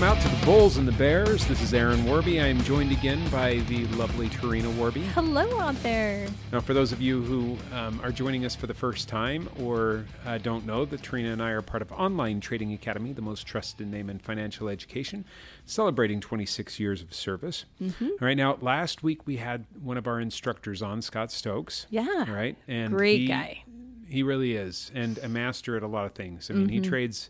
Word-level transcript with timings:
Welcome 0.00 0.16
out 0.16 0.30
to 0.30 0.34
the 0.34 0.46
Bulls 0.46 0.78
and 0.78 0.88
the 0.88 0.92
Bears. 0.92 1.46
This 1.46 1.60
is 1.60 1.74
Aaron 1.74 2.06
Warby. 2.06 2.40
I 2.40 2.46
am 2.46 2.58
joined 2.62 2.90
again 2.90 3.22
by 3.28 3.56
the 3.68 3.84
lovely 3.88 4.30
Tarina 4.30 4.74
Warby. 4.78 5.02
Hello 5.02 5.60
out 5.60 5.74
there. 5.82 6.26
Now, 6.50 6.60
for 6.60 6.72
those 6.72 6.90
of 6.90 7.02
you 7.02 7.20
who 7.22 7.58
um, 7.76 8.00
are 8.02 8.10
joining 8.10 8.46
us 8.46 8.56
for 8.56 8.66
the 8.66 8.72
first 8.72 9.10
time 9.10 9.50
or 9.60 10.06
uh, 10.24 10.38
don't 10.38 10.64
know 10.64 10.86
that 10.86 11.02
Tarina 11.02 11.34
and 11.34 11.42
I 11.42 11.50
are 11.50 11.60
part 11.60 11.82
of 11.82 11.92
Online 11.92 12.40
Trading 12.40 12.72
Academy, 12.72 13.12
the 13.12 13.20
most 13.20 13.46
trusted 13.46 13.88
name 13.88 14.08
in 14.08 14.18
financial 14.18 14.70
education, 14.70 15.26
celebrating 15.66 16.18
26 16.18 16.80
years 16.80 17.02
of 17.02 17.12
service. 17.12 17.66
Mm-hmm. 17.78 18.06
All 18.06 18.16
right, 18.22 18.38
now 18.38 18.56
last 18.62 19.02
week 19.02 19.26
we 19.26 19.36
had 19.36 19.66
one 19.82 19.98
of 19.98 20.06
our 20.06 20.18
instructors 20.18 20.80
on, 20.80 21.02
Scott 21.02 21.30
Stokes. 21.30 21.84
Yeah. 21.90 22.24
Right, 22.32 22.56
and 22.66 22.94
Great 22.94 23.20
he- 23.20 23.26
guy. 23.26 23.64
He 24.08 24.22
really 24.22 24.56
is, 24.56 24.90
and 24.94 25.18
a 25.18 25.28
master 25.28 25.76
at 25.76 25.82
a 25.82 25.86
lot 25.86 26.06
of 26.06 26.14
things. 26.14 26.50
I 26.50 26.54
mean, 26.54 26.70
he 26.70 26.80
trades 26.80 27.28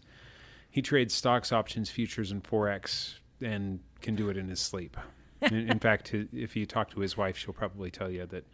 he 0.70 0.83
trades 0.83 1.12
stocks, 1.15 1.52
options, 1.52 1.91
futures, 1.91 2.30
and 2.30 2.42
forex, 2.45 3.15
and 3.42 3.80
can 4.01 4.15
do 4.16 4.29
it 4.29 4.37
in 4.37 4.48
his 4.48 4.60
sleep. 4.60 4.96
in, 5.43 5.69
in 5.70 5.79
fact, 5.79 6.15
if 6.15 6.55
you 6.56 6.66
talk 6.66 6.91
to 6.91 7.01
his 7.01 7.16
wife, 7.16 7.37
she'll 7.37 7.55
probably 7.55 7.91
tell 7.91 8.10
you 8.10 8.27
that 8.27 8.45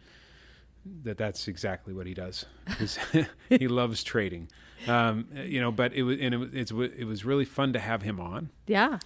that 1.03 1.17
that's 1.17 1.47
exactly 1.49 1.93
what 1.93 2.07
he 2.07 2.13
does. 2.13 2.45
he 3.49 3.67
loves 3.67 4.03
trading, 4.03 4.47
um, 4.87 5.27
you 5.45 5.59
know. 5.59 5.71
But 5.71 5.93
it 5.93 6.03
was 6.03 6.17
and 6.21 6.33
it, 6.33 6.37
was- 6.37 6.53
it's 6.53 6.71
it 6.71 7.05
was 7.05 7.25
really 7.25 7.43
fun 7.45 7.73
to 7.73 7.79
have 7.79 8.01
him 8.03 8.19
on. 8.19 8.49
Yeah. 8.67 8.99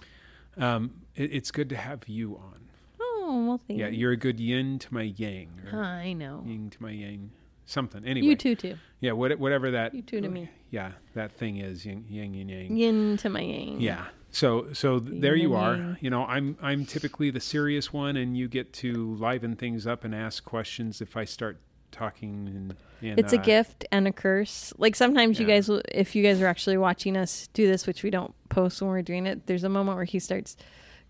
Um, 0.56 0.92
it, 1.16 1.32
it's 1.32 1.50
good 1.50 1.68
to 1.70 1.76
have 1.76 2.06
you 2.06 2.36
on. 2.36 2.60
Oh, 3.00 3.44
well, 3.48 3.60
thank 3.66 3.80
Yeah, 3.80 3.88
you. 3.88 3.98
you're 3.98 4.12
a 4.12 4.16
good 4.16 4.38
yin 4.38 4.78
to 4.80 4.94
my 4.94 5.02
yang, 5.02 5.48
I 5.72 6.12
know. 6.12 6.42
yin 6.46 6.70
to 6.70 6.82
my 6.82 6.90
yang, 6.90 7.30
something. 7.72 8.04
Anyway, 8.04 8.28
You 8.28 8.36
too, 8.36 8.54
too. 8.54 8.76
Yeah, 9.00 9.12
what, 9.12 9.36
whatever 9.38 9.72
that. 9.72 9.94
You 9.94 10.02
too 10.02 10.20
to 10.20 10.28
me. 10.28 10.48
Yeah, 10.70 10.92
that 11.14 11.32
thing 11.32 11.58
is 11.58 11.84
yin, 11.84 12.04
yin 12.08 12.34
and 12.34 12.50
yang. 12.50 12.76
Yin 12.76 13.16
to 13.18 13.28
my 13.28 13.40
yang. 13.40 13.80
Yeah. 13.80 14.06
So 14.30 14.72
so 14.72 15.00
th- 15.00 15.20
there 15.20 15.34
you 15.34 15.54
are. 15.54 15.76
yang. 15.76 15.96
You 16.00 16.10
know, 16.10 16.24
I'm 16.24 16.56
I'm 16.62 16.86
typically 16.86 17.30
the 17.30 17.40
serious 17.40 17.92
one, 17.92 18.16
and 18.16 18.36
you 18.36 18.48
get 18.48 18.72
to 18.74 19.14
liven 19.16 19.56
things 19.56 19.86
up 19.86 20.04
and 20.04 20.14
ask 20.14 20.44
questions 20.44 21.00
if 21.00 21.16
I 21.16 21.24
start 21.24 21.58
talking. 21.90 22.48
And, 22.48 22.74
and 23.02 23.18
It's 23.18 23.32
a 23.32 23.38
uh, 23.38 23.42
gift 23.42 23.84
and 23.92 24.08
a 24.08 24.12
curse. 24.12 24.72
Like 24.78 24.94
sometimes 24.96 25.38
you 25.38 25.46
guys, 25.46 25.68
will, 25.68 25.82
if 25.92 26.14
you 26.14 26.22
guys 26.22 26.40
are 26.40 26.46
actually 26.46 26.78
watching 26.78 27.16
us 27.16 27.48
do 27.52 27.66
this, 27.66 27.86
which 27.86 28.02
we 28.02 28.10
don't 28.10 28.34
post 28.48 28.80
when 28.80 28.90
we're 28.90 29.02
doing 29.02 29.26
it, 29.26 29.46
there's 29.46 29.64
a 29.64 29.68
moment 29.68 29.96
where 29.96 30.04
he 30.04 30.18
starts 30.18 30.56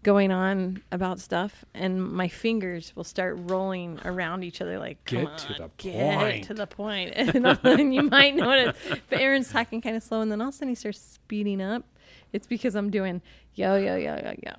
going 0.02 0.32
on 0.32 0.82
about 0.90 1.20
stuff, 1.20 1.64
and 1.74 2.02
my 2.02 2.28
fingers 2.28 2.94
will 2.96 3.04
start 3.04 3.38
rolling 3.42 4.00
around 4.04 4.42
each 4.44 4.60
other 4.60 4.78
like, 4.78 5.04
come 5.04 5.24
Get 5.24 5.38
to 5.38 5.48
on, 5.48 5.58
the 5.58 5.70
get 5.76 6.18
point." 6.18 6.44
to 6.44 6.54
the 6.54 6.66
point. 6.66 7.12
And, 7.16 7.46
and 7.64 7.94
you 7.94 8.02
might 8.02 8.34
notice, 8.34 8.76
but 9.08 9.20
Aaron's 9.20 9.50
talking 9.50 9.80
kind 9.80 9.96
of 9.96 10.02
slow, 10.02 10.20
and 10.20 10.30
then 10.30 10.40
all 10.40 10.48
of 10.48 10.54
a 10.54 10.56
sudden 10.56 10.68
he 10.70 10.74
starts 10.74 11.00
speeding 11.00 11.60
up. 11.62 11.84
It's 12.32 12.46
because 12.46 12.74
I'm 12.74 12.90
doing 12.90 13.22
yo, 13.54 13.76
yo, 13.76 13.96
yo, 13.96 14.16
yo, 14.16 14.34
yo. 14.42 14.52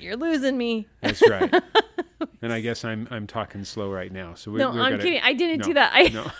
You're 0.00 0.16
losing 0.16 0.56
me. 0.56 0.86
That's 1.00 1.22
right. 1.28 1.52
and 2.42 2.52
I 2.52 2.60
guess 2.60 2.84
I'm 2.84 3.08
I'm 3.10 3.26
talking 3.26 3.64
slow 3.64 3.90
right 3.90 4.12
now. 4.12 4.34
So 4.34 4.50
we, 4.50 4.58
No, 4.58 4.68
I'm 4.70 4.76
gonna- 4.76 4.98
kidding. 4.98 5.20
I 5.22 5.32
didn't 5.32 5.58
no, 5.60 5.64
do 5.66 5.74
that. 5.74 5.90
I, 5.94 6.02
no. 6.08 6.30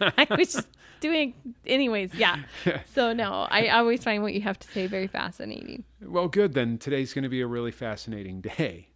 I 0.18 0.26
was 0.36 0.52
just 0.52 0.68
doing, 1.00 1.34
anyways. 1.66 2.14
Yeah. 2.14 2.36
So 2.94 3.12
no, 3.12 3.46
I 3.50 3.68
always 3.68 4.02
find 4.02 4.22
what 4.22 4.32
you 4.34 4.40
have 4.42 4.58
to 4.58 4.68
say 4.68 4.86
very 4.86 5.06
fascinating. 5.06 5.84
well, 6.02 6.28
good 6.28 6.54
then. 6.54 6.78
Today's 6.78 7.12
going 7.12 7.24
to 7.24 7.28
be 7.28 7.42
a 7.42 7.46
really 7.46 7.70
fascinating 7.72 8.40
day. 8.40 8.88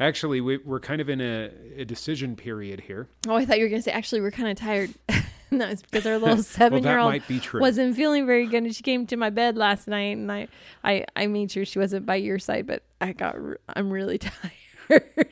Actually, 0.00 0.40
we, 0.40 0.56
we're 0.58 0.80
kind 0.80 1.00
of 1.00 1.08
in 1.08 1.20
a, 1.20 1.50
a 1.76 1.84
decision 1.84 2.34
period 2.36 2.80
here. 2.80 3.08
Oh, 3.28 3.34
I 3.36 3.44
thought 3.44 3.58
you 3.58 3.64
were 3.64 3.68
gonna 3.68 3.82
say. 3.82 3.92
Actually, 3.92 4.20
we're 4.20 4.30
kind 4.30 4.48
of 4.48 4.56
tired. 4.56 4.90
no, 5.58 5.68
it's 5.68 5.82
because 5.82 6.06
our 6.06 6.18
little 6.18 6.42
seven-year-old 6.42 7.10
might 7.10 7.28
be 7.28 7.40
wasn't 7.54 7.94
feeling 7.94 8.26
very 8.26 8.46
good, 8.46 8.64
and 8.64 8.74
she 8.74 8.82
came 8.82 9.06
to 9.06 9.16
my 9.16 9.30
bed 9.30 9.56
last 9.56 9.86
night, 9.86 10.16
and 10.16 10.32
I, 10.32 10.48
I, 10.82 11.04
I 11.14 11.26
made 11.26 11.50
sure 11.50 11.64
she 11.64 11.78
wasn't 11.78 12.06
by 12.06 12.16
your 12.16 12.38
side, 12.38 12.66
but 12.66 12.82
I 13.00 13.12
got, 13.12 13.36
I'm 13.68 13.90
really 13.90 14.18
tired. 14.88 15.28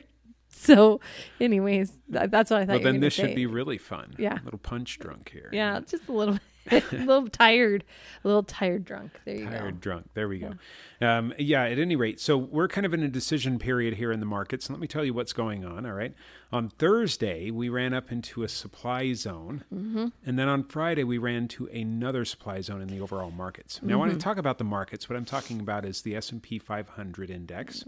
so, 0.49 0.99
anyways, 1.39 1.97
th- 2.11 2.29
that's 2.29 2.51
what 2.51 2.61
I 2.61 2.65
thought. 2.65 2.73
Well, 2.73 2.79
were 2.79 2.91
then 2.91 3.01
this 3.01 3.13
should 3.13 3.35
be 3.35 3.47
really 3.47 3.79
fun. 3.79 4.13
Yeah. 4.17 4.39
A 4.39 4.45
little 4.45 4.59
punch 4.59 4.99
drunk 4.99 5.29
here. 5.33 5.49
Yeah, 5.51 5.79
just 5.79 6.07
a 6.07 6.11
little, 6.11 6.37
a 6.71 6.81
little 6.91 7.27
tired, 7.27 7.83
a 8.23 8.27
little 8.27 8.43
tired 8.43 8.85
drunk. 8.85 9.19
There 9.25 9.35
you 9.35 9.45
Tired 9.45 9.51
go. 9.53 9.59
Tired 9.59 9.81
drunk. 9.81 10.05
There 10.13 10.27
we 10.27 10.39
go. 10.39 10.53
Um, 11.01 11.33
yeah, 11.39 11.63
at 11.63 11.79
any 11.79 11.95
rate, 11.95 12.19
so 12.19 12.37
we're 12.37 12.67
kind 12.67 12.85
of 12.85 12.93
in 12.93 13.01
a 13.01 13.07
decision 13.07 13.57
period 13.57 13.95
here 13.95 14.11
in 14.11 14.19
the 14.19 14.25
markets. 14.25 14.67
And 14.67 14.75
let 14.75 14.81
me 14.81 14.87
tell 14.87 15.03
you 15.03 15.13
what's 15.13 15.33
going 15.33 15.65
on. 15.65 15.85
All 15.85 15.93
right. 15.93 16.13
On 16.51 16.69
Thursday, 16.69 17.49
we 17.49 17.69
ran 17.69 17.93
up 17.93 18.11
into 18.11 18.43
a 18.43 18.47
supply 18.49 19.13
zone. 19.13 19.63
Mm-hmm. 19.73 20.07
And 20.25 20.37
then 20.37 20.47
on 20.47 20.63
Friday, 20.65 21.03
we 21.03 21.17
ran 21.17 21.47
to 21.49 21.65
another 21.67 22.25
supply 22.25 22.61
zone 22.61 22.81
in 22.81 22.89
the 22.89 22.99
overall 22.99 23.31
markets. 23.31 23.79
Now, 23.81 23.97
when 23.99 24.09
I 24.09 24.11
Mm-hmm. 24.11 24.19
talk 24.19 24.37
about 24.37 24.57
the 24.57 24.63
markets, 24.65 25.09
what 25.09 25.15
I'm 25.15 25.25
talking 25.25 25.59
about 25.61 25.85
is 25.85 26.01
the 26.03 26.15
S&P 26.15 26.59
500 26.59 27.29
index. 27.31 27.85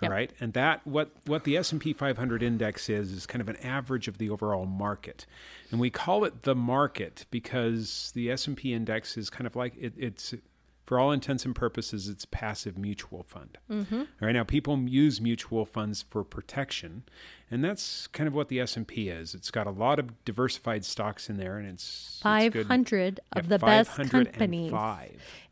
Yep. 0.00 0.10
All 0.10 0.14
right. 0.16 0.32
And 0.40 0.52
that 0.52 0.86
what 0.86 1.10
what 1.26 1.44
the 1.44 1.56
S&P 1.56 1.92
500 1.92 2.42
index 2.42 2.88
is 2.88 3.10
is 3.12 3.26
kind 3.26 3.40
of 3.40 3.48
an 3.48 3.56
average 3.56 4.06
of 4.08 4.18
the 4.18 4.30
overall 4.30 4.64
market. 4.66 5.26
And 5.70 5.80
we 5.80 5.90
call 5.90 6.24
it 6.24 6.42
the 6.44 6.54
market 6.54 7.26
because 7.30 8.12
the 8.14 8.30
S&P 8.30 8.72
index 8.72 9.16
is 9.16 9.28
kind 9.28 9.46
of 9.46 9.56
like 9.56 9.74
it, 9.76 9.94
it's 9.96 10.34
for 10.86 10.98
all 10.98 11.12
intents 11.12 11.44
and 11.44 11.54
purposes 11.54 12.08
it's 12.08 12.24
passive 12.24 12.78
mutual 12.78 13.22
fund. 13.24 13.58
Mm-hmm. 13.70 13.94
All 13.98 14.06
right. 14.22 14.32
Now 14.32 14.44
people 14.44 14.78
use 14.88 15.20
mutual 15.20 15.66
funds 15.66 16.04
for 16.08 16.22
protection, 16.24 17.02
and 17.50 17.64
that's 17.64 18.06
kind 18.06 18.26
of 18.28 18.34
what 18.34 18.48
the 18.48 18.60
S&P 18.60 19.08
is. 19.10 19.34
It's 19.34 19.50
got 19.50 19.66
a 19.66 19.70
lot 19.70 19.98
of 19.98 20.24
diversified 20.24 20.84
stocks 20.84 21.28
in 21.28 21.36
there 21.38 21.58
and 21.58 21.68
it's 21.68 22.20
Five 22.22 22.54
hundred 22.54 23.20
Yeah, 23.34 23.40
of 23.40 23.48
the 23.48 23.58
best 23.58 23.90
505. 23.90 24.32
companies, 24.32 24.72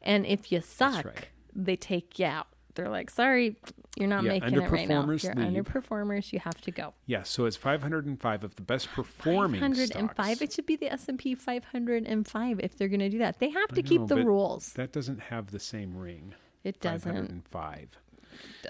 and 0.02 0.24
if 0.24 0.50
you 0.52 0.60
suck, 0.60 1.04
right. 1.04 1.28
they 1.54 1.76
take 1.76 2.18
you 2.18 2.26
out. 2.26 2.46
They're 2.76 2.88
like, 2.88 3.10
"Sorry, 3.10 3.56
you're 3.96 4.08
not 4.08 4.22
Yeah, 4.22 4.32
making 4.32 4.54
it 4.62 4.70
right 4.70 4.88
now. 4.88 5.04
You're 5.04 5.34
underperformers. 5.34 6.32
You 6.32 6.38
have 6.38 6.60
to 6.60 6.70
go." 6.70 6.94
Yeah, 7.06 7.24
so 7.24 7.44
it's 7.46 7.56
505 7.56 8.44
of 8.44 8.54
the 8.54 8.62
best 8.62 8.88
performing 8.92 9.60
505. 9.60 10.10
stocks. 10.14 10.40
It 10.40 10.52
should 10.52 10.66
be 10.66 10.76
the 10.76 10.92
S 10.92 11.08
and 11.08 11.18
P 11.18 11.34
505 11.34 12.60
if 12.60 12.76
they're 12.76 12.88
going 12.88 13.00
to 13.00 13.08
do 13.08 13.18
that. 13.18 13.40
They 13.40 13.50
have 13.50 13.68
to 13.70 13.80
I 13.80 13.82
keep 13.82 14.02
know, 14.02 14.06
the 14.06 14.24
rules. 14.24 14.72
That 14.74 14.92
doesn't 14.92 15.20
have 15.20 15.50
the 15.50 15.60
same 15.60 15.96
ring. 15.96 16.34
It 16.62 16.80
doesn't. 16.80 17.48
505. 17.50 17.88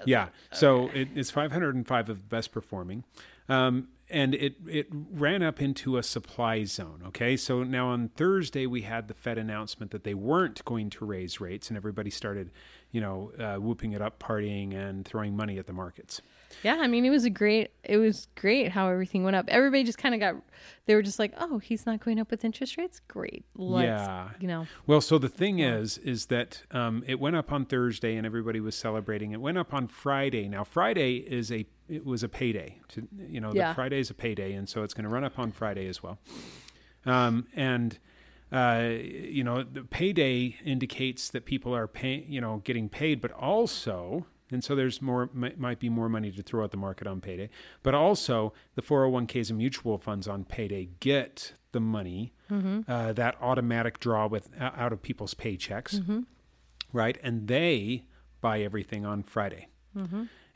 Yeah, 0.05 0.29
so 0.51 0.87
it, 0.93 1.09
it's 1.15 1.29
505 1.29 2.09
of 2.09 2.17
the 2.17 2.23
best 2.23 2.51
performing. 2.51 3.03
Um, 3.49 3.89
and 4.09 4.33
it, 4.35 4.55
it 4.67 4.87
ran 4.91 5.43
up 5.43 5.61
into 5.61 5.97
a 5.97 6.03
supply 6.03 6.63
zone. 6.63 7.01
Okay, 7.07 7.35
so 7.37 7.63
now 7.63 7.87
on 7.89 8.09
Thursday 8.09 8.65
we 8.65 8.81
had 8.83 9.07
the 9.07 9.13
Fed 9.13 9.37
announcement 9.37 9.91
that 9.91 10.03
they 10.03 10.13
weren't 10.13 10.63
going 10.65 10.89
to 10.91 11.05
raise 11.05 11.39
rates, 11.41 11.69
and 11.69 11.77
everybody 11.77 12.09
started, 12.09 12.51
you 12.91 13.01
know, 13.01 13.31
uh, 13.39 13.55
whooping 13.59 13.91
it 13.93 14.01
up, 14.01 14.19
partying, 14.19 14.73
and 14.73 15.05
throwing 15.05 15.35
money 15.35 15.57
at 15.57 15.67
the 15.67 15.73
markets. 15.73 16.21
Yeah, 16.63 16.77
I 16.79 16.87
mean, 16.87 17.05
it 17.05 17.09
was 17.09 17.25
a 17.25 17.29
great. 17.29 17.71
It 17.83 17.97
was 17.97 18.27
great 18.35 18.71
how 18.71 18.87
everything 18.87 19.23
went 19.25 19.35
up. 19.35 19.45
Everybody 19.49 19.83
just 19.83 19.97
kind 19.97 20.15
of 20.15 20.21
got. 20.21 20.35
They 20.85 20.95
were 20.95 21.01
just 21.01 21.19
like, 21.19 21.33
"Oh, 21.37 21.57
he's 21.59 21.85
not 21.85 21.99
going 21.99 22.19
up 22.21 22.31
with 22.31 22.45
interest 22.45 22.77
rates. 22.77 23.01
Great. 23.09 23.43
Let's, 23.55 23.85
Yeah. 23.85 24.29
you 24.39 24.47
know." 24.47 24.65
Well, 24.87 25.01
so 25.01 25.17
the 25.17 25.27
thing 25.27 25.59
is, 25.59 25.97
is 25.97 26.27
that 26.27 26.63
um, 26.71 27.03
it 27.05 27.19
went 27.19 27.35
up 27.35 27.51
on 27.51 27.65
Thursday 27.65 28.15
and 28.15 28.25
everybody 28.25 28.61
was 28.61 28.75
celebrating. 28.75 29.33
It 29.33 29.41
went 29.41 29.57
up 29.57 29.73
on 29.73 29.87
Friday. 29.87 30.47
Now 30.47 30.63
Friday 30.63 31.17
is 31.17 31.51
a 31.51 31.65
it 31.89 32.05
was 32.05 32.23
a 32.23 32.29
payday. 32.29 32.79
To, 32.89 33.07
you 33.29 33.39
know, 33.39 33.51
Yeah. 33.53 33.69
the 33.69 33.75
Friday 33.75 33.99
is 33.99 34.09
a 34.09 34.13
payday, 34.13 34.53
and 34.53 34.67
so 34.67 34.83
it's 34.83 34.93
going 34.93 35.03
to 35.05 35.09
run 35.09 35.23
up 35.23 35.37
on 35.39 35.51
Friday 35.51 35.87
as 35.87 36.01
well. 36.03 36.19
Um, 37.05 37.47
and 37.55 37.97
uh, 38.51 38.89
you 38.99 39.43
know, 39.43 39.61
the 39.63 39.83
payday 39.83 40.55
indicates 40.63 41.29
that 41.29 41.43
people 41.45 41.75
are 41.75 41.87
paying, 41.87 42.31
you 42.31 42.39
know, 42.39 42.61
getting 42.63 42.87
paid, 42.89 43.19
but 43.21 43.31
also. 43.31 44.25
And 44.49 44.63
so 44.63 44.73
there's 44.75 45.01
more, 45.01 45.29
might 45.33 45.59
might 45.59 45.79
be 45.79 45.89
more 45.89 46.07
money 46.07 46.31
to 46.31 46.41
throw 46.41 46.63
at 46.63 46.71
the 46.71 46.77
market 46.77 47.05
on 47.07 47.19
payday. 47.19 47.49
But 47.83 47.93
also, 47.93 48.53
the 48.75 48.81
401ks 48.81 49.49
and 49.49 49.57
mutual 49.57 49.97
funds 49.97 50.25
on 50.29 50.45
payday 50.45 50.87
get 51.01 51.51
the 51.73 51.81
money, 51.81 52.33
uh, 52.49 53.11
that 53.11 53.35
automatic 53.41 53.99
draw 53.99 54.25
with 54.27 54.49
out 54.61 54.93
of 54.93 55.01
people's 55.01 55.33
paychecks, 55.33 56.25
right? 56.93 57.17
And 57.21 57.49
they 57.49 58.05
buy 58.39 58.61
everything 58.61 59.05
on 59.05 59.21
Friday. 59.23 59.67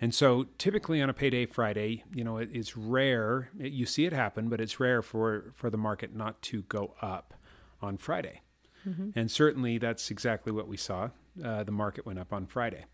And 0.01 0.13
so 0.15 0.48
typically 0.57 1.00
on 1.01 1.09
a 1.09 1.13
payday 1.13 1.45
Friday, 1.45 2.03
you 2.13 2.24
know, 2.24 2.38
it, 2.38 2.50
it's 2.51 2.75
rare. 2.75 3.51
It, 3.59 3.71
you 3.71 3.86
see 3.86 4.06
it 4.06 4.13
happen, 4.13 4.50
but 4.50 4.59
it's 4.59 4.80
rare 4.80 5.01
for, 5.03 5.53
for 5.56 5.69
the 5.69 5.77
market 5.77 6.15
not 6.15 6.42
to 6.44 6.63
go 6.63 6.95
up 7.01 7.36
on 7.81 7.98
Friday. 7.98 8.42
And 9.15 9.30
certainly 9.30 9.77
that's 9.77 10.09
exactly 10.09 10.51
what 10.51 10.68
we 10.68 10.75
saw. 10.75 11.09
Uh, 11.44 11.63
the 11.63 11.71
market 11.71 12.03
went 12.03 12.18
up 12.18 12.33
on 12.33 12.48
Friday. 12.48 12.86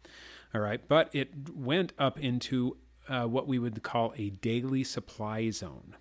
All 0.54 0.60
right. 0.60 0.82
But 0.86 1.10
it 1.14 1.30
went 1.56 1.94
up 1.98 2.20
into 2.20 2.76
uh, 3.08 3.24
what 3.26 3.48
we 3.48 3.58
would 3.58 3.82
call 3.84 4.14
a 4.18 4.32
daily 4.32 4.84
supply 4.84 5.50
zone. 5.50 5.96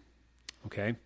Okay. 0.67 0.97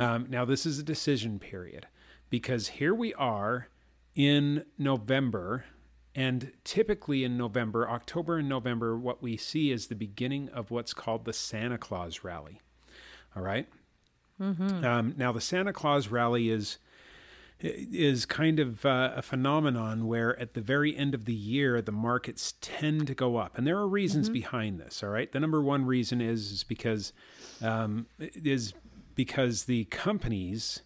Um, 0.00 0.26
now, 0.30 0.46
this 0.46 0.64
is 0.64 0.78
a 0.78 0.82
decision 0.82 1.38
period 1.38 1.86
because 2.30 2.68
here 2.68 2.94
we 2.94 3.12
are 3.14 3.68
in 4.14 4.64
November. 4.78 5.66
And 6.14 6.52
typically 6.64 7.24
in 7.24 7.38
November, 7.38 7.88
October 7.88 8.38
and 8.38 8.48
November, 8.48 8.96
what 8.98 9.22
we 9.22 9.36
see 9.36 9.70
is 9.70 9.86
the 9.86 9.94
beginning 9.94 10.48
of 10.50 10.70
what's 10.70 10.92
called 10.92 11.24
the 11.24 11.32
Santa 11.32 11.78
Claus 11.78 12.22
rally. 12.22 12.60
All 13.34 13.42
right? 13.42 13.66
Um, 14.84 15.14
now, 15.16 15.32
the 15.32 15.40
Santa 15.40 15.72
Claus 15.72 16.08
rally 16.08 16.50
is 16.50 16.78
is 17.64 18.26
kind 18.26 18.58
of 18.58 18.84
uh, 18.84 19.12
a 19.14 19.22
phenomenon 19.22 20.08
where 20.08 20.36
at 20.40 20.54
the 20.54 20.60
very 20.60 20.96
end 20.96 21.14
of 21.14 21.26
the 21.26 21.34
year 21.34 21.80
the 21.80 21.92
markets 21.92 22.54
tend 22.60 23.06
to 23.06 23.14
go 23.14 23.36
up, 23.36 23.56
and 23.56 23.64
there 23.66 23.76
are 23.78 23.86
reasons 23.86 24.28
behind 24.28 24.80
this. 24.80 25.00
All 25.02 25.10
right, 25.10 25.30
the 25.30 25.38
number 25.38 25.62
one 25.62 25.84
reason 25.86 26.20
is, 26.20 26.50
is 26.50 26.64
because 26.64 27.12
um, 27.62 28.06
is 28.18 28.74
because 29.14 29.64
the 29.64 29.84
companies 29.84 30.80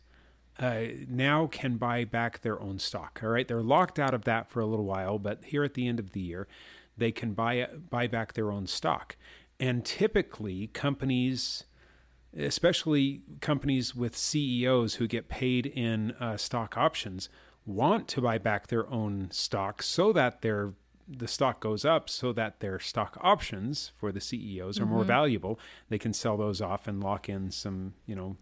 uh, 0.59 0.83
now 1.09 1.47
can 1.47 1.77
buy 1.77 2.05
back 2.05 2.41
their 2.43 2.61
own 2.61 2.79
stock. 2.79 3.21
All 3.23 3.31
right, 3.31 3.47
they're 3.47 3.63
locked 3.63 3.99
out 3.99 4.15
of 4.15 4.25
that 4.25 4.49
for 4.49 4.61
a 4.61 4.67
little 4.67 4.85
while, 4.85 5.19
but 5.19 5.45
here 5.45 5.65
at 5.65 5.75
the 5.75 5.87
end 5.87 5.99
of 5.99 6.13
the 6.13 6.21
year, 6.21 6.49
they 6.97 7.13
can 7.13 7.33
buy 7.33 7.69
buy 7.91 8.07
back 8.07 8.33
their 8.33 8.51
own 8.51 8.67
stock, 8.67 9.17
and 9.61 9.85
typically 9.85 10.69
companies 10.69 11.65
especially 12.39 13.23
companies 13.41 13.95
with 13.95 14.17
CEOs 14.17 14.97
who 14.97 15.07
get 15.07 15.29
paid 15.29 15.67
in 15.67 16.13
uh, 16.13 16.37
stock 16.37 16.77
options, 16.77 17.29
want 17.65 18.09
to 18.09 18.21
buy 18.21 18.39
back 18.39 18.67
their 18.67 18.89
own 18.91 19.29
stock 19.31 19.83
so 19.83 20.13
that 20.13 20.43
their 20.43 20.75
the 21.09 21.29
stock 21.29 21.61
goes 21.61 21.85
up, 21.85 22.11
so 22.11 22.33
that 22.33 22.59
their 22.59 22.81
stock 22.81 23.17
options 23.21 23.93
for 23.97 24.11
the 24.11 24.21
CEOs 24.21 24.81
are 24.81 24.87
more 24.87 25.05
valuable. 25.05 25.57
They 25.89 25.99
can 25.99 26.13
sell 26.13 26.37
those 26.37 26.61
off 26.61 26.89
and 26.89 27.01
lock 27.01 27.29
in 27.29 27.53
some, 27.53 27.95
you 28.07 28.17
know, 28.17 28.37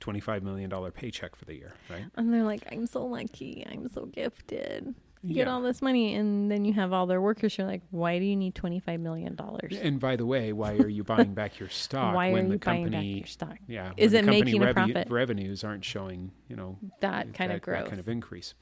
twenty-five 0.00 0.42
million 0.42 0.68
dollar 0.70 0.90
paycheck 0.90 1.36
for 1.36 1.44
the 1.44 1.54
year, 1.54 1.72
right? 1.90 2.04
And 2.16 2.32
they're 2.32 2.42
like, 2.44 2.62
I'm 2.72 2.86
so 2.86 3.04
lucky. 3.04 3.66
I'm 3.70 3.88
so 3.88 4.06
gifted. 4.06 4.94
You 5.24 5.34
get 5.36 5.46
Yeah. 5.46 5.52
all 5.52 5.62
this 5.62 5.80
money, 5.80 6.16
and 6.16 6.50
then 6.50 6.64
you 6.64 6.72
have 6.72 6.92
all 6.92 7.06
their 7.06 7.20
workers 7.20 7.56
you're 7.56 7.64
like, 7.64 7.82
why 7.92 8.18
do 8.18 8.24
you 8.24 8.34
need 8.34 8.56
$25 8.56 8.98
million? 8.98 9.38
And 9.80 10.00
by 10.00 10.16
the 10.16 10.26
way, 10.26 10.52
why 10.52 10.72
are 10.72 10.88
you 10.88 11.04
buying 11.04 11.32
back 11.32 11.60
your 11.60 11.68
stock 11.84 12.16
Why 12.16 12.32
are 12.32 12.40
you 12.40 12.48
the 12.48 12.58
buying 12.58 12.90
back 12.90 13.04
your 13.04 13.26
stock? 13.26 13.56
Yeah, 13.68 13.92
Is 13.96 14.14
it 14.14 14.24
company 14.24 14.42
making 14.42 14.62
a 14.62 14.66
revenue- 14.66 14.94
profit? 14.94 15.12
Revenues 15.12 15.62
aren't 15.62 15.84
showing, 15.84 16.32
you 16.48 16.56
know, 16.56 16.76
That 16.98 17.34
kind 17.34 17.52
of 17.52 17.62
growth. 17.62 17.84
that 17.84 17.88
kind 17.88 18.00
of 18.00 18.08
increase. 18.08 18.54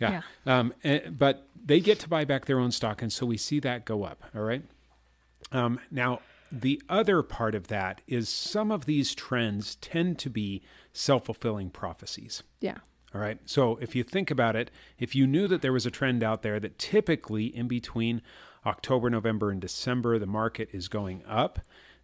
Yeah. 0.00 0.22
Um, 0.46 0.74
eh, 0.82 1.08
but 1.10 1.46
they 1.64 1.78
get 1.78 2.00
to 2.00 2.08
buy 2.08 2.24
back 2.24 2.46
their 2.46 2.58
own 2.58 2.72
stock, 2.72 3.02
and 3.02 3.12
so 3.12 3.24
we 3.24 3.36
see 3.36 3.60
that 3.60 3.84
go 3.84 4.02
up. 4.02 4.24
All 4.34 4.42
right. 4.42 4.64
Um, 5.52 5.78
now, 5.92 6.22
the 6.50 6.82
other 6.88 7.22
part 7.22 7.54
of 7.54 7.68
that 7.68 8.00
is 8.06 8.28
some 8.28 8.70
of 8.70 8.86
these 8.86 9.14
trends 9.14 9.76
tend 9.76 10.18
to 10.20 10.30
be 10.30 10.62
self 10.92 11.26
fulfilling 11.26 11.70
prophecies. 11.70 12.42
yeah. 12.60 12.78
All 13.12 13.20
right. 13.20 13.38
So 13.44 13.76
if 13.80 13.96
you 13.96 14.04
think 14.04 14.30
about 14.30 14.54
it, 14.54 14.70
if 14.98 15.16
you 15.16 15.26
knew 15.26 15.48
that 15.48 15.62
there 15.62 15.72
was 15.72 15.84
a 15.84 15.90
trend 15.90 16.22
out 16.22 16.42
there 16.42 16.60
that 16.60 16.78
typically 16.78 17.46
in 17.46 17.66
between 17.66 18.22
October, 18.64 19.10
November, 19.10 19.50
and 19.50 19.60
December, 19.60 20.18
the 20.18 20.26
market 20.26 20.68
is 20.72 20.86
going 20.86 21.24
up, 21.26 21.58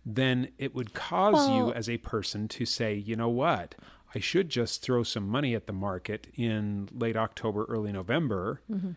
then 0.04 0.48
it 0.58 0.74
would 0.74 0.94
cause 0.94 1.48
you 1.48 1.72
as 1.72 1.88
a 1.88 1.98
person 1.98 2.48
to 2.48 2.64
say, 2.64 2.94
you 2.94 3.14
know 3.14 3.28
what? 3.28 3.74
I 4.14 4.20
should 4.20 4.48
just 4.48 4.82
throw 4.82 5.02
some 5.02 5.28
money 5.28 5.54
at 5.54 5.66
the 5.66 5.72
market 5.72 6.28
in 6.34 6.88
late 6.92 7.16
October, 7.16 7.66
early 7.68 7.92
November 7.92 8.62
mm-hmm. 8.70 8.92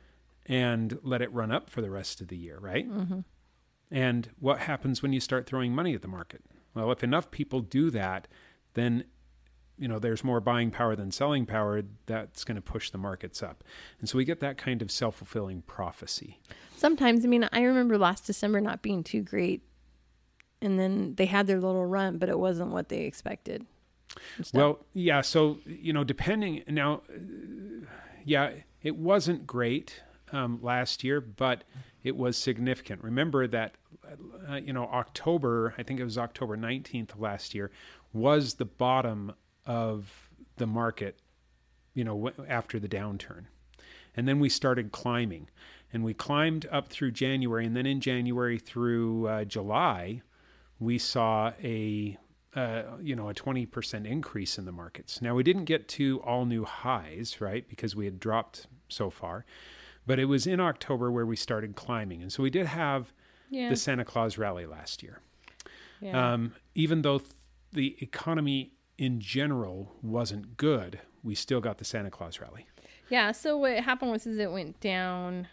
and 0.45 0.99
let 1.03 1.21
it 1.21 1.33
run 1.33 1.51
up 1.51 1.69
for 1.69 1.81
the 1.81 1.89
rest 1.89 2.21
of 2.21 2.27
the 2.27 2.37
year, 2.37 2.57
right? 2.59 2.89
Mm-hmm. 2.89 3.19
And 3.91 4.29
what 4.39 4.59
happens 4.59 5.01
when 5.01 5.13
you 5.13 5.19
start 5.19 5.45
throwing 5.47 5.73
money 5.73 5.95
at 5.95 6.01
the 6.01 6.07
market? 6.07 6.43
Well, 6.75 6.91
if 6.91 7.03
enough 7.03 7.31
people 7.31 7.61
do 7.61 7.89
that, 7.91 8.27
then 8.75 9.05
you 9.77 9.87
know 9.87 9.97
there's 9.97 10.23
more 10.23 10.41
buying 10.41 10.71
power 10.71 10.95
than 10.95 11.09
selling 11.09 11.45
power 11.45 11.81
that's 12.05 12.43
going 12.43 12.55
to 12.57 12.61
push 12.61 12.89
the 12.89 12.97
markets 12.97 13.41
up 13.41 13.63
and 14.01 14.09
so 14.09 14.17
we 14.17 14.25
get 14.25 14.41
that 14.41 14.57
kind 14.57 14.81
of 14.81 14.91
self-fulfilling 14.91 15.61
prophecy 15.61 16.37
Sometimes, 16.75 17.25
I 17.25 17.27
mean, 17.27 17.47
I 17.51 17.61
remember 17.63 17.97
last 17.97 18.25
December 18.25 18.61
not 18.61 18.81
being 18.81 19.03
too 19.03 19.21
great. 19.21 19.61
And 20.61 20.79
then 20.79 21.15
they 21.15 21.25
had 21.25 21.45
their 21.45 21.59
little 21.59 21.85
run, 21.85 22.17
but 22.17 22.29
it 22.29 22.39
wasn't 22.39 22.71
what 22.71 22.87
they 22.87 23.01
expected. 23.01 23.65
well 24.53 24.79
yeah 24.93 25.21
so 25.21 25.59
you 25.65 25.93
know 25.93 26.03
depending 26.03 26.63
now 26.67 27.01
yeah 28.25 28.51
it 28.81 28.95
wasn't 28.95 29.45
great 29.45 30.01
um, 30.31 30.59
last 30.61 31.03
year 31.03 31.21
but 31.21 31.63
it 32.03 32.15
was 32.15 32.35
significant 32.37 33.03
remember 33.03 33.45
that 33.47 33.75
uh, 34.49 34.55
you 34.55 34.73
know 34.73 34.85
october 34.85 35.73
i 35.77 35.83
think 35.83 35.99
it 35.99 36.03
was 36.03 36.17
october 36.17 36.57
19th 36.57 37.19
last 37.19 37.53
year 37.53 37.71
was 38.13 38.55
the 38.55 38.65
bottom 38.65 39.33
of 39.65 40.29
the 40.57 40.67
market 40.67 41.19
you 41.93 42.03
know 42.03 42.31
after 42.47 42.79
the 42.79 42.87
downturn. 42.87 43.45
And 44.15 44.27
then 44.27 44.39
we 44.39 44.49
started 44.49 44.91
climbing. 44.91 45.49
And 45.91 46.03
we 46.03 46.13
climbed 46.13 46.67
up 46.71 46.89
through 46.89 47.11
january 47.11 47.65
and 47.65 47.75
then 47.75 47.85
in 47.85 47.99
january 47.99 48.59
through 48.59 49.27
uh, 49.27 49.43
july 49.43 50.21
we 50.79 50.97
saw 50.97 51.51
a 51.63 52.17
uh, 52.55 52.83
you 53.01 53.15
know 53.15 53.29
a 53.29 53.33
20% 53.33 54.05
increase 54.05 54.57
in 54.57 54.65
the 54.65 54.71
markets. 54.71 55.21
Now 55.21 55.35
we 55.35 55.43
didn't 55.43 55.65
get 55.65 55.87
to 55.89 56.21
all 56.21 56.45
new 56.45 56.63
highs 56.63 57.41
right 57.41 57.67
because 57.67 57.95
we 57.95 58.05
had 58.05 58.19
dropped 58.19 58.67
so 58.87 59.09
far 59.09 59.45
but 60.05 60.19
it 60.19 60.25
was 60.25 60.47
in 60.47 60.59
october 60.59 61.11
where 61.11 61.25
we 61.25 61.35
started 61.35 61.75
climbing. 61.75 62.21
And 62.21 62.31
so 62.31 62.43
we 62.43 62.49
did 62.49 62.67
have 62.67 63.13
yeah. 63.49 63.69
the 63.69 63.75
santa 63.75 64.05
claus 64.05 64.37
rally 64.37 64.65
last 64.65 65.03
year 65.03 65.19
yeah. 66.01 66.33
um, 66.33 66.53
even 66.75 67.01
though 67.01 67.19
th- 67.19 67.31
the 67.71 67.95
economy 68.01 68.71
in 68.97 69.19
general 69.19 69.95
wasn't 70.01 70.57
good 70.57 70.99
we 71.23 71.35
still 71.35 71.61
got 71.61 71.77
the 71.77 71.85
santa 71.85 72.09
claus 72.09 72.39
rally 72.39 72.65
yeah. 73.09 73.31
So 73.31 73.57
what 73.57 73.79
happened 73.79 74.11
was 74.11 74.27
is 74.27 74.37
it 74.37 74.51
went 74.51 74.79
down 74.79 75.47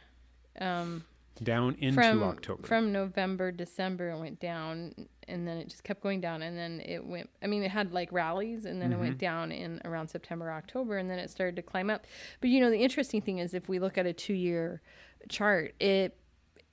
um, 0.60 1.04
down 1.42 1.74
into 1.78 1.94
from 1.94 2.22
october 2.22 2.66
from 2.66 2.92
November, 2.92 3.50
December, 3.50 4.10
it 4.10 4.18
went 4.18 4.40
down, 4.40 4.94
and 5.28 5.46
then 5.46 5.58
it 5.58 5.68
just 5.68 5.84
kept 5.84 6.02
going 6.02 6.20
down, 6.20 6.42
and 6.42 6.56
then 6.56 6.80
it 6.84 7.04
went. 7.04 7.30
I 7.42 7.46
mean, 7.46 7.62
it 7.62 7.70
had 7.70 7.92
like 7.92 8.12
rallies, 8.12 8.64
and 8.64 8.80
then 8.80 8.92
it 8.92 8.96
Mm-hmm. 8.96 9.04
went 9.04 9.18
down 9.18 9.52
in 9.52 9.80
around 9.84 10.08
September, 10.08 10.50
October, 10.50 10.98
and 10.98 11.10
then 11.10 11.18
it 11.18 11.30
started 11.30 11.56
to 11.56 11.62
climb 11.62 11.90
up. 11.90 12.06
But 12.40 12.50
you 12.50 12.60
know, 12.60 12.70
the 12.70 12.78
interesting 12.78 13.20
thing 13.22 13.38
is, 13.38 13.54
if 13.54 13.68
we 13.68 13.78
look 13.78 13.96
at 13.98 14.06
a 14.06 14.12
two-year 14.12 14.82
chart, 15.28 15.74
it 15.80 16.16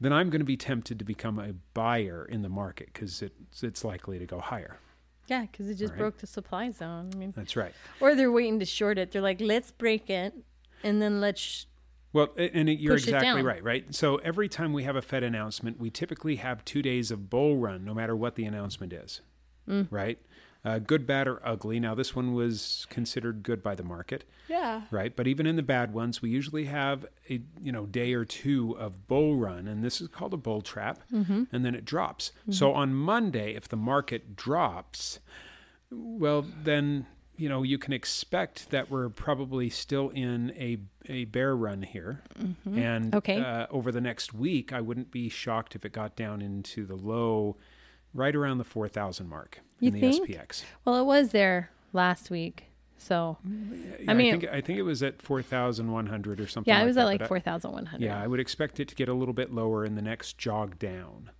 then 0.00 0.12
I'm 0.12 0.30
going 0.30 0.40
to 0.40 0.44
be 0.46 0.56
tempted 0.56 0.98
to 0.98 1.04
become 1.04 1.38
a 1.38 1.52
buyer 1.74 2.24
in 2.28 2.42
the 2.42 2.48
market 2.48 2.90
because 2.92 3.22
it's, 3.22 3.62
it's 3.62 3.84
likely 3.84 4.18
to 4.18 4.26
go 4.26 4.40
higher. 4.40 4.78
Yeah, 5.28 5.42
because 5.42 5.68
it 5.68 5.76
just 5.76 5.92
Right. 5.92 5.98
broke 6.00 6.18
the 6.18 6.26
supply 6.26 6.70
zone. 6.70 7.10
I 7.14 7.16
mean, 7.16 7.32
That's 7.36 7.54
right. 7.54 7.72
or 8.00 8.14
they're 8.16 8.32
waiting 8.32 8.58
to 8.60 8.66
short 8.66 8.98
it. 8.98 9.12
They're 9.12 9.22
like, 9.22 9.40
let's 9.40 9.70
break 9.70 10.10
it, 10.10 10.34
and 10.82 11.00
then 11.00 11.20
let's. 11.20 11.66
Well, 12.12 12.28
and 12.36 12.68
you're 12.68 12.94
Push 12.94 13.04
exactly 13.04 13.42
right, 13.42 13.62
right? 13.64 13.94
So 13.94 14.16
every 14.16 14.48
time 14.48 14.72
we 14.72 14.82
have 14.84 14.96
a 14.96 15.02
Fed 15.02 15.22
announcement, 15.22 15.80
we 15.80 15.88
typically 15.90 16.36
have 16.36 16.64
two 16.64 16.82
days 16.82 17.10
of 17.10 17.30
bull 17.30 17.56
run, 17.56 17.84
no 17.84 17.94
matter 17.94 18.14
what 18.14 18.34
the 18.34 18.44
announcement 18.44 18.92
is, 18.92 19.20
Mm. 19.68 19.86
right? 19.90 20.18
Uh, 20.64 20.78
good, 20.78 21.06
bad, 21.08 21.26
or 21.26 21.40
ugly. 21.44 21.80
Now, 21.80 21.94
this 21.96 22.14
one 22.14 22.34
was 22.34 22.86
considered 22.88 23.42
good 23.42 23.62
by 23.64 23.74
the 23.74 23.82
market. 23.82 24.24
yeah. 24.48 24.82
right? 24.92 25.16
But 25.16 25.26
even 25.26 25.44
in 25.46 25.56
the 25.56 25.62
bad 25.62 25.92
ones, 25.92 26.22
we 26.22 26.30
usually 26.30 26.66
have 26.66 27.04
a 27.30 27.40
you 27.60 27.72
know 27.72 27.86
day 27.86 28.12
or 28.12 28.24
two 28.24 28.76
of 28.78 29.08
bull 29.08 29.36
run, 29.36 29.66
and 29.66 29.82
this 29.82 30.00
is 30.00 30.06
called 30.08 30.34
a 30.34 30.36
bull 30.36 30.60
trap, 30.60 31.00
and 31.10 31.48
then 31.50 31.74
it 31.74 31.84
drops. 31.84 32.30
So 32.50 32.72
on 32.74 32.94
Monday, 32.94 33.54
if 33.56 33.66
the 33.68 33.76
market 33.76 34.36
drops, 34.36 35.18
well 35.90 36.42
then 36.62 37.06
you 37.42 37.48
know 37.48 37.62
you 37.64 37.76
can 37.76 37.92
expect 37.92 38.70
that 38.70 38.88
we're 38.88 39.08
probably 39.08 39.68
still 39.68 40.10
in 40.10 40.52
a 40.56 40.78
a 41.12 41.24
bear 41.24 41.56
run 41.56 41.82
here, 41.82 42.22
and 42.64 43.12
Okay. 43.14 43.40
uh, 43.40 43.66
over 43.70 43.90
the 43.90 44.00
next 44.00 44.32
week, 44.32 44.72
I 44.72 44.80
wouldn't 44.80 45.10
be 45.10 45.28
shocked 45.28 45.74
if 45.74 45.84
it 45.84 45.92
got 45.92 46.14
down 46.14 46.40
into 46.40 46.86
the 46.86 46.94
low, 46.94 47.56
right 48.14 48.34
around 48.36 48.58
the 48.58 48.64
four 48.64 48.86
thousand 48.88 49.28
mark 49.28 49.58
You 49.80 49.88
in 49.88 49.94
the 49.94 50.00
think? 50.00 50.28
SPX. 50.28 50.62
Well, 50.84 50.96
it 51.00 51.04
was 51.04 51.32
there 51.32 51.70
last 51.92 52.30
week, 52.30 52.66
So 52.96 53.38
Yeah, 53.44 54.12
I 54.12 54.14
mean- 54.14 54.34
I 54.34 54.38
think 54.38 54.52
I 54.52 54.60
think 54.60 54.78
it 54.78 54.82
was 54.82 55.02
at 55.02 55.20
four 55.20 55.42
thousand 55.42 55.90
one 55.90 56.06
hundred 56.06 56.40
or 56.40 56.46
something. 56.46 56.70
yeah, 56.72 56.78
like 56.78 56.84
it 56.84 56.86
was 56.86 56.94
that, 56.94 57.00
at 57.02 57.06
like 57.20 57.26
four 57.26 57.40
thousand 57.40 57.72
one 57.72 57.86
hundred. 57.86 58.04
Yeah, 58.04 58.22
I 58.22 58.28
would 58.28 58.38
expect 58.38 58.78
it 58.78 58.86
to 58.88 58.94
get 58.94 59.08
a 59.08 59.14
little 59.14 59.34
bit 59.34 59.52
lower 59.52 59.84
in 59.84 59.96
the 59.96 60.02
next 60.02 60.38
jog 60.38 60.78
down. 60.78 61.30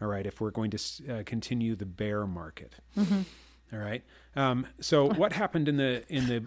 All 0.00 0.08
right, 0.08 0.26
if 0.26 0.40
we're 0.40 0.50
going 0.50 0.72
to 0.72 0.78
uh, 1.08 1.22
continue 1.24 1.76
the 1.76 1.86
bear 1.86 2.26
market. 2.26 2.74
Mm-hmm. 2.98 3.20
All 3.72 3.78
right. 3.78 4.02
Um, 4.36 4.66
so 4.80 5.08
what 5.14 5.32
happened 5.32 5.68
in 5.68 5.76
the 5.76 6.04
in 6.08 6.26
the 6.26 6.44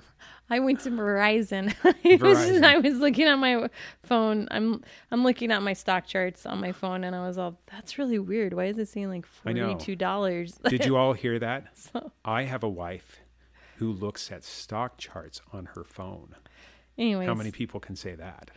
I 0.50 0.60
went 0.60 0.82
to 0.82 0.92
Verizon. 0.92 1.74
I, 1.84 1.94
was, 2.22 2.38
Verizon. 2.38 2.64
I 2.64 2.78
was 2.78 2.96
looking 2.96 3.26
at 3.26 3.36
my 3.38 3.68
phone. 4.04 4.48
I'm 4.52 4.84
I'm 5.12 5.24
looking 5.24 5.52
at 5.52 5.62
my 5.64 5.74
stock 5.74 6.06
charts 6.06 6.46
on 6.46 6.62
my 6.62 6.72
phone, 6.72 7.04
and 7.04 7.16
I 7.16 7.26
was 7.26 7.38
all, 7.38 7.60
"That's 7.72 7.98
really 7.98 8.20
weird. 8.20 8.54
Why 8.54 8.66
is 8.66 8.78
it 8.78 8.88
saying 8.88 9.10
like 9.10 9.26
forty 9.26 9.76
two 9.76 9.96
dollars?" 9.96 10.54
Did 10.70 10.86
you 10.86 10.98
all 10.98 11.14
hear 11.14 11.40
that? 11.40 11.76
So- 11.78 12.12
I 12.24 12.44
have 12.44 12.64
a 12.64 12.70
wife 12.70 13.20
who 13.78 13.92
looks 13.92 14.32
at 14.32 14.44
stock 14.44 14.98
charts 14.98 15.42
on 15.52 15.66
her 15.74 15.84
phone. 15.84 16.36
Anyways, 16.98 17.28
How 17.28 17.34
many 17.34 17.52
people 17.52 17.80
can 17.80 17.96
say 17.96 18.16
that? 18.16 18.52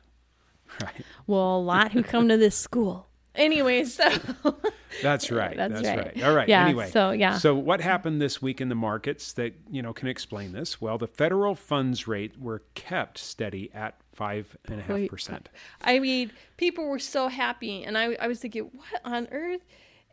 Right. 0.83 1.05
well, 1.27 1.57
a 1.57 1.59
lot 1.59 1.93
who 1.93 2.03
come 2.03 2.29
to 2.29 2.37
this 2.37 2.55
school. 2.55 3.09
Anyways, 3.35 3.95
so 3.95 4.09
That's 5.03 5.31
right. 5.31 5.57
That's 5.57 5.75
That's, 5.75 5.87
right. 5.87 5.99
right. 6.17 6.25
All 6.25 6.35
right. 6.35 6.49
Yeah, 6.49 6.65
Anyway. 6.65 6.91
so, 6.91 7.11
yeah. 7.13 7.39
So 7.39 7.55
what 7.55 7.81
happened 7.81 8.21
this 8.21 8.43
week 8.43 8.61
in 8.61 8.69
the 8.69 8.75
markets 8.75 9.33
that 9.35 9.55
you 9.71 9.81
know 9.83 9.93
can 9.93 10.09
explain 10.09 10.53
this? 10.53 10.81
Well, 10.81 10.99
the 10.99 11.07
federal 11.07 11.55
funds 11.55 12.09
rate 12.09 12.41
were 12.41 12.63
kept 12.75 13.19
steady 13.19 13.71
at 13.73 14.01
five 14.13 14.57
and 14.67 14.81
a 14.81 14.83
half 14.83 15.09
percent. 15.09 15.49
I 15.83 15.99
mean, 16.01 16.33
people 16.57 16.87
were 16.89 16.99
so 16.99 17.29
happy, 17.29 17.85
and 17.85 17.97
I 17.97 18.15
I 18.21 18.27
was 18.27 18.41
thinking, 18.41 18.71
what 18.75 19.01
on 19.05 19.29
earth? 19.31 19.61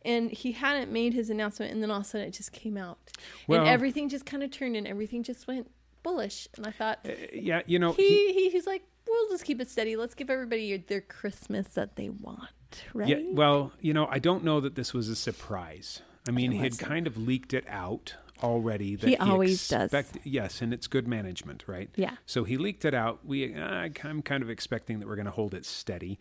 And 0.04 0.30
he 0.30 0.52
hadn't 0.52 0.92
made 0.92 1.16
his 1.16 1.32
announcement, 1.32 1.72
and 1.74 1.82
then 1.82 1.90
all 1.90 1.98
of 2.02 2.04
a 2.04 2.08
sudden 2.08 2.28
it 2.28 2.32
just 2.32 2.52
came 2.52 2.78
out, 2.78 3.00
Well- 3.48 3.62
and 3.62 3.68
everything 3.70 4.08
just 4.08 4.26
kind 4.28 4.44
of 4.44 4.52
turned, 4.52 4.76
and 4.76 4.86
everything 4.88 5.24
just 5.24 5.48
went 5.48 5.72
bullish. 6.04 6.48
And 6.58 6.68
I 6.68 6.72
thought, 6.72 7.00
uh, 7.10 7.14
Yeah, 7.34 7.64
you 7.66 7.80
know, 7.80 7.94
he, 7.94 8.32
he 8.32 8.50
he's 8.52 8.68
like, 8.68 8.84
we'll 9.08 9.30
just 9.30 9.46
keep 9.46 9.60
it 9.60 9.68
steady. 9.68 9.96
Let's 9.96 10.14
give 10.14 10.30
everybody 10.30 10.78
their 10.78 11.02
Christmas 11.02 11.70
that 11.70 11.96
they 11.96 12.10
want, 12.10 12.50
right? 12.94 13.08
Yeah, 13.08 13.22
well, 13.32 13.72
you 13.80 13.94
know, 13.94 14.08
I 14.10 14.20
don't 14.20 14.44
know 14.44 14.60
that 14.60 14.76
this 14.76 14.94
was 14.94 15.10
a 15.10 15.16
surprise. 15.16 16.02
I 16.28 16.32
mean, 16.32 16.52
he 16.52 16.58
had 16.58 16.78
kind 16.80 17.08
of 17.08 17.18
leaked 17.18 17.54
it 17.54 17.66
out 17.68 18.16
already. 18.42 18.96
That 18.96 19.08
He 19.08 19.18
always 19.18 19.68
does. 19.68 19.92
Yes, 20.24 20.62
and 20.62 20.74
it's 20.74 20.88
good 20.88 21.08
management, 21.08 21.64
right? 21.68 21.90
Yeah. 21.96 22.16
So 22.26 22.44
he 22.44 22.58
leaked 22.58 22.86
it 22.86 22.94
out. 22.94 23.26
We, 23.26 23.54
uh, 23.56 23.90
I'm 24.04 24.22
kind 24.22 24.44
of 24.44 24.50
expecting 24.50 25.00
that 25.00 25.08
we're 25.08 25.16
going 25.16 25.26
to 25.26 25.32
hold 25.32 25.54
it 25.54 25.66
steady. 25.66 26.20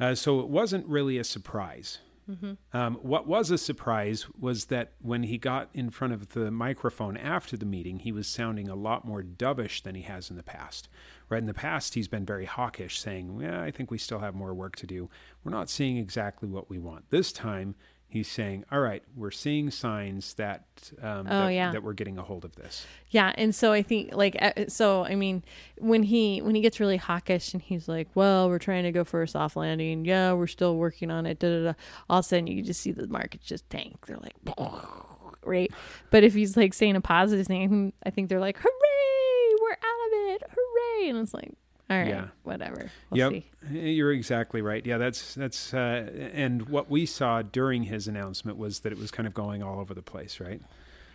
Uh, 0.00 0.14
so 0.14 0.40
it 0.40 0.48
wasn't 0.48 0.86
really 0.86 1.18
a 1.18 1.24
surprise. 1.24 1.98
Mm-hmm. 2.28 2.76
Um, 2.76 2.94
what 2.96 3.26
was 3.26 3.50
a 3.50 3.58
surprise 3.58 4.26
was 4.38 4.66
that 4.66 4.92
when 5.00 5.22
he 5.22 5.38
got 5.38 5.70
in 5.72 5.90
front 5.90 6.12
of 6.12 6.30
the 6.30 6.50
microphone 6.50 7.16
after 7.16 7.56
the 7.56 7.64
meeting, 7.64 8.00
he 8.00 8.12
was 8.12 8.26
sounding 8.26 8.68
a 8.68 8.74
lot 8.74 9.06
more 9.06 9.22
dovish 9.22 9.82
than 9.82 9.94
he 9.94 10.02
has 10.02 10.30
in 10.30 10.36
the 10.36 10.42
past. 10.42 10.88
Right 11.28 11.38
in 11.38 11.46
the 11.46 11.54
past, 11.54 11.94
he's 11.94 12.08
been 12.08 12.26
very 12.26 12.44
hawkish, 12.44 12.98
saying, 12.98 13.40
"Yeah, 13.40 13.62
I 13.62 13.70
think 13.70 13.90
we 13.90 13.98
still 13.98 14.18
have 14.18 14.34
more 14.34 14.54
work 14.54 14.76
to 14.76 14.86
do. 14.86 15.08
We're 15.42 15.52
not 15.52 15.70
seeing 15.70 15.96
exactly 15.96 16.48
what 16.48 16.68
we 16.68 16.78
want." 16.78 17.10
This 17.10 17.32
time, 17.32 17.74
he's 18.08 18.28
saying, 18.28 18.64
"All 18.72 18.80
right, 18.80 19.02
we're 19.14 19.30
seeing 19.30 19.70
signs 19.70 20.34
that 20.34 20.64
um, 21.02 21.26
Oh, 21.28 21.46
that, 21.46 21.48
yeah. 21.50 21.70
that 21.72 21.82
we're 21.82 21.92
getting 21.92 22.18
a 22.18 22.22
hold 22.22 22.44
of 22.44 22.56
this." 22.56 22.86
Yeah, 23.10 23.32
and 23.36 23.54
so 23.54 23.72
I 23.72 23.82
think 23.82 24.14
like 24.14 24.36
uh, 24.40 24.52
so 24.68 25.04
I 25.04 25.14
mean 25.14 25.44
when 25.78 26.02
he 26.02 26.40
when 26.42 26.54
he 26.54 26.60
gets 26.60 26.80
really 26.80 26.96
hawkish 26.96 27.52
and 27.52 27.62
he's 27.62 27.88
like, 27.88 28.08
"Well, 28.14 28.48
we're 28.48 28.58
trying 28.58 28.84
to 28.84 28.92
go 28.92 29.04
for 29.04 29.22
a 29.22 29.28
soft 29.28 29.56
landing. 29.56 30.04
Yeah, 30.04 30.32
we're 30.32 30.46
still 30.46 30.76
working 30.76 31.10
on 31.10 31.26
it." 31.26 31.38
Da, 31.38 31.48
da, 31.48 31.64
da. 31.64 31.72
All 32.10 32.18
of 32.20 32.24
a 32.24 32.28
sudden, 32.28 32.46
you 32.46 32.62
just 32.62 32.80
see 32.80 32.92
the 32.92 33.06
markets 33.06 33.46
just 33.46 33.68
tank. 33.70 34.06
They're 34.06 34.16
like, 34.18 34.34
right. 35.44 35.70
But 36.10 36.24
if 36.24 36.34
he's 36.34 36.56
like 36.56 36.74
saying 36.74 36.96
a 36.96 37.00
positive 37.00 37.46
thing, 37.46 37.92
I 38.04 38.10
think 38.10 38.28
they're 38.28 38.40
like, 38.40 38.58
"Hooray! 38.58 39.54
We're 39.62 39.70
out 39.72 40.06
of 40.06 40.12
it! 40.34 40.42
Hooray!" 40.50 41.08
And 41.10 41.18
it's 41.18 41.34
like, 41.34 41.52
all 41.90 41.96
right, 41.98 42.08
Yeah. 42.08 42.28
whatever. 42.42 42.90
We'll 43.10 43.32
yep, 43.32 43.44
see. 43.70 43.78
you're 43.78 44.12
exactly 44.12 44.60
right. 44.62 44.84
Yeah, 44.84 44.98
that's 44.98 45.34
that's 45.34 45.72
uh, 45.72 46.30
and 46.34 46.68
what 46.68 46.90
we 46.90 47.06
saw 47.06 47.42
during 47.42 47.84
his 47.84 48.06
announcement 48.08 48.58
was 48.58 48.80
that 48.80 48.92
it 48.92 48.98
was 48.98 49.10
kind 49.10 49.26
of 49.26 49.34
going 49.34 49.62
all 49.62 49.80
over 49.80 49.94
the 49.94 50.02
place, 50.02 50.40
right? 50.40 50.60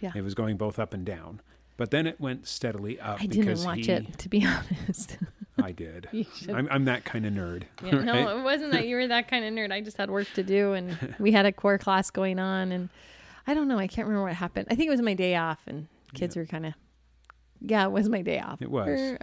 Yeah. 0.02 0.12
It 0.16 0.22
was 0.24 0.34
going 0.34 0.58
both 0.58 0.80
up 0.80 0.94
and 0.94 1.06
down, 1.06 1.42
but 1.78 1.92
then 1.92 2.08
it 2.08 2.20
went 2.20 2.48
steadily 2.48 3.00
up. 3.00 3.22
I 3.22 3.26
didn't 3.28 3.64
watch 3.64 3.86
he, 3.86 3.92
it 3.92 4.18
to 4.18 4.30
be 4.30 4.46
honest. 4.88 5.18
I 5.62 5.72
did. 5.72 6.10
I'm, 6.50 6.68
I'm 6.72 6.86
that 6.86 7.06
kind 7.06 7.26
of 7.26 7.34
nerd. 7.34 7.64
Yeah, 7.84 7.96
right? 7.98 8.06
No, 8.06 8.40
it 8.40 8.44
wasn't 8.44 8.72
that 8.72 8.88
you 8.88 8.96
were 8.96 9.08
that 9.08 9.28
kind 9.28 9.46
of 9.46 9.54
nerd. 9.54 9.72
I 9.72 9.82
just 9.82 9.98
had 9.98 10.10
work 10.10 10.28
to 10.34 10.44
do, 10.44 10.74
and 10.74 11.16
we 11.20 11.32
had 11.32 11.46
a 11.46 11.52
core 11.52 11.78
class 11.78 12.10
going 12.10 12.40
on, 12.40 12.72
and 12.72 12.90
I 13.46 13.54
don't 13.54 13.68
know. 13.68 13.78
I 13.78 13.88
can't 13.88 14.08
remember 14.08 14.26
what 14.28 14.36
happened. 14.36 14.68
I 14.72 14.76
think 14.76 14.88
it 14.88 14.92
was 14.92 15.02
my 15.02 15.14
day 15.14 15.36
off, 15.36 15.60
and 15.68 15.88
kids 16.16 16.36
were 16.36 16.46
kind 16.46 16.66
of. 16.66 16.74
Yeah, 17.62 17.86
it 17.86 17.92
was 17.92 18.10
my 18.10 18.22
day 18.22 18.40
off. 18.40 18.62
It 18.62 18.70
was. 18.70 19.18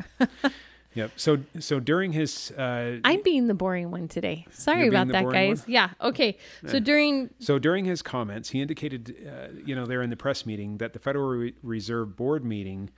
Yep. 0.94 1.12
So 1.16 1.38
so 1.61 1.78
during 1.78 2.12
his 2.12 2.50
uh, 2.52 2.99
I'm 3.04 3.23
being 3.23 3.47
the 3.47 3.54
boring 3.54 3.90
one 3.90 4.09
today. 4.09 4.47
Sorry 4.50 4.88
about 4.88 5.09
that, 5.09 5.30
guys. 5.30 5.61
one? 5.61 5.70
Yeah. 5.70 5.90
Okay. 6.00 6.37
So 6.66 6.80
during 6.80 7.30
So 7.38 7.59
during 7.59 7.85
his 7.85 8.02
comments, 8.02 8.50
he 8.50 8.61
indicated, 8.61 9.14
uh, 9.26 9.61
you 9.64 9.75
know, 9.75 9.87
there 9.87 10.02
in 10.02 10.11
the 10.11 10.16
press 10.16 10.44
meeting 10.44 10.78
that 10.78 10.92
the 10.92 10.99
Federal 10.99 11.50
Reserve 11.62 12.16
Board 12.16 12.44
meeting 12.44 12.90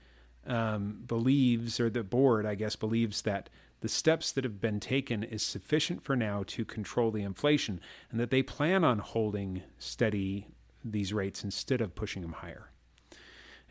um, 0.47 1.03
believes, 1.05 1.79
or 1.79 1.89
the 1.89 2.03
board, 2.03 2.45
I 2.45 2.55
guess, 2.55 2.75
believes 2.75 3.21
that 3.21 3.49
the 3.81 3.89
steps 3.89 4.31
that 4.31 4.43
have 4.43 4.59
been 4.59 4.79
taken 4.79 5.23
is 5.23 5.43
sufficient 5.43 6.03
for 6.03 6.15
now 6.15 6.43
to 6.47 6.65
control 6.65 7.11
the 7.11 7.21
inflation, 7.21 7.79
and 8.09 8.19
that 8.19 8.31
they 8.31 8.41
plan 8.41 8.83
on 8.83 8.99
holding 8.99 9.61
steady 9.77 10.47
these 10.83 11.13
rates 11.13 11.43
instead 11.43 11.79
of 11.79 11.93
pushing 11.93 12.23
them 12.23 12.33
higher. 12.33 12.71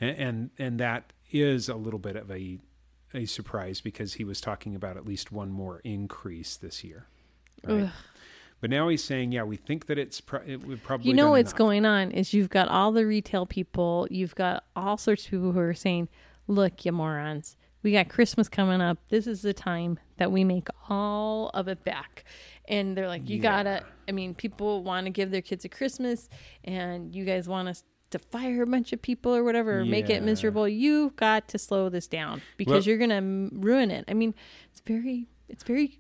And 0.01 0.17
and, 0.17 0.51
and 0.59 0.81
that 0.81 1.13
is 1.31 1.69
a 1.69 1.75
little 1.75 1.99
bit 1.99 2.15
of 2.15 2.31
a 2.31 2.59
a 3.15 3.25
surprise 3.27 3.81
because 3.81 4.15
he 4.15 4.25
was 4.25 4.41
talking 4.41 4.75
about 4.75 4.97
at 4.97 5.07
least 5.07 5.33
one 5.33 5.51
more 5.51 5.81
increase 5.85 6.57
this 6.57 6.83
year. 6.85 7.07
Right? 7.65 7.91
But 8.61 8.71
now 8.71 8.89
he's 8.89 9.03
saying, 9.03 9.33
yeah, 9.33 9.43
we 9.43 9.57
think 9.57 9.87
that 9.87 9.99
it's 9.99 10.21
pro- 10.21 10.43
it 10.47 10.65
would 10.65 10.83
probably 10.85 11.11
you 11.11 11.17
know 11.17 11.31
what's 11.31 11.51
enough. 11.51 11.59
going 11.59 11.85
on 11.85 12.13
is 12.13 12.33
you've 12.33 12.51
got 12.51 12.69
all 12.69 12.93
the 12.93 13.05
retail 13.05 13.45
people, 13.45 14.07
you've 14.11 14.35
got 14.37 14.65
all 14.77 14.97
sorts 14.97 15.25
of 15.25 15.31
people 15.33 15.51
who 15.53 15.59
are 15.59 15.75
saying, 15.75 16.09
"Look, 16.47 16.85
you 16.85 16.93
morons, 16.93 17.57
we 17.83 17.91
got 17.91 18.09
Christmas 18.09 18.49
coming 18.49 18.81
up. 18.81 18.99
This 19.09 19.27
is 19.27 19.43
the 19.43 19.53
time 19.53 19.99
that 20.19 20.31
we 20.31 20.45
make 20.45 20.69
all 20.89 21.49
of 21.55 21.67
it 21.67 21.83
back." 21.85 22.25
And 22.69 22.97
they're 22.97 23.09
like, 23.09 23.29
"You 23.29 23.39
Yeah. 23.39 23.43
gotta." 23.43 23.85
I 24.09 24.13
mean, 24.13 24.33
people 24.35 24.85
want 24.85 25.07
to 25.07 25.11
give 25.11 25.33
their 25.33 25.43
kids 25.43 25.65
a 25.65 25.69
Christmas, 25.69 26.29
and 26.63 27.13
you 27.15 27.25
guys 27.25 27.49
want 27.49 27.69
us 27.69 27.83
to 28.13 28.19
fire 28.19 28.63
a 28.63 28.67
bunch 28.67 28.93
of 28.93 29.03
people 29.03 29.35
or 29.35 29.45
whatever, 29.45 29.81
or 29.81 29.85
make 29.85 30.09
it 30.09 30.23
miserable. 30.23 30.67
You've 30.69 31.17
got 31.17 31.49
to 31.49 31.59
slow 31.59 31.89
this 31.89 32.07
down 32.07 32.41
because 32.57 32.73
Well- 32.73 32.83
you're 32.83 32.99
gonna 32.99 33.49
ruin 33.53 33.91
it. 33.91 34.05
I 34.09 34.15
mean, 34.15 34.35
it's 34.71 34.81
very, 34.81 35.29
it's 35.49 35.65
very 35.65 35.99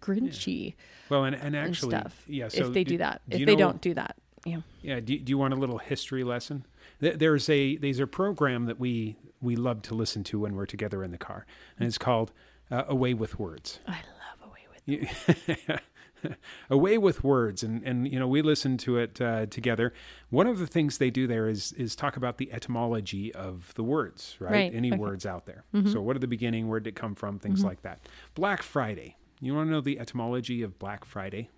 grinchy 0.00 0.74
Well, 1.08 1.24
and, 1.24 1.34
and 1.34 1.54
and 1.54 1.56
actually, 1.56 1.90
stuff. 1.96 2.22
yeah. 2.26 2.48
So 2.48 2.66
if 2.68 2.72
they 2.74 2.84
do, 2.84 2.92
do 2.92 2.98
that, 2.98 3.22
do 3.28 3.38
if 3.38 3.46
they 3.46 3.52
know- 3.54 3.58
don't 3.58 3.80
do 3.80 3.94
that, 3.94 4.16
yeah. 4.44 4.60
yeah. 4.82 5.00
Do, 5.00 5.18
do 5.18 5.30
you 5.30 5.38
want 5.38 5.54
a 5.54 5.56
little 5.56 5.78
history 5.78 6.24
lesson? 6.24 6.66
There's 7.00 7.48
a 7.50 7.76
there's 7.76 7.98
a 8.00 8.06
program 8.06 8.66
that 8.66 8.78
we 8.80 9.16
we 9.40 9.54
love 9.56 9.82
to 9.82 9.94
listen 9.94 10.24
to 10.24 10.38
when 10.40 10.54
we're 10.54 10.66
together 10.66 11.02
in 11.04 11.10
the 11.10 11.18
car, 11.18 11.46
and 11.78 11.86
it's 11.86 11.98
called 11.98 12.32
uh, 12.70 12.84
A 12.88 12.94
Way 12.94 13.12
with 13.14 13.38
Words. 13.38 13.80
I 13.86 13.92
love 14.40 14.50
away 14.50 14.66
with. 14.72 15.48
You- 15.68 15.76
A 16.70 16.76
Way 16.76 16.98
with 16.98 17.22
Words 17.24 17.62
and 17.62 17.82
and 17.82 18.10
you 18.10 18.18
know 18.18 18.28
we 18.28 18.42
listen 18.42 18.76
to 18.78 18.98
it 18.98 19.20
uh, 19.20 19.46
together 19.46 19.92
one 20.30 20.46
of 20.46 20.58
the 20.58 20.66
things 20.66 20.98
they 20.98 21.10
do 21.10 21.26
there 21.26 21.48
is 21.48 21.72
is 21.72 21.94
talk 21.96 22.16
about 22.16 22.38
the 22.38 22.52
etymology 22.52 23.34
of 23.34 23.72
the 23.74 23.82
words 23.84 24.36
right, 24.40 24.50
Right, 24.52 24.74
any 24.74 24.90
okay. 24.92 24.98
words 24.98 25.24
out 25.26 25.46
there 25.46 25.64
so 25.92 26.00
what 26.00 26.16
are 26.16 26.20
the 26.20 26.26
beginning 26.26 26.68
where 26.68 26.80
did 26.80 26.90
it 26.90 26.96
come 26.96 27.14
from 27.14 27.38
things 27.38 27.62
like 27.64 27.82
that 27.82 28.00
black 28.34 28.62
friday 28.62 29.16
you 29.40 29.54
want 29.54 29.68
to 29.68 29.72
know 29.72 29.80
the 29.80 29.98
etymology 30.00 30.62
of 30.62 30.78
black 30.78 31.04
friday 31.04 31.50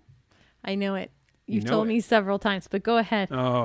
I 0.63 0.75
know 0.75 0.95
it. 0.95 1.11
You 1.47 1.55
You've 1.55 1.63
know 1.63 1.71
told 1.71 1.87
it. 1.87 1.89
me 1.89 1.99
several 2.01 2.37
times, 2.37 2.67
but 2.67 2.83
go 2.83 2.97
ahead. 2.97 3.29
oh 3.31 3.63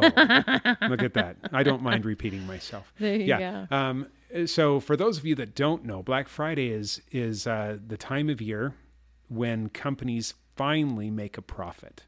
look 0.89 1.03
at 1.03 1.15
that 1.15 1.37
i 1.53 1.63
don't 1.63 1.83
mind 1.83 2.05
repeating 2.15 2.47
myself 2.47 2.93
there 2.99 3.17
you 3.17 3.25
yeah. 3.27 3.67
go. 3.69 3.77
Um, 3.77 4.07
so 4.47 4.81
for 4.81 4.97
those 4.97 5.19
of 5.19 5.25
you 5.27 5.35
that 5.37 5.55
don't 5.55 5.85
know, 5.85 6.03
Black 6.03 6.29
Friday 6.29 6.71
is 6.71 7.01
is 7.13 7.47
uh, 7.47 7.79
the 7.87 7.97
time 7.97 8.29
of 8.29 8.41
year 8.41 8.75
when 9.29 9.69
companies 9.69 10.35
finally 10.57 11.11
make 11.11 11.37
a 11.37 11.43
profit. 11.43 12.07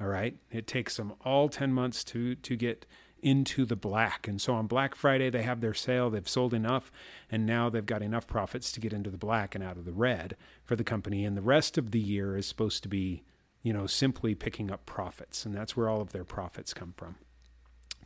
All 0.00 0.08
right, 0.08 0.36
it 0.50 0.66
takes 0.66 0.96
them 0.96 1.14
all 1.24 1.48
ten 1.48 1.72
months 1.72 2.04
to 2.04 2.34
to 2.34 2.56
get 2.56 2.86
into 3.22 3.64
the 3.64 3.76
black, 3.76 4.28
and 4.28 4.40
so 4.40 4.54
on 4.54 4.66
Black 4.66 4.94
Friday 4.94 5.30
they 5.30 5.42
have 5.42 5.60
their 5.60 5.74
sale. 5.74 6.10
They've 6.10 6.28
sold 6.28 6.52
enough, 6.52 6.92
and 7.30 7.46
now 7.46 7.70
they've 7.70 7.86
got 7.86 8.02
enough 8.02 8.26
profits 8.26 8.70
to 8.72 8.80
get 8.80 8.92
into 8.92 9.10
the 9.10 9.16
black 9.16 9.54
and 9.54 9.64
out 9.64 9.78
of 9.78 9.84
the 9.84 9.92
red 9.92 10.36
for 10.62 10.76
the 10.76 10.84
company. 10.84 11.24
And 11.24 11.36
the 11.36 11.42
rest 11.42 11.78
of 11.78 11.90
the 11.90 12.00
year 12.00 12.36
is 12.36 12.46
supposed 12.46 12.82
to 12.82 12.88
be, 12.88 13.22
you 13.62 13.72
know, 13.72 13.86
simply 13.86 14.34
picking 14.34 14.70
up 14.70 14.84
profits, 14.84 15.46
and 15.46 15.54
that's 15.54 15.76
where 15.76 15.88
all 15.88 16.00
of 16.00 16.12
their 16.12 16.24
profits 16.24 16.74
come 16.74 16.92
from 16.96 17.16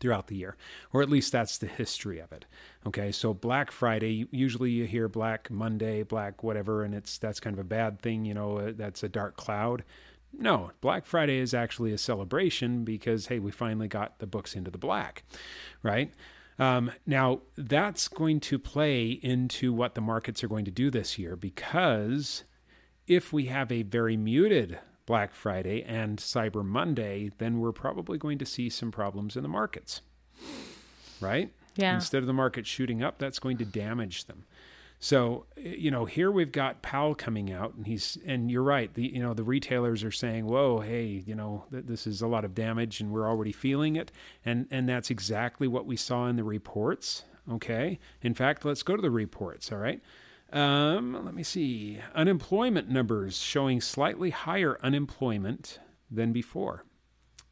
throughout 0.00 0.28
the 0.28 0.36
year, 0.36 0.56
or 0.92 1.02
at 1.02 1.10
least 1.10 1.32
that's 1.32 1.58
the 1.58 1.66
history 1.66 2.18
of 2.18 2.32
it. 2.32 2.46
Okay, 2.86 3.12
so 3.12 3.34
Black 3.34 3.70
Friday, 3.70 4.26
usually 4.30 4.70
you 4.70 4.84
hear 4.84 5.08
Black 5.08 5.50
Monday, 5.50 6.02
Black 6.02 6.42
whatever, 6.42 6.82
and 6.82 6.94
it's 6.94 7.18
that's 7.18 7.40
kind 7.40 7.54
of 7.54 7.60
a 7.60 7.64
bad 7.64 8.00
thing, 8.00 8.24
you 8.24 8.34
know, 8.34 8.58
uh, 8.58 8.72
that's 8.74 9.02
a 9.02 9.08
dark 9.08 9.36
cloud. 9.36 9.84
No, 10.32 10.72
Black 10.80 11.06
Friday 11.06 11.38
is 11.38 11.54
actually 11.54 11.92
a 11.92 11.98
celebration 11.98 12.84
because 12.84 13.26
hey, 13.26 13.38
we 13.38 13.50
finally 13.50 13.88
got 13.88 14.18
the 14.18 14.26
books 14.26 14.54
into 14.54 14.70
the 14.70 14.78
black, 14.78 15.24
right? 15.82 16.12
Um, 16.58 16.90
now, 17.06 17.42
that's 17.56 18.08
going 18.08 18.40
to 18.40 18.58
play 18.58 19.10
into 19.10 19.72
what 19.72 19.94
the 19.94 20.00
markets 20.00 20.42
are 20.42 20.48
going 20.48 20.64
to 20.64 20.70
do 20.70 20.90
this 20.90 21.18
year 21.18 21.36
because 21.36 22.44
if 23.06 23.32
we 23.32 23.46
have 23.46 23.70
a 23.70 23.82
very 23.82 24.16
muted 24.16 24.78
Black 25.08 25.34
Friday 25.34 25.82
and 25.82 26.18
Cyber 26.18 26.62
Monday, 26.62 27.30
then 27.38 27.60
we're 27.60 27.72
probably 27.72 28.18
going 28.18 28.36
to 28.36 28.44
see 28.44 28.68
some 28.68 28.92
problems 28.92 29.36
in 29.36 29.42
the 29.42 29.48
markets, 29.48 30.02
right? 31.18 31.50
Yeah. 31.76 31.94
Instead 31.94 32.18
of 32.18 32.26
the 32.26 32.34
market 32.34 32.66
shooting 32.66 33.02
up, 33.02 33.16
that's 33.16 33.38
going 33.38 33.56
to 33.56 33.64
damage 33.64 34.26
them. 34.26 34.44
So, 35.00 35.46
you 35.56 35.90
know, 35.90 36.04
here 36.04 36.30
we've 36.30 36.52
got 36.52 36.82
Powell 36.82 37.14
coming 37.14 37.50
out, 37.50 37.72
and 37.74 37.86
he's 37.86 38.18
and 38.26 38.50
you're 38.50 38.62
right. 38.62 38.92
The 38.92 39.14
you 39.14 39.22
know 39.22 39.32
the 39.32 39.44
retailers 39.44 40.04
are 40.04 40.10
saying, 40.10 40.44
"Whoa, 40.44 40.80
hey, 40.80 41.22
you 41.24 41.34
know, 41.34 41.64
th- 41.70 41.86
this 41.86 42.06
is 42.06 42.20
a 42.20 42.26
lot 42.26 42.44
of 42.44 42.54
damage, 42.54 43.00
and 43.00 43.10
we're 43.10 43.26
already 43.26 43.52
feeling 43.52 43.96
it." 43.96 44.12
And 44.44 44.66
and 44.70 44.86
that's 44.88 45.08
exactly 45.08 45.68
what 45.68 45.86
we 45.86 45.96
saw 45.96 46.26
in 46.26 46.36
the 46.36 46.44
reports. 46.44 47.24
Okay. 47.50 47.98
In 48.20 48.34
fact, 48.34 48.66
let's 48.66 48.82
go 48.82 48.94
to 48.94 49.00
the 49.00 49.10
reports. 49.10 49.72
All 49.72 49.78
right. 49.78 50.02
Um, 50.52 51.24
let 51.24 51.34
me 51.34 51.42
see. 51.42 51.98
Unemployment 52.14 52.88
numbers 52.88 53.38
showing 53.38 53.80
slightly 53.80 54.30
higher 54.30 54.78
unemployment 54.82 55.78
than 56.10 56.32
before. 56.32 56.84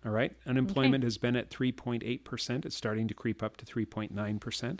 All 0.04 0.12
right. 0.12 0.32
Unemployment 0.46 1.04
has 1.04 1.18
been 1.18 1.36
at 1.36 1.50
3.8%. 1.50 2.64
It's 2.64 2.76
starting 2.76 3.08
to 3.08 3.14
creep 3.14 3.42
up 3.42 3.56
to 3.58 3.66
3.9%. 3.66 4.78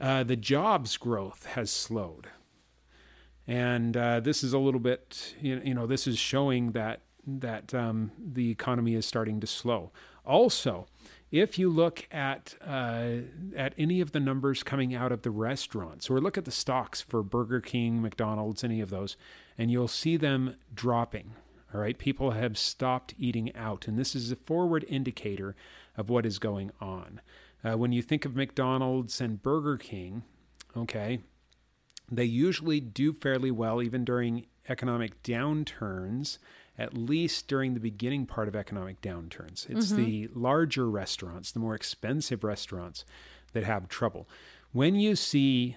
Uh, 0.00 0.24
the 0.24 0.36
jobs 0.36 0.96
growth 0.96 1.46
has 1.46 1.70
slowed. 1.70 2.28
And 3.46 3.96
uh, 3.96 4.20
this 4.20 4.42
is 4.42 4.52
a 4.52 4.58
little 4.58 4.80
bit, 4.80 5.34
you 5.40 5.56
know, 5.56 5.62
you 5.62 5.74
know, 5.74 5.86
this 5.86 6.06
is 6.06 6.18
showing 6.18 6.72
that 6.72 7.02
that 7.26 7.72
um, 7.74 8.12
the 8.18 8.50
economy 8.50 8.94
is 8.94 9.06
starting 9.06 9.40
to 9.40 9.46
slow. 9.46 9.90
Also, 10.26 10.86
if 11.34 11.58
you 11.58 11.68
look 11.68 12.06
at 12.12 12.54
uh, 12.64 13.08
at 13.56 13.74
any 13.76 14.00
of 14.00 14.12
the 14.12 14.20
numbers 14.20 14.62
coming 14.62 14.94
out 14.94 15.10
of 15.10 15.22
the 15.22 15.32
restaurants, 15.32 16.08
or 16.08 16.20
look 16.20 16.38
at 16.38 16.44
the 16.44 16.52
stocks 16.52 17.00
for 17.00 17.24
Burger 17.24 17.60
King, 17.60 18.00
McDonald's, 18.00 18.62
any 18.62 18.80
of 18.80 18.90
those, 18.90 19.16
and 19.58 19.68
you'll 19.68 19.88
see 19.88 20.16
them 20.16 20.54
dropping. 20.72 21.32
All 21.74 21.80
right, 21.80 21.98
people 21.98 22.30
have 22.30 22.56
stopped 22.56 23.14
eating 23.18 23.54
out, 23.56 23.88
and 23.88 23.98
this 23.98 24.14
is 24.14 24.30
a 24.30 24.36
forward 24.36 24.84
indicator 24.88 25.56
of 25.96 26.08
what 26.08 26.24
is 26.24 26.38
going 26.38 26.70
on. 26.80 27.20
Uh, 27.64 27.76
when 27.76 27.90
you 27.90 28.00
think 28.00 28.24
of 28.24 28.36
McDonald's 28.36 29.20
and 29.20 29.42
Burger 29.42 29.76
King, 29.76 30.22
okay, 30.76 31.18
they 32.08 32.26
usually 32.26 32.78
do 32.78 33.12
fairly 33.12 33.50
well 33.50 33.82
even 33.82 34.04
during 34.04 34.46
economic 34.68 35.20
downturns, 35.24 36.38
at 36.78 36.94
least 36.94 37.46
during 37.48 37.74
the 37.74 37.80
beginning 37.80 38.26
part 38.26 38.48
of 38.48 38.56
economic 38.56 39.00
downturns. 39.00 39.68
It's 39.70 39.90
the 39.90 40.28
larger 40.34 40.90
restaurants, 40.90 41.52
the 41.52 41.60
more 41.60 41.74
expensive 41.74 42.42
restaurants 42.42 43.04
that 43.52 43.64
have 43.64 43.88
trouble. 43.88 44.28
When 44.72 44.96
you 44.96 45.14
see 45.14 45.76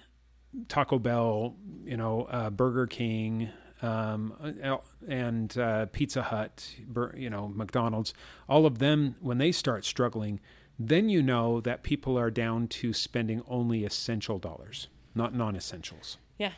Taco 0.66 0.98
Bell, 0.98 1.54
you 1.84 1.96
know, 1.96 2.22
uh, 2.30 2.50
Burger 2.50 2.86
King, 2.86 3.50
um, 3.80 4.34
uh, 4.64 4.78
and 5.08 5.56
uh, 5.56 5.86
Pizza 5.86 6.22
Hut, 6.22 6.74
you 7.16 7.30
know, 7.30 7.48
McDonald's, 7.48 8.12
all 8.48 8.66
of 8.66 8.78
them, 8.78 9.16
when 9.20 9.38
they 9.38 9.52
start 9.52 9.84
struggling, 9.84 10.40
then 10.78 11.08
you 11.08 11.22
know 11.22 11.60
that 11.60 11.82
people 11.82 12.18
are 12.18 12.30
down 12.30 12.68
to 12.68 12.92
spending 12.92 13.42
only 13.48 13.84
essential 13.84 14.38
dollars, 14.38 14.88
not 15.14 15.34
non 15.34 15.56
essentials. 15.56 16.18
Yeah. 16.38 16.52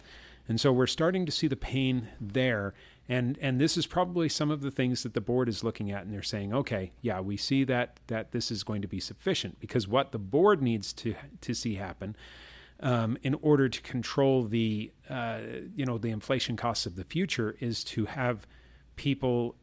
And 0.49 0.61
so 0.61 0.73
we're 0.73 0.87
starting 0.87 1.27
to 1.27 1.33
see 1.33 1.47
the 1.47 1.57
pain 1.57 2.09
there. 2.21 2.75
And, 3.11 3.37
and 3.43 3.61
this 3.61 3.77
is 3.77 3.87
probably 3.87 4.29
some 4.29 4.53
of 4.53 4.61
the 4.61 4.71
things 4.71 5.03
that 5.03 5.15
the 5.15 5.21
board 5.21 5.49
is 5.49 5.65
looking 5.65 5.91
at, 5.91 6.05
and 6.05 6.15
they're 6.15 6.23
saying, 6.23 6.55
okay, 6.55 6.93
yeah, 7.03 7.19
we 7.19 7.37
see 7.37 7.65
that 7.65 7.99
that 8.07 8.31
this 8.31 8.53
is 8.53 8.63
going 8.63 8.83
to 8.83 8.89
be 8.89 9.01
sufficient 9.01 9.59
because 9.59 9.89
what 9.89 10.13
the 10.13 10.19
board 10.19 10.63
needs 10.63 10.93
to 10.93 11.17
to 11.41 11.53
see 11.53 11.75
happen 11.75 12.15
um, 12.79 13.19
in 13.23 13.35
order 13.43 13.69
to 13.69 13.83
control 13.83 14.45
the 14.45 14.93
uh, 15.09 15.41
you 15.75 15.85
know 15.85 15.99
the 15.99 16.11
inflation 16.11 16.57
costs 16.57 16.87
of 16.87 16.95
the 16.95 17.03
future 17.03 17.57
is 17.59 17.83
to 17.85 18.07
have 18.07 18.47
people 18.95 19.57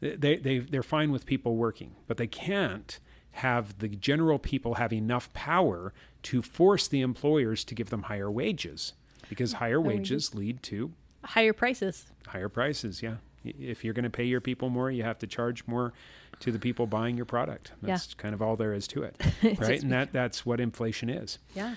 they, 0.00 0.36
they 0.36 0.58
they're 0.58 0.82
fine 0.82 1.12
with 1.12 1.26
people 1.26 1.56
working 1.56 1.94
but 2.06 2.16
they 2.16 2.26
can't 2.26 3.00
have 3.32 3.78
the 3.78 3.88
general 3.88 4.38
people 4.38 4.74
have 4.74 4.92
enough 4.92 5.32
power 5.34 5.92
to 6.22 6.42
force 6.42 6.88
the 6.88 7.00
employers 7.00 7.64
to 7.64 7.74
give 7.74 7.90
them 7.90 8.04
higher 8.04 8.30
wages 8.30 8.94
because 9.28 9.54
higher 9.54 9.80
wages 9.80 10.34
lead 10.34 10.62
to 10.62 10.92
Higher 11.24 11.52
prices. 11.52 12.06
higher 12.26 12.48
prices 12.48 13.02
yeah 13.02 13.16
if 13.44 13.84
you're 13.84 13.94
going 13.94 14.04
to 14.04 14.10
pay 14.10 14.24
your 14.24 14.40
people 14.40 14.68
more 14.68 14.90
you 14.90 15.02
have 15.02 15.18
to 15.18 15.26
charge 15.26 15.66
more 15.66 15.92
to 16.40 16.52
the 16.52 16.58
people 16.58 16.86
buying 16.86 17.16
your 17.16 17.24
product 17.26 17.72
Yeah. 17.82 17.88
that's 17.94 18.12
kind 18.14 18.34
of 18.34 18.42
all 18.42 18.56
there 18.56 18.72
is 18.74 18.86
to 18.88 19.02
it 19.02 19.16
right 19.58 19.82
and 19.82 19.92
that 19.92 20.12
that's 20.12 20.44
what 20.46 20.60
inflation 20.60 21.08
is 21.10 21.38
Yeah. 21.54 21.76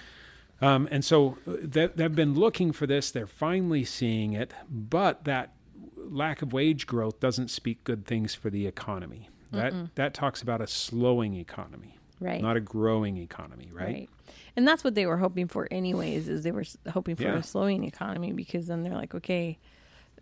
um, 0.62 0.88
and 0.92 1.04
so 1.06 1.38
uh, 1.48 1.54
they, 1.62 1.88
they've 1.88 2.14
been 2.16 2.34
looking 2.36 2.72
for 2.74 2.86
this. 2.88 3.12
They're 3.12 3.28
finally 3.28 3.84
seeing 3.84 4.34
it, 4.34 4.54
but 4.70 5.24
that 5.26 5.54
lack 5.98 6.42
of 6.42 6.54
wage 6.54 6.86
growth 6.88 7.20
doesn't 7.20 7.50
speak 7.50 7.84
good 7.84 8.06
things 8.06 8.34
for 8.36 8.50
the 8.50 8.68
economy. 8.68 9.30
That 9.52 9.96
that 9.96 10.14
talks 10.14 10.42
about 10.42 10.62
a 10.62 10.68
slowing 10.68 11.36
economy, 11.36 11.98
Right. 12.24 12.42
not 12.42 12.56
a 12.58 12.62
growing 12.62 13.18
economy, 13.18 13.70
right? 13.72 13.84
Right. 13.86 14.10
And 14.56 14.68
that's 14.68 14.84
what 14.84 14.96
they 14.96 15.06
were 15.06 15.18
hoping 15.18 15.48
for, 15.48 15.68
anyways, 15.72 16.30
is 16.30 16.44
they 16.44 16.52
were 16.52 16.64
hoping 16.92 17.16
for 17.16 17.24
Yeah. 17.24 17.38
a 17.38 17.44
slowing 17.44 17.84
economy 17.84 18.32
because 18.32 18.68
then 18.68 18.84
they're 18.84 18.94
like, 18.96 19.14
okay, 19.16 19.58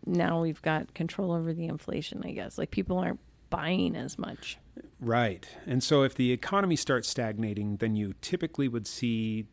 now 0.06 0.42
we've 0.42 0.62
got 0.62 0.94
control 0.94 1.32
over 1.32 1.54
the 1.54 1.66
inflation, 1.66 2.22
I 2.26 2.32
guess. 2.32 2.58
Like 2.58 2.72
people 2.72 2.98
aren't 2.98 3.20
buying 3.50 3.96
as 3.96 4.18
much. 4.18 4.58
Right. 5.00 5.48
And 5.68 5.84
so 5.84 6.04
if 6.04 6.16
the 6.16 6.32
economy 6.32 6.76
starts 6.76 7.08
stagnating, 7.10 7.78
then 7.78 7.96
you 7.96 8.14
typically 8.22 8.68
would 8.68 8.88
see 8.88 9.46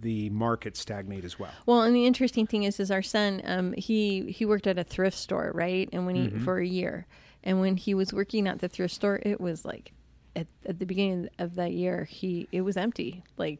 the 0.00 0.28
market 0.30 0.76
stagnate 0.76 1.24
as 1.24 1.38
well. 1.38 1.50
Well, 1.64 1.82
and 1.82 1.94
the 1.94 2.06
interesting 2.06 2.46
thing 2.46 2.64
is, 2.64 2.78
is 2.80 2.90
our 2.90 3.02
son, 3.02 3.40
um, 3.44 3.72
he 3.72 4.30
he 4.32 4.44
worked 4.44 4.66
at 4.66 4.78
a 4.78 4.84
thrift 4.84 5.16
store, 5.16 5.52
right? 5.54 5.88
And 5.92 6.06
when 6.06 6.16
he 6.16 6.26
Mm-hmm. 6.28 6.44
for 6.44 6.58
a 6.58 6.66
year, 6.66 7.06
and 7.44 7.60
when 7.60 7.76
he 7.76 7.94
was 7.94 8.12
working 8.12 8.46
at 8.48 8.58
the 8.58 8.68
thrift 8.68 8.94
store, 8.94 9.20
it 9.22 9.40
was 9.40 9.64
like 9.64 9.92
at, 10.36 10.46
at 10.64 10.78
the 10.78 10.86
beginning 10.86 11.28
of 11.38 11.56
that 11.56 11.72
year, 11.72 12.04
he 12.04 12.48
it 12.52 12.60
was 12.60 12.76
empty. 12.76 13.24
Like 13.36 13.58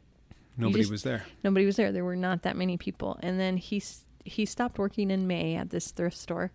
Nobody 0.56 0.80
just- 0.82 0.90
was 0.92 1.02
there. 1.02 1.24
nobody 1.42 1.66
was 1.66 1.76
there. 1.76 1.90
There 1.92 2.04
were 2.04 2.16
not 2.16 2.42
that 2.42 2.56
many 2.56 2.76
people. 2.76 3.18
And 3.22 3.40
then 3.40 3.56
he 3.56 3.82
he 4.24 4.46
stopped 4.46 4.78
working 4.78 5.10
in 5.10 5.26
May 5.26 5.56
at 5.56 5.70
this 5.70 5.90
thrift 5.90 6.16
store. 6.16 6.52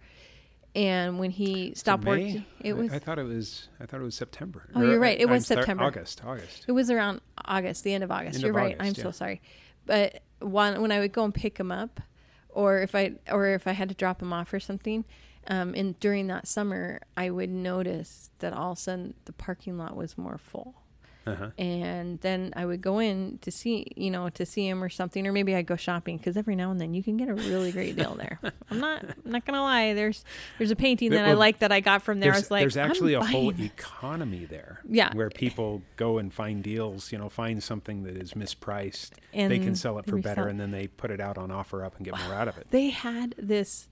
And 0.73 1.19
when 1.19 1.31
he 1.31 1.73
stopped 1.75 2.05
working, 2.05 2.45
it 2.61 2.73
was 2.73 2.93
I, 2.93 2.99
thought 2.99 3.19
it 3.19 3.23
was. 3.25 3.67
I 3.81 3.85
thought 3.85 3.99
it 3.99 4.03
was 4.03 4.15
September. 4.15 4.69
Oh, 4.73 4.81
you're 4.81 5.01
right. 5.01 5.19
It 5.19 5.25
I'm 5.25 5.31
was 5.31 5.45
sorry, 5.45 5.61
September. 5.61 5.83
August. 5.83 6.21
August. 6.25 6.63
it 6.65 6.71
was 6.71 6.89
around 6.89 7.19
August, 7.43 7.83
the 7.83 7.93
end 7.93 8.05
of 8.05 8.11
August. 8.11 8.35
End 8.35 8.43
you're 8.43 8.51
of 8.51 8.55
right. 8.55 8.75
August, 8.79 8.81
I'm 8.81 8.93
yeah. 8.97 9.03
so 9.03 9.11
sorry. 9.11 9.41
But 9.85 10.21
one 10.39 10.81
when 10.81 10.93
I 10.93 10.99
would 10.99 11.11
go 11.11 11.25
and 11.25 11.33
pick 11.33 11.57
him 11.57 11.73
up, 11.73 11.99
or 12.47 12.79
if 12.79 12.95
I 12.95 13.15
or 13.29 13.47
if 13.47 13.67
I 13.67 13.73
had 13.73 13.89
to 13.89 13.95
drop 13.95 14.21
him 14.21 14.31
off 14.31 14.53
or 14.53 14.61
something, 14.61 15.03
um, 15.47 15.73
and 15.75 15.99
during 15.99 16.27
that 16.27 16.47
summer, 16.47 17.01
I 17.17 17.29
would 17.29 17.49
notice 17.49 18.29
that 18.39 18.53
all 18.53 18.73
of 18.73 18.77
a 18.77 18.81
sudden 18.81 19.13
the 19.25 19.33
parking 19.33 19.77
lot 19.77 19.95
was 19.95 20.17
more 20.17 20.37
full. 20.37 20.75
Uh-huh. 21.23 21.51
and 21.59 22.19
then 22.21 22.51
I 22.55 22.65
would 22.65 22.81
go 22.81 22.97
in 22.97 23.37
to 23.43 23.51
see, 23.51 23.85
you 23.95 24.09
know, 24.09 24.29
to 24.29 24.43
see 24.43 24.67
him 24.67 24.83
or 24.83 24.89
something, 24.89 25.27
or 25.27 25.31
maybe 25.31 25.53
I'd 25.53 25.67
go 25.67 25.75
shopping 25.75 26.17
because 26.17 26.35
every 26.35 26.55
now 26.55 26.71
and 26.71 26.81
then 26.81 26.95
you 26.95 27.03
can 27.03 27.15
get 27.15 27.29
a 27.29 27.35
really 27.35 27.71
great 27.71 27.95
deal 27.95 28.15
there. 28.15 28.39
I'm 28.71 28.79
not, 28.79 29.03
I'm 29.03 29.31
not 29.31 29.45
gonna 29.45 29.61
lie. 29.61 29.93
There's, 29.93 30.25
there's 30.57 30.71
a 30.71 30.75
painting 30.75 31.11
that 31.11 31.25
I 31.25 31.33
like 31.33 31.59
that 31.59 31.71
I 31.71 31.79
got 31.79 32.01
from 32.01 32.21
there. 32.21 32.31
I 32.31 32.33
There's, 32.33 32.45
was 32.45 32.51
like, 32.51 32.61
there's 32.61 32.77
actually 32.77 33.13
a 33.13 33.23
whole 33.23 33.51
this. 33.51 33.67
economy 33.67 34.45
there. 34.45 34.81
Yeah. 34.89 35.13
Where 35.13 35.29
people 35.29 35.83
go 35.95 36.17
and 36.17 36.33
find 36.33 36.63
deals, 36.63 37.11
you 37.11 37.19
know, 37.19 37.29
find 37.29 37.61
something 37.61 38.01
that 38.03 38.17
is 38.17 38.33
mispriced. 38.33 39.11
they 39.31 39.59
can 39.59 39.75
sell 39.75 39.99
it 39.99 40.07
for 40.07 40.17
better 40.17 40.41
resell 40.41 40.47
and 40.49 40.59
then 40.59 40.71
they 40.71 40.87
put 40.87 41.11
it 41.11 41.21
out 41.21 41.37
on 41.37 41.49
OfferUp 41.49 41.97
and 41.97 42.05
get 42.05 42.17
more 42.17 42.33
out 42.33 42.47
of 42.47 42.57
it. 42.57 42.65
They 42.71 42.89
had 42.89 43.35
this, 43.37 43.89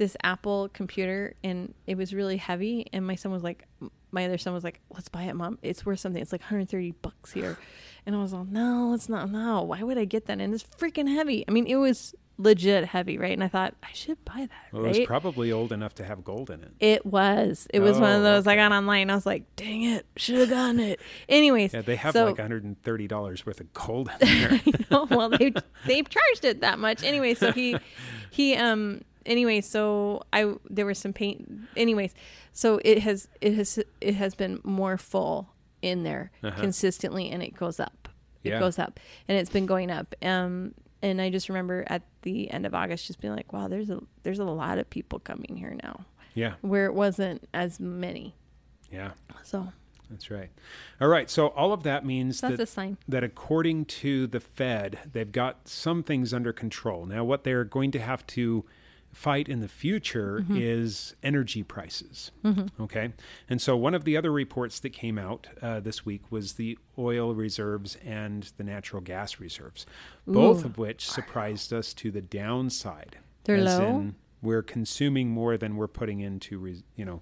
this 0.00 0.16
Apple 0.24 0.68
computer, 0.72 1.34
and 1.44 1.74
it 1.86 1.96
was 1.96 2.12
really 2.14 2.38
heavy. 2.38 2.86
And 2.92 3.06
my 3.06 3.14
son 3.14 3.30
was 3.30 3.42
like, 3.44 3.66
my 4.10 4.24
other 4.24 4.38
son 4.38 4.52
was 4.54 4.64
like, 4.64 4.80
"Let's 4.92 5.08
buy 5.08 5.24
it, 5.24 5.36
mom. 5.36 5.58
It's 5.62 5.86
worth 5.86 6.00
something. 6.00 6.20
It's 6.20 6.32
like 6.32 6.40
130 6.40 6.90
bucks 7.02 7.30
here." 7.32 7.56
And 8.06 8.16
I 8.16 8.18
was 8.22 8.32
like, 8.32 8.48
"No, 8.48 8.94
it's 8.94 9.10
not. 9.10 9.30
No, 9.30 9.60
why 9.62 9.82
would 9.82 9.98
I 9.98 10.06
get 10.06 10.24
that? 10.26 10.40
And 10.40 10.54
it's 10.54 10.64
freaking 10.64 11.06
heavy. 11.06 11.44
I 11.46 11.50
mean, 11.50 11.66
it 11.66 11.76
was 11.76 12.14
legit 12.38 12.86
heavy, 12.86 13.18
right?" 13.18 13.34
And 13.34 13.44
I 13.44 13.48
thought 13.48 13.74
I 13.82 13.92
should 13.92 14.24
buy 14.24 14.48
that. 14.48 14.72
Well, 14.72 14.86
it 14.86 14.88
was 14.88 15.06
probably 15.06 15.52
old 15.52 15.70
enough 15.70 15.94
to 15.96 16.04
have 16.04 16.24
gold 16.24 16.48
in 16.50 16.62
it. 16.62 16.72
It 16.80 17.04
was. 17.04 17.68
It 17.74 17.80
was 17.80 18.00
one 18.00 18.10
of 18.12 18.20
Oh, 18.20 18.22
those 18.22 18.46
I 18.46 18.56
got 18.56 18.72
online. 18.72 19.10
I 19.10 19.14
was 19.14 19.26
like, 19.26 19.54
dang 19.54 19.82
it, 19.82 20.06
should 20.16 20.36
have 20.38 20.48
gotten 20.48 20.80
it. 20.80 20.98
Anyways, 21.28 21.74
Yeah, 21.74 21.82
they 21.82 21.96
have 21.96 22.14
so, 22.14 22.24
like 22.24 22.36
$130 22.36 23.44
worth 23.46 23.60
of 23.60 23.72
gold 23.74 24.10
in 24.22 24.28
there. 24.28 24.60
oh, 24.90 25.06
well, 25.10 25.28
they 25.28 25.52
they 25.86 26.02
charged 26.02 26.44
it 26.46 26.62
that 26.62 26.78
much. 26.78 27.04
Anyway, 27.04 27.34
so 27.34 27.52
he 27.52 27.76
he 28.30 28.56
um 28.56 29.02
anyway, 29.30 29.60
so 29.62 30.22
I 30.32 30.52
there 30.68 30.84
was 30.84 30.98
some 30.98 31.12
paint. 31.14 31.48
Anyways, 31.76 32.12
so 32.52 32.80
it 32.84 32.98
has 32.98 33.28
it 33.40 33.54
has 33.54 33.78
it 34.00 34.14
has 34.16 34.34
been 34.34 34.60
more 34.64 34.98
full 34.98 35.48
in 35.80 36.02
there 36.02 36.30
Uh-huh. 36.42 36.60
consistently, 36.60 37.30
and 37.30 37.42
it 37.42 37.54
goes 37.56 37.80
up. 37.80 38.08
It 38.44 38.50
Yeah. 38.50 38.58
goes 38.60 38.78
up, 38.78 39.00
and 39.28 39.38
it's 39.38 39.50
been 39.50 39.66
going 39.66 39.90
up. 39.90 40.14
Um, 40.22 40.74
and 41.02 41.20
I 41.22 41.30
just 41.30 41.48
remember 41.48 41.84
at 41.86 42.02
the 42.22 42.50
end 42.50 42.66
of 42.66 42.74
August 42.74 43.06
just 43.06 43.20
being 43.20 43.34
like, 43.34 43.52
wow, 43.52 43.68
there's 43.68 43.88
a 43.88 44.00
there's 44.22 44.38
a 44.38 44.44
lot 44.44 44.78
of 44.78 44.90
people 44.90 45.18
coming 45.18 45.56
here 45.56 45.74
now, 45.82 46.04
yeah. 46.34 46.54
where 46.60 46.84
it 46.86 46.94
wasn't 46.94 47.48
as 47.54 47.80
many. 47.80 48.34
Yeah. 48.92 49.12
So 49.44 49.72
That's 50.10 50.28
right. 50.30 50.50
All 51.00 51.06
right. 51.06 51.30
So 51.30 51.46
all 51.48 51.72
of 51.72 51.84
that 51.84 52.04
means 52.04 52.40
that's 52.40 52.56
that 52.56 52.62
a 52.64 52.66
sign. 52.66 52.96
that 53.06 53.22
according 53.22 53.84
to 54.02 54.26
the 54.26 54.40
Fed, 54.40 54.98
they've 55.12 55.30
got 55.30 55.68
some 55.68 56.02
things 56.02 56.34
under 56.34 56.52
control. 56.52 57.06
Now, 57.06 57.22
what 57.22 57.44
they're 57.44 57.62
going 57.64 57.92
to 57.92 58.00
have 58.00 58.26
to 58.28 58.64
fight 59.12 59.48
in 59.48 59.60
the 59.60 59.68
future 59.68 60.44
is 60.50 61.14
energy 61.22 61.62
prices. 61.62 62.30
Okay. 62.80 63.12
And 63.48 63.60
so, 63.60 63.76
one 63.76 63.94
of 63.94 64.04
the 64.04 64.16
other 64.16 64.32
reports 64.32 64.80
that 64.80 64.90
came 64.90 65.18
out 65.18 65.48
uh, 65.60 65.80
this 65.80 66.06
week 66.06 66.22
was 66.30 66.54
the 66.54 66.78
oil 66.98 67.34
reserves 67.34 67.96
and 68.04 68.50
the 68.56 68.64
natural 68.64 69.02
gas 69.02 69.40
reserves, 69.40 69.86
both 70.26 70.64
of 70.64 70.78
which 70.78 71.08
surprised 71.08 71.72
us 71.72 71.92
to 71.94 72.10
the 72.10 72.22
downside. 72.22 73.18
They're 73.44 73.58
low? 73.58 73.86
in 73.86 74.14
we're 74.42 74.62
consuming 74.62 75.28
more 75.30 75.56
than 75.56 75.76
we're 75.76 75.88
putting 75.88 76.20
into, 76.20 76.58
res- 76.58 76.82
you 76.96 77.04
know, 77.04 77.20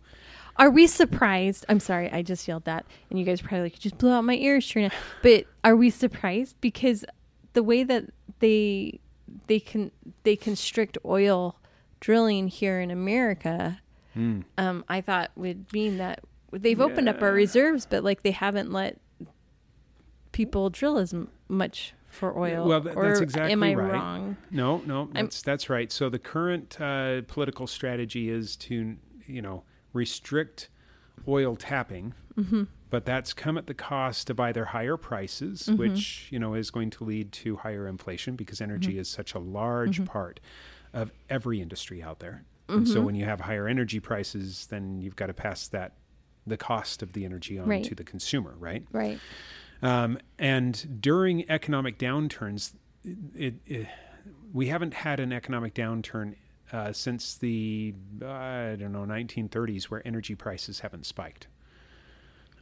Are 0.56 0.70
we 0.70 0.86
surprised? 0.86 1.64
I'm 1.68 1.80
sorry, 1.80 2.10
I 2.10 2.22
just 2.22 2.46
yelled 2.46 2.64
that, 2.64 2.86
and 3.10 3.18
you 3.18 3.24
guys 3.24 3.40
probably 3.40 3.62
like, 3.62 3.78
just 3.78 3.98
blew 3.98 4.10
out 4.10 4.22
my 4.22 4.34
ears, 4.34 4.66
Trina." 4.66 4.90
But 5.22 5.46
are 5.64 5.76
we 5.76 5.90
surprised 5.90 6.56
because 6.60 7.04
the 7.52 7.62
way 7.62 7.82
that 7.84 8.04
they 8.40 9.00
they 9.46 9.60
can 9.60 9.90
they 10.22 10.36
constrict 10.36 10.98
oil 11.04 11.56
drilling 12.00 12.48
here 12.48 12.80
in 12.80 12.90
America, 12.90 13.80
mm, 14.16 14.44
um, 14.56 14.84
I 14.88 15.00
thought 15.00 15.30
would 15.36 15.72
mean 15.72 15.98
that 15.98 16.20
they've 16.52 16.80
opened 16.80 17.08
up 17.08 17.20
our 17.22 17.32
reserves, 17.32 17.86
but 17.86 18.04
like 18.04 18.22
they 18.22 18.30
haven't 18.30 18.70
let 18.72 18.98
people 20.32 20.70
drill 20.70 20.98
as 20.98 21.12
m- 21.14 21.28
much 21.48 21.94
for 22.08 22.38
oil. 22.38 22.66
Well, 22.66 22.82
th- 22.82 22.96
or 22.96 23.08
that's 23.08 23.20
exactly 23.20 23.52
am 23.52 23.62
I 23.62 23.74
right. 23.74 23.92
wrong? 23.92 24.36
No, 24.50 24.78
no, 24.86 25.08
that's 25.12 25.42
that's 25.42 25.68
right. 25.68 25.90
So 25.92 26.08
the 26.08 26.18
current 26.18 26.80
uh, 26.80 27.22
political 27.26 27.66
strategy 27.66 28.30
is 28.30 28.56
to, 28.56 28.96
you 29.26 29.42
know, 29.42 29.64
restrict 29.92 30.68
oil 31.26 31.56
tapping, 31.56 32.14
Mm-hmm. 32.38 32.64
but 32.88 33.04
that's 33.04 33.32
come 33.32 33.58
at 33.58 33.66
the 33.66 33.74
cost 33.74 34.30
of 34.30 34.38
either 34.38 34.66
higher 34.66 34.96
prices, 34.96 35.62
Mm-hmm. 35.64 35.76
which 35.76 36.28
you 36.30 36.38
know 36.38 36.54
is 36.54 36.70
going 36.70 36.90
to 36.90 37.04
lead 37.04 37.32
to 37.32 37.56
higher 37.56 37.86
inflation 37.88 38.36
because 38.36 38.60
energy 38.60 38.92
Mm-hmm. 38.92 39.00
is 39.00 39.08
such 39.08 39.34
a 39.34 39.38
large 39.40 40.04
part 40.04 40.38
of 40.92 41.12
every 41.28 41.60
industry 41.60 42.02
out 42.02 42.20
there. 42.20 42.44
Mm-hmm. 42.68 42.84
so 42.84 43.00
when 43.00 43.14
you 43.14 43.24
have 43.24 43.40
higher 43.40 43.66
energy 43.66 43.98
prices, 43.98 44.66
then 44.66 45.00
you've 45.00 45.16
got 45.16 45.26
to 45.28 45.34
pass 45.34 45.68
that 45.68 45.94
the 46.46 46.58
cost 46.58 47.02
of 47.02 47.14
the 47.14 47.24
energy 47.24 47.58
on 47.58 47.66
Right. 47.66 47.84
to 47.84 47.94
the 47.94 48.04
consumer, 48.04 48.54
right? 48.58 48.84
Right. 48.92 49.18
Um, 49.82 50.18
and 50.38 51.00
during 51.00 51.48
economic 51.50 51.98
downturns, 51.98 52.74
it, 53.34 53.54
it, 53.66 53.86
we 54.52 54.66
haven't 54.66 54.92
had 54.92 55.18
an 55.20 55.32
economic 55.32 55.72
downturn 55.74 56.34
uh, 56.72 56.92
since 56.92 57.36
the 57.36 57.94
I 58.22 58.76
don't 58.78 58.92
know 58.92 59.06
1930s 59.06 59.84
where 59.84 60.06
energy 60.06 60.34
prices 60.34 60.80
haven't 60.80 61.06
spiked. 61.06 61.46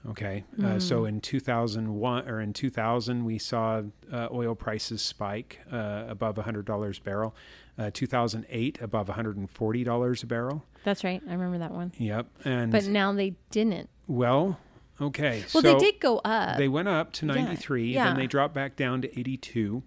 Okay, 0.08 0.44
uh, 0.62 0.78
so 0.78 1.04
in 1.04 1.20
2001 1.20 2.28
or 2.28 2.40
in 2.40 2.52
2000 2.52 3.24
we 3.24 3.38
saw 3.38 3.82
uh, 4.12 4.28
oil 4.30 4.54
prices 4.54 5.02
spike 5.02 5.58
uh, 5.72 6.04
above 6.08 6.36
$100 6.36 6.98
a 6.98 7.02
barrel. 7.02 7.34
Uh, 7.78 7.90
2008 7.92 8.80
above 8.80 9.08
$140 9.08 10.22
a 10.22 10.26
barrel. 10.26 10.64
That's 10.84 11.04
right. 11.04 11.20
I 11.28 11.32
remember 11.32 11.58
that 11.58 11.72
one. 11.72 11.92
Yep, 11.98 12.26
and 12.44 12.72
But 12.72 12.86
now 12.86 13.12
they 13.12 13.34
didn't. 13.50 13.88
well, 14.06 14.58
okay. 15.00 15.40
Well, 15.52 15.62
so 15.62 15.72
they 15.74 15.78
did 15.78 16.00
go 16.00 16.18
up. 16.24 16.56
they 16.56 16.68
went 16.68 16.88
up 16.88 17.12
to 17.14 17.26
yeah, 17.26 17.34
93, 17.34 17.92
yeah. 17.92 18.04
then 18.06 18.16
they 18.16 18.26
dropped 18.26 18.54
back 18.54 18.76
down 18.76 19.02
to 19.02 19.18
82. 19.18 19.82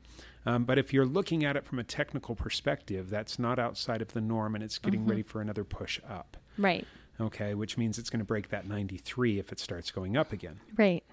Um, 0.45 0.65
but 0.65 0.77
if 0.77 0.93
you're 0.93 1.05
looking 1.05 1.43
at 1.43 1.55
it 1.55 1.65
from 1.65 1.79
a 1.79 1.83
technical 1.83 2.35
perspective, 2.35 3.09
that's 3.09 3.39
not 3.39 3.57
outside 3.59 4.01
of 4.01 4.13
the 4.13 4.21
norm 4.21 4.53
and 4.55 4.63
it's 4.63 4.77
getting 4.77 5.01
Mm-hmm. 5.01 5.09
ready 5.09 5.23
for 5.23 5.41
another 5.41 5.63
push 5.63 5.99
up. 6.07 6.37
right. 6.57 6.85
Okay, 7.21 7.53
which 7.53 7.77
means 7.77 7.97
it's 7.97 8.09
going 8.09 8.19
to 8.19 8.25
break 8.25 8.49
that 8.49 8.67
93 8.67 9.39
if 9.39 9.51
it 9.51 9.59
starts 9.59 9.91
going 9.91 10.15
up 10.15 10.31
again. 10.31 10.59
Right. 10.77 11.03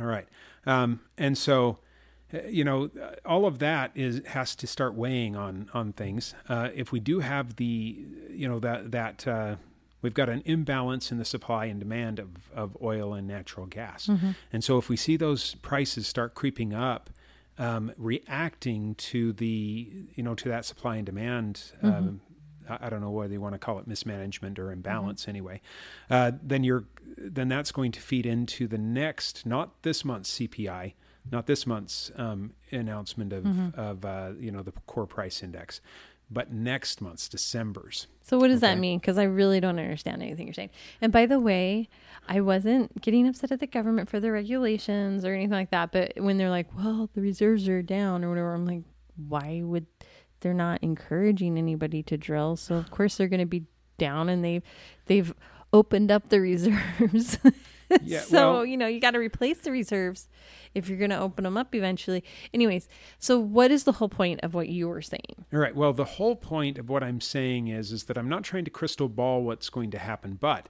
All 0.00 0.06
right. 0.06 0.26
Um, 0.66 1.00
and 1.16 1.38
so, 1.38 1.78
uh, 2.32 2.38
you 2.48 2.64
know, 2.64 2.90
uh, 3.00 3.14
all 3.24 3.46
of 3.46 3.60
that 3.60 3.92
is 3.94 4.24
has 4.26 4.56
to 4.56 4.66
start 4.66 4.94
weighing 4.94 5.36
on 5.36 5.68
on 5.72 5.92
things. 5.92 6.34
Uh, 6.48 6.70
if 6.74 6.90
we 6.90 6.98
do 7.00 7.20
have 7.20 7.56
the, 7.56 8.04
you 8.30 8.48
know, 8.48 8.58
that 8.58 8.90
that 8.90 9.26
uh, 9.28 9.56
we've 10.02 10.14
got 10.14 10.28
an 10.28 10.42
imbalance 10.44 11.12
in 11.12 11.18
the 11.18 11.24
supply 11.24 11.66
and 11.66 11.78
demand 11.78 12.18
of 12.18 12.30
of 12.54 12.76
oil 12.82 13.14
and 13.14 13.28
natural 13.28 13.66
gas, 13.66 14.08
and 14.52 14.64
so 14.64 14.76
if 14.78 14.88
we 14.88 14.96
see 14.96 15.16
those 15.16 15.54
prices 15.56 16.06
start 16.06 16.34
creeping 16.34 16.74
up. 16.74 17.10
Um, 17.56 17.92
reacting 17.96 18.96
to 18.96 19.32
the 19.32 19.88
you 20.16 20.24
know 20.24 20.34
to 20.34 20.48
that 20.48 20.64
supply 20.64 20.96
and 20.96 21.06
demand 21.06 21.70
um, 21.84 22.20
I 22.68 22.88
don't 22.88 23.00
know 23.00 23.10
whether 23.10 23.32
you 23.32 23.40
want 23.40 23.54
to 23.54 23.58
call 23.58 23.78
it 23.78 23.86
mismanagement 23.86 24.58
or 24.58 24.72
imbalance 24.72 25.28
anyway, 25.28 25.60
uh, 26.10 26.32
then 26.42 26.64
you're 26.64 26.84
then 27.16 27.48
that's 27.48 27.72
going 27.72 27.92
to 27.92 28.00
feed 28.00 28.26
into 28.26 28.66
the 28.66 28.78
next, 28.78 29.46
not 29.46 29.82
this 29.82 30.04
month's 30.04 30.38
CPI, 30.38 30.94
not 31.30 31.46
this 31.46 31.66
month's 31.66 32.10
um, 32.16 32.52
announcement 32.70 33.32
of 33.32 33.46
of 33.78 34.04
uh, 34.04 34.30
you 34.38 34.50
know 34.50 34.62
the 34.62 34.72
core 34.86 35.06
price 35.06 35.42
index, 35.42 35.80
but 36.30 36.52
next 36.52 37.00
month's 37.00 37.28
December's. 37.28 38.06
So 38.22 38.38
what 38.38 38.48
does 38.48 38.60
that 38.60 38.78
mean? 38.78 38.98
Because 38.98 39.18
I 39.18 39.24
really 39.24 39.60
don't 39.60 39.78
understand 39.78 40.22
anything 40.22 40.46
you're 40.46 40.54
saying. 40.54 40.70
And 41.00 41.12
by 41.12 41.26
the 41.26 41.38
way, 41.38 41.88
I 42.26 42.40
wasn't 42.40 43.02
getting 43.02 43.28
upset 43.28 43.52
at 43.52 43.60
the 43.60 43.66
government 43.66 44.08
for 44.08 44.18
the 44.18 44.32
regulations 44.32 45.24
or 45.24 45.34
anything 45.34 45.52
like 45.52 45.70
that. 45.70 45.92
But 45.92 46.14
when 46.16 46.38
they're 46.38 46.50
like, 46.50 46.68
"Well, 46.76 47.10
the 47.14 47.20
reserves 47.20 47.68
are 47.68 47.82
down" 47.82 48.24
or 48.24 48.30
whatever, 48.30 48.54
I'm 48.54 48.66
like, 48.66 48.82
why 49.28 49.60
would 49.62 49.86
they're 50.44 50.54
not 50.54 50.78
encouraging 50.82 51.58
anybody 51.58 52.04
to 52.04 52.16
drill? 52.16 52.54
So 52.54 52.76
of 52.76 52.92
course 52.92 53.16
they're 53.16 53.26
going 53.26 53.40
to 53.40 53.46
be 53.46 53.64
down, 53.98 54.28
and 54.28 54.44
they've 54.44 54.62
they've 55.06 55.34
opened 55.72 56.12
up 56.12 56.28
the 56.28 56.40
reserves. 56.52 57.38
Yeah, 58.02 58.20
so 58.20 58.52
well- 58.54 58.64
you 58.66 58.76
know 58.76 58.86
you 58.86 59.00
got 59.00 59.10
to 59.12 59.18
replace 59.18 59.58
the 59.58 59.70
reserves 59.70 60.28
if 60.74 60.88
you're 60.88 60.98
going 60.98 61.10
to 61.10 61.18
open 61.18 61.44
them 61.44 61.56
up 61.56 61.74
eventually. 61.74 62.24
Anyways, 62.52 62.88
so 63.18 63.38
what 63.38 63.70
is 63.70 63.84
the 63.84 63.92
whole 63.92 64.08
point 64.08 64.40
of 64.42 64.54
what 64.54 64.68
you 64.68 64.88
were 64.88 65.02
saying? 65.02 65.44
All 65.52 65.58
right. 65.60 65.74
Well, 65.76 65.92
the 65.92 66.04
whole 66.04 66.34
point 66.36 66.78
of 66.78 66.88
what 66.88 67.02
I'm 67.04 67.20
saying 67.20 67.68
is 67.68 67.92
is 67.92 68.04
that 68.04 68.16
I'm 68.18 68.28
not 68.28 68.42
trying 68.44 68.64
to 68.64 68.70
crystal 68.70 69.08
ball 69.08 69.42
what's 69.42 69.68
going 69.70 69.90
to 69.92 69.98
happen, 69.98 70.38
but 70.40 70.68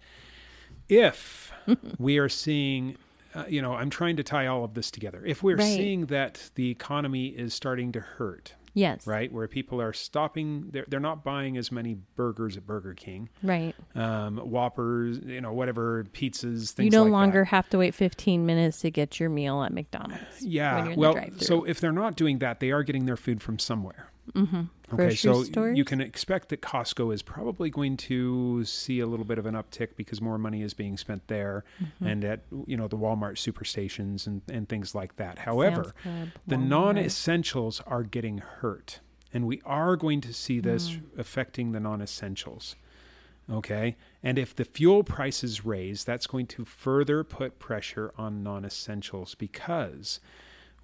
if 0.89 1.53
we 1.99 2.19
are 2.19 2.29
seeing 2.29 2.97
uh, 3.35 3.45
you 3.49 3.61
know, 3.61 3.75
I'm 3.75 3.91
trying 3.91 4.17
to 4.17 4.23
tie 4.23 4.47
all 4.47 4.63
of 4.63 4.75
this 4.75 4.93
together. 4.93 5.21
If 5.27 5.43
we're 5.43 5.57
Right. 5.57 5.65
seeing 5.77 6.07
that 6.07 6.51
the 6.55 6.71
economy 6.71 7.27
is 7.29 7.53
starting 7.53 7.91
to 7.91 7.99
hurt, 8.01 8.55
Yes. 8.75 9.07
right, 9.07 9.33
where 9.33 9.47
people 9.49 9.81
are 9.81 9.93
stopping, 9.93 10.67
they're, 10.73 10.85
they're 10.89 11.01
not 11.01 11.23
buying 11.25 11.57
as 11.57 11.71
many 11.73 11.95
burgers 12.17 12.57
at 12.57 12.67
Burger 12.67 12.93
King, 12.95 13.29
Right. 13.43 13.75
um, 13.95 14.39
Whoppers, 14.39 15.21
you 15.25 15.41
know, 15.41 15.53
whatever 15.53 16.05
pizzas, 16.13 16.73
things 16.73 16.87
you 16.87 16.91
no 16.91 17.03
like 17.05 17.07
that. 17.09 17.13
longer 17.13 17.45
have 17.45 17.69
to 17.71 17.79
wait 17.79 17.95
15 17.95 18.45
minutes 18.45 18.81
to 18.81 18.91
get 18.91 19.21
your 19.21 19.31
meal 19.31 19.63
at 19.63 19.73
McDonald's. 19.73 20.43
Yeah. 20.43 20.95
Well, 20.97 21.19
so 21.39 21.65
if 21.65 21.81
they're 21.81 21.93
not 21.93 22.17
doing 22.17 22.39
that, 22.41 22.61
they 22.61 22.71
are 22.73 22.83
getting 22.83 23.07
their 23.07 23.17
food 23.17 23.41
from 23.41 23.59
somewhere. 23.59 24.11
Mm-hmm. 24.33 24.63
Okay, 24.95 25.15
so 25.15 25.43
stores? 25.43 25.77
you 25.77 25.85
can 25.85 26.01
expect 26.01 26.49
that 26.49 26.63
Costco 26.63 27.13
is 27.13 27.21
probably 27.23 27.69
going 27.69 27.97
to 27.99 28.65
see 28.65 29.01
a 29.01 29.07
little 29.07 29.25
bit 29.27 29.39
of 29.39 29.45
an 29.47 29.55
uptick 29.55 29.97
because 29.97 30.21
more 30.23 30.39
money 30.39 30.63
is 30.63 30.73
being 30.73 30.97
spent 30.97 31.27
there, 31.29 31.63
Mm-hmm. 31.83 32.07
and 32.07 32.25
at 32.25 32.41
you 32.67 32.77
know 32.77 32.89
the 32.89 32.97
Walmart 32.97 33.35
superstations 33.37 34.27
and 34.27 34.41
and 34.51 34.69
things 34.69 34.95
like 34.95 35.17
that. 35.17 35.41
However, 35.41 35.95
Club, 36.03 36.29
the 36.47 36.57
non-essentials 36.57 37.81
are 37.87 38.03
getting 38.03 38.39
hurt, 38.39 39.01
and 39.33 39.47
we 39.47 39.61
are 39.67 39.95
going 39.97 40.21
to 40.23 40.33
see 40.33 40.59
this 40.61 40.91
Mm. 40.91 41.03
affecting 41.19 41.73
the 41.73 41.81
non-essentials. 41.81 42.77
Okay, 43.51 43.97
and 44.23 44.39
if 44.39 44.55
the 44.57 44.65
fuel 44.65 45.05
prices 45.05 45.67
raise, 45.67 46.03
that's 46.05 46.27
going 46.27 46.47
to 46.47 46.65
further 46.65 47.23
put 47.23 47.59
pressure 47.59 48.11
on 48.17 48.43
non-essentials 48.43 49.35
because 49.35 50.19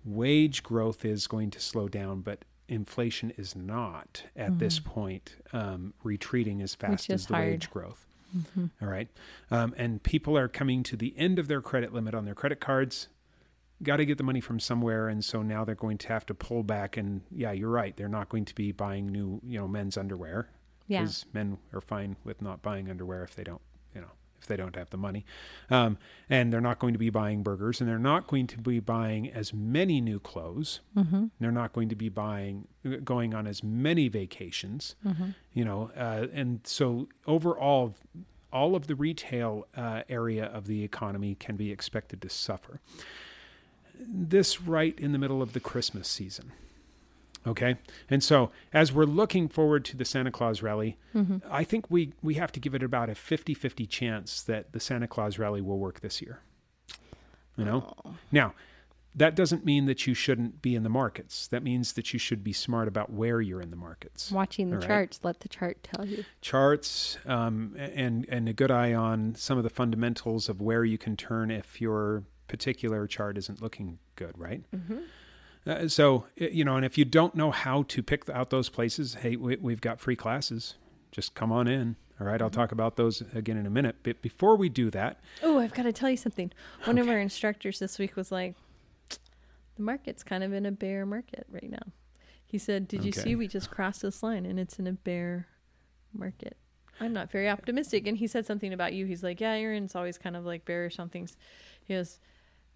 wage 0.04 0.62
growth 0.62 1.04
is 1.04 1.26
going 1.26 1.50
to 1.50 1.60
slow 1.60 1.88
down, 1.88 2.20
but 2.20 2.44
inflation 2.70 3.30
is 3.36 3.54
not 3.56 4.22
at 4.36 4.58
this 4.58 4.78
point 4.78 5.36
um, 5.52 5.92
retreating 6.02 6.62
as 6.62 6.74
fast 6.74 7.04
Mm-hmm. 7.04 7.12
as 7.14 7.26
the 7.26 7.34
hard. 7.34 7.46
wage 7.48 7.70
growth. 7.70 8.06
All 8.80 8.88
right. 8.88 9.08
Um, 9.50 9.74
and 9.76 10.02
people 10.02 10.38
are 10.38 10.46
coming 10.48 10.82
to 10.84 10.96
the 10.96 11.12
end 11.18 11.38
of 11.40 11.48
their 11.48 11.60
credit 11.60 11.92
limit 11.92 12.14
on 12.14 12.24
their 12.24 12.34
credit 12.34 12.60
cards. 12.60 13.08
Got 13.82 13.96
to 13.96 14.04
get 14.04 14.18
the 14.18 14.24
money 14.24 14.40
from 14.40 14.60
somewhere. 14.60 15.08
And 15.08 15.24
so 15.24 15.42
now 15.42 15.64
they're 15.64 15.74
going 15.74 15.98
to 15.98 16.08
have 16.08 16.24
to 16.26 16.34
pull 16.34 16.62
back. 16.62 16.96
And 16.96 17.22
yeah, 17.30 17.50
you're 17.52 17.70
right. 17.70 17.96
They're 17.96 18.08
not 18.08 18.28
going 18.28 18.44
to 18.44 18.54
be 18.54 18.70
buying 18.72 19.08
new, 19.10 19.40
you 19.44 19.58
know, 19.58 19.66
men's 19.66 19.96
underwear 19.96 20.48
Yeah. 20.86 21.00
because 21.00 21.26
men 21.32 21.58
are 21.72 21.80
fine 21.80 22.16
with 22.22 22.40
not 22.40 22.62
buying 22.62 22.88
underwear 22.88 23.24
if 23.24 23.34
they 23.34 23.42
don't, 23.42 23.62
if 24.40 24.46
they 24.46 24.56
don't 24.56 24.76
have 24.76 24.90
the 24.90 24.96
money. 24.96 25.24
Um, 25.70 25.98
and 26.28 26.52
they're 26.52 26.60
not 26.60 26.78
going 26.78 26.92
to 26.94 26.98
be 26.98 27.10
buying 27.10 27.42
burgers 27.42 27.80
and 27.80 27.88
they're 27.88 27.98
not 27.98 28.26
going 28.26 28.46
to 28.48 28.58
be 28.58 28.80
buying 28.80 29.30
as 29.30 29.52
many 29.52 30.00
new 30.00 30.18
clothes. 30.18 30.80
Mm-hmm. 30.96 31.26
They're 31.38 31.52
not 31.52 31.72
going 31.72 31.88
to 31.90 31.96
be 31.96 32.08
buying, 32.08 32.66
going 33.04 33.34
on 33.34 33.46
as 33.46 33.62
many 33.62 34.08
vacations, 34.08 34.94
Mm-hmm. 35.06 35.30
you 35.52 35.64
know, 35.64 35.90
uh, 35.96 36.26
and 36.32 36.60
so 36.64 37.08
overall, 37.26 37.94
all 38.52 38.74
of 38.74 38.86
the 38.86 38.94
retail 38.94 39.66
uh, 39.76 40.02
area 40.08 40.44
of 40.46 40.66
the 40.66 40.82
economy 40.82 41.34
can 41.34 41.56
be 41.56 41.70
expected 41.70 42.20
to 42.22 42.28
suffer. 42.28 42.80
This 43.98 44.60
right 44.60 44.98
in 44.98 45.12
the 45.12 45.18
middle 45.18 45.42
of 45.42 45.52
the 45.52 45.60
Christmas 45.60 46.08
season. 46.08 46.52
Okay. 47.46 47.76
And 48.08 48.22
so 48.22 48.50
as 48.72 48.92
we're 48.92 49.04
looking 49.04 49.48
forward 49.48 49.84
to 49.86 49.96
the 49.96 50.04
Santa 50.04 50.30
Claus 50.30 50.62
rally, 50.62 50.98
Mm-hmm. 51.14 51.38
I 51.50 51.64
think 51.64 51.90
we, 51.90 52.12
we 52.22 52.34
have 52.34 52.52
to 52.52 52.60
give 52.60 52.74
it 52.74 52.82
about 52.82 53.10
a 53.10 53.14
50 53.14 53.54
50 53.54 53.86
chance 53.86 54.42
that 54.42 54.72
the 54.72 54.80
Santa 54.80 55.08
Claus 55.08 55.38
rally 55.38 55.60
will 55.60 55.78
work 55.78 56.00
this 56.00 56.22
year. 56.22 56.40
You 57.56 57.64
know. 57.64 57.94
Oh. 58.04 58.14
Now, 58.32 58.54
that 59.14 59.34
doesn't 59.34 59.64
mean 59.64 59.86
that 59.86 60.06
you 60.06 60.14
shouldn't 60.14 60.62
be 60.62 60.74
in 60.74 60.82
the 60.84 60.88
markets. 60.88 61.48
That 61.48 61.62
means 61.62 61.94
that 61.94 62.12
you 62.12 62.18
should 62.18 62.44
be 62.44 62.52
smart 62.52 62.86
about 62.86 63.12
where 63.12 63.40
you're 63.40 63.60
in 63.60 63.70
the 63.70 63.76
markets. 63.76 64.30
Watching 64.30 64.70
the 64.70 64.78
right. 64.78 64.86
charts, 64.86 65.20
let 65.24 65.40
the 65.40 65.48
chart 65.48 65.82
tell 65.82 66.06
you. 66.06 66.24
Charts 66.40 67.18
um, 67.26 67.74
and 67.76 68.24
and 68.30 68.48
a 68.48 68.52
good 68.52 68.70
eye 68.70 68.94
on 68.94 69.34
some 69.34 69.58
of 69.58 69.64
the 69.64 69.70
fundamentals 69.70 70.48
of 70.48 70.60
where 70.60 70.84
you 70.84 70.96
can 70.96 71.16
turn 71.16 71.50
if 71.50 71.80
your 71.80 72.22
particular 72.46 73.06
chart 73.06 73.36
isn't 73.36 73.60
looking 73.60 73.98
good, 74.14 74.38
right? 74.38 74.62
Mm-hmm. 74.74 74.98
Uh, 75.66 75.88
so 75.88 76.26
you 76.36 76.64
know, 76.64 76.76
and 76.76 76.84
if 76.84 76.96
you 76.96 77.04
don't 77.04 77.34
know 77.34 77.50
how 77.50 77.82
to 77.84 78.02
pick 78.02 78.28
out 78.30 78.50
those 78.50 78.68
places, 78.68 79.14
hey, 79.14 79.36
we, 79.36 79.56
we've 79.56 79.80
got 79.80 80.00
free 80.00 80.16
classes. 80.16 80.74
Just 81.12 81.34
come 81.34 81.52
on 81.52 81.68
in. 81.68 81.96
All 82.20 82.26
right, 82.26 82.40
I'll 82.40 82.48
Mm-hmm. 82.48 82.60
talk 82.60 82.72
about 82.72 82.96
those 82.96 83.22
again 83.34 83.56
in 83.56 83.66
a 83.66 83.70
minute. 83.70 83.96
But 84.02 84.20
before 84.22 84.56
we 84.56 84.68
do 84.68 84.90
that, 84.90 85.20
Oh, 85.42 85.58
I've 85.58 85.72
got 85.74 85.84
to 85.84 85.92
tell 85.92 86.10
you 86.10 86.16
something. 86.16 86.52
One 86.84 86.98
of 86.98 87.08
our 87.08 87.18
instructors 87.18 87.78
this 87.78 87.98
week 87.98 88.14
was 88.16 88.30
like, 88.30 88.56
the 89.76 89.82
market's 89.82 90.22
kind 90.22 90.44
of 90.44 90.52
in 90.52 90.66
a 90.66 90.72
bear 90.72 91.06
market 91.06 91.46
right 91.50 91.70
now. 91.70 91.92
He 92.44 92.58
said, 92.58 92.88
Did 92.88 93.04
you 93.04 93.10
Okay. 93.10 93.22
see 93.22 93.36
we 93.36 93.48
just 93.48 93.70
crossed 93.70 94.02
this 94.02 94.22
line 94.22 94.44
and 94.44 94.58
it's 94.60 94.78
in 94.78 94.86
a 94.86 94.92
bear 94.92 95.48
market? 96.12 96.56
I'm 97.00 97.12
not 97.14 97.30
very 97.30 97.48
optimistic. 97.48 98.06
And 98.06 98.18
he 98.18 98.26
said 98.26 98.44
something 98.44 98.72
about 98.72 98.92
you. 98.92 99.06
He's 99.06 99.22
like, 99.22 99.40
Yeah, 99.40 99.52
Aaron's 99.52 99.94
always 99.94 100.18
kind 100.18 100.36
of 100.36 100.44
like 100.44 100.64
bearish 100.66 100.98
on 100.98 101.08
things. 101.08 101.36
He 101.84 101.94
goes, 101.94 102.18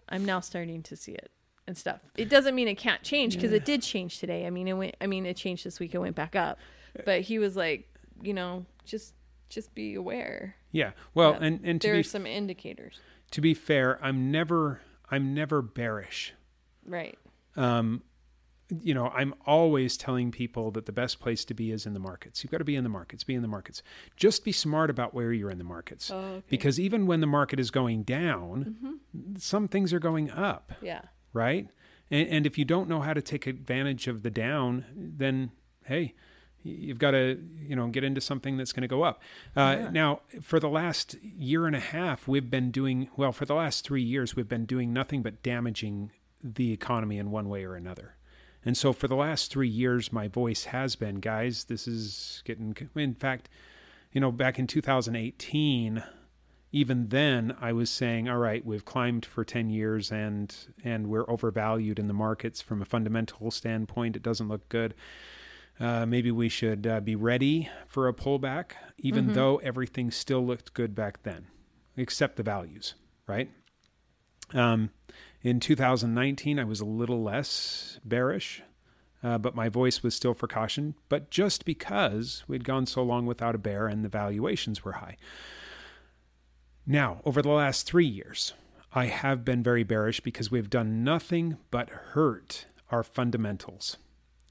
I'm 0.09 0.25
now 0.25 0.40
starting 0.40 0.83
to 0.85 0.97
see 0.97 1.12
it 1.12 1.31
and 1.66 1.77
stuff. 1.77 2.00
It 2.16 2.29
doesn't 2.29 2.55
mean 2.55 2.68
it 2.68 2.74
can't 2.77 3.03
change 3.03 3.35
because 3.37 3.53
it 3.53 3.64
did 3.64 3.83
change 3.83 4.18
today. 4.18 4.46
I 4.46 4.50
mean, 4.50 4.68
it 4.68 4.74
went, 4.74 4.96
I 5.00 5.07
mean, 5.07 5.24
it 5.27 5.37
changed 5.37 5.64
this 5.64 5.81
week. 5.81 5.94
It 5.94 5.98
went 5.98 6.14
back 6.16 6.37
up. 6.37 6.59
But 7.05 7.22
he 7.22 7.38
was 7.38 7.57
like, 7.57 7.88
you 8.22 8.35
know, 8.35 8.66
just 8.85 9.14
just 9.48 9.74
be 9.74 9.94
aware. 9.94 10.57
yeah. 10.72 10.92
Well, 11.14 11.35
and 11.35 11.61
and 11.64 11.81
to 11.81 11.87
there 11.88 11.94
be 11.94 12.00
are 12.00 12.05
some 12.05 12.27
indicators. 12.27 13.00
to 13.33 13.40
be 13.40 13.55
fair, 13.55 13.98
I'm 14.05 14.31
never 14.31 14.81
I'm 15.11 15.35
never 15.35 15.62
bearish. 15.62 16.35
Right. 16.87 17.18
um, 17.57 18.03
you 18.81 18.94
know, 18.94 19.09
I'm 19.09 19.35
always 19.46 19.96
telling 19.98 20.31
people 20.33 20.70
that 20.72 20.87
the 20.87 20.92
best 20.92 21.20
place 21.20 21.44
to 21.44 21.55
be 21.55 21.70
is 21.70 21.85
in 21.87 21.92
the 21.92 22.00
markets. 22.00 22.42
You've 22.42 22.50
got 22.50 22.59
to 22.59 22.64
be 22.64 22.77
in 22.77 22.83
the 22.83 22.88
markets, 22.90 23.22
be 23.22 23.35
in 23.35 23.42
the 23.42 23.48
markets. 23.48 23.83
Just 24.16 24.42
be 24.44 24.53
smart 24.53 24.88
about 24.88 25.12
where 25.14 25.33
you're 25.33 25.50
in 25.50 25.59
the 25.59 25.64
markets. 25.64 26.11
Oh, 26.11 26.16
okay. 26.18 26.42
Because 26.48 26.81
even 26.81 27.07
when 27.07 27.20
the 27.20 27.27
market 27.27 27.61
is 27.61 27.70
going 27.70 28.03
down, 28.05 28.98
some 29.38 29.68
things 29.68 29.92
are 29.92 29.98
going 29.98 30.31
up, 30.31 30.72
Yeah. 30.81 31.03
Right? 31.35 31.68
And, 32.11 32.29
and 32.29 32.47
if 32.47 32.57
you 32.57 32.64
don't 32.64 32.88
know 32.88 33.01
how 33.01 33.12
to 33.12 33.20
take 33.20 33.47
advantage 33.47 34.09
of 34.09 34.23
the 34.23 34.31
down, 34.31 34.87
then 34.97 35.51
hey, 35.85 36.14
you've 36.62 36.99
got 36.99 37.11
to 37.11 37.38
you 37.61 37.77
know 37.77 37.88
get 37.88 38.03
into 38.03 38.20
something 38.20 38.57
that's 38.57 38.73
going 38.73 38.83
to 38.83 38.88
go 38.88 39.03
up. 39.03 39.20
Uh, 39.55 39.90
Now, 39.92 40.20
for 40.40 40.59
the 40.59 40.68
last 40.68 41.14
year 41.23 41.66
and 41.66 41.77
a 41.77 41.81
half, 41.81 42.27
we've 42.27 42.51
been 42.51 42.70
doing 42.70 43.11
well. 43.16 43.33
For 43.33 43.44
the 43.44 43.55
last 43.55 43.85
three 43.85 44.03
years, 44.03 44.35
we've 44.35 44.49
been 44.49 44.64
doing 44.64 44.92
nothing 44.92 45.23
but 45.23 45.42
damaging 45.42 46.11
the 46.42 46.73
economy 46.73 47.18
in 47.18 47.31
one 47.31 47.49
way 47.49 47.64
or 47.64 47.75
another. 47.75 48.16
And 48.64 48.77
so, 48.77 48.94
for 48.94 49.09
the 49.09 49.16
last 49.16 49.51
three 49.51 49.68
years, 49.68 50.12
my 50.12 50.27
voice 50.27 50.64
has 50.64 50.97
been, 50.97 51.16
guys, 51.16 51.64
this 51.64 51.87
is 51.87 52.42
getting. 52.47 52.75
In 52.94 53.14
fact, 53.14 53.51
you 54.12 54.20
know, 54.20 54.33
back 54.33 54.59
in 54.59 54.66
2018 54.66 56.03
even 56.74 57.06
then 57.10 57.56
I 57.60 57.72
was 57.72 57.88
saying, 57.88 58.28
all 58.28 58.38
right, 58.38 58.66
we've 58.66 58.84
climbed 58.84 59.24
for 59.24 59.44
10 59.44 59.70
years 59.70 60.10
and 60.10 60.54
and 60.82 61.06
we're 61.06 61.30
overvalued 61.30 62.00
in 62.00 62.08
the 62.08 62.12
markets 62.12 62.60
from 62.60 62.82
a 62.82 62.84
fundamental 62.84 63.52
standpoint. 63.52 64.16
It 64.16 64.24
doesn't 64.24 64.48
look 64.48 64.68
good. 64.68 64.92
Uh, 65.78 66.04
maybe 66.04 66.32
we 66.32 66.48
should 66.48 66.84
uh, 66.84 66.98
be 66.98 67.14
ready 67.14 67.68
for 67.87 68.08
a 68.08 68.12
pullback, 68.12 68.72
even 68.98 69.34
though 69.34 69.58
everything 69.58 70.10
still 70.10 70.44
looked 70.44 70.74
good 70.74 70.96
back 70.96 71.22
then, 71.22 71.46
except 71.96 72.37
the 72.37 72.42
values, 72.42 72.94
right? 73.28 73.50
Um, 74.52 74.90
in 75.42 75.60
2019, 75.60 76.58
I 76.58 76.64
was 76.64 76.80
a 76.80 76.84
little 76.84 77.22
less 77.22 77.98
bearish, 78.04 78.62
uh, 79.22 79.38
but 79.38 79.56
my 79.56 79.68
voice 79.68 80.02
was 80.02 80.14
still 80.14 80.34
for 80.34 80.48
caution. 80.48 80.94
But 81.08 81.30
just 81.30 81.64
because 81.64 82.44
we'd 82.48 82.64
gone 82.64 82.87
so 82.87 83.02
long 83.02 83.26
without 83.26 83.54
a 83.54 83.58
bear 83.58 83.87
and 83.87 84.04
the 84.04 84.08
valuations 84.08 84.84
were 84.84 84.92
high. 84.92 85.16
Now, 86.87 87.20
over 87.25 87.40
the 87.42 87.51
last 87.51 87.87
three 87.87 88.07
years, 88.07 88.53
I 88.92 89.07
have 89.07 89.44
been 89.44 89.62
very 89.62 89.83
bearish 89.85 90.20
because 90.20 90.51
we've 90.51 90.70
done 90.70 91.03
nothing 91.03 91.57
but 91.70 91.88
hurt 91.90 92.66
our 92.90 93.03
fundamentals. 93.03 93.97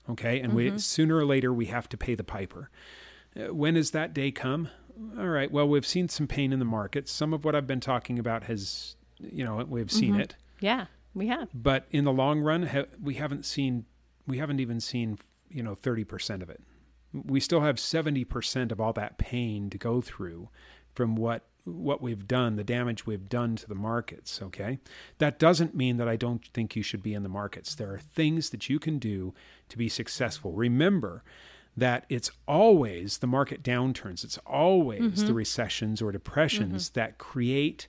Okay, 0.09 0.41
and 0.41 0.53
we 0.53 0.77
sooner 0.79 1.15
or 1.15 1.25
later 1.25 1.53
we 1.53 1.67
have 1.67 1.87
to 1.89 1.97
pay 1.97 2.13
the 2.13 2.25
piper. 2.25 2.69
Uh, 3.39 3.53
when 3.53 3.75
does 3.75 3.91
that 3.91 4.13
day 4.13 4.31
come? 4.31 4.67
All 5.17 5.29
right. 5.29 5.49
Well, 5.49 5.67
we've 5.67 5.85
seen 5.85 6.09
some 6.09 6.27
pain 6.27 6.51
in 6.51 6.59
the 6.59 6.65
markets. 6.65 7.11
Some 7.11 7.33
of 7.33 7.45
what 7.45 7.55
I've 7.55 7.67
been 7.67 7.79
talking 7.79 8.19
about 8.19 8.43
has, 8.43 8.95
you 9.19 9.45
know, 9.45 9.63
we've 9.67 9.91
seen 9.91 10.15
it. 10.19 10.35
Yeah, 10.59 10.87
we 11.13 11.27
have. 11.27 11.49
But 11.53 11.85
in 11.89 12.03
the 12.03 12.11
long 12.11 12.41
run, 12.41 12.63
ha- 12.63 12.85
we 13.01 13.13
haven't 13.15 13.45
seen, 13.45 13.85
we 14.27 14.39
haven't 14.39 14.59
even 14.59 14.81
seen, 14.81 15.19
you 15.49 15.63
know, 15.63 15.73
thirty 15.73 16.03
percent 16.03 16.43
of 16.43 16.49
it. 16.49 16.61
We 17.13 17.39
still 17.39 17.61
have 17.61 17.79
seventy 17.79 18.25
percent 18.25 18.71
of 18.73 18.81
all 18.81 18.91
that 18.93 19.17
pain 19.17 19.69
to 19.69 19.77
go 19.77 20.01
through 20.01 20.49
from 20.93 21.15
what 21.15 21.45
what 21.65 22.01
we've 22.01 22.27
done, 22.27 22.55
the 22.55 22.63
damage 22.63 23.05
we've 23.05 23.29
done 23.29 23.55
to 23.57 23.67
the 23.67 23.75
markets. 23.75 24.41
Okay, 24.41 24.79
that 25.17 25.39
doesn't 25.39 25.75
mean 25.75 25.97
that 25.97 26.07
I 26.07 26.15
don't 26.15 26.45
think 26.53 26.75
you 26.75 26.83
should 26.83 27.03
be 27.03 27.13
in 27.13 27.23
the 27.23 27.29
markets. 27.29 27.75
There 27.75 27.93
are 27.93 27.99
things 27.99 28.49
that 28.51 28.69
you 28.69 28.79
can 28.79 28.99
do 28.99 29.33
to 29.69 29.77
be 29.77 29.89
successful. 29.89 30.51
Remember 30.51 31.23
that 31.75 32.05
it's 32.07 32.31
always 32.47 33.17
the 33.17 33.27
market 33.27 33.63
downturns. 33.63 34.23
It's 34.23 34.37
always 34.45 35.01
mm-hmm. 35.01 35.27
the 35.27 35.33
recessions 35.33 36.01
or 36.01 36.11
depressions 36.11 36.89
mm-hmm. 36.89 36.99
that 36.99 37.17
create 37.17 37.87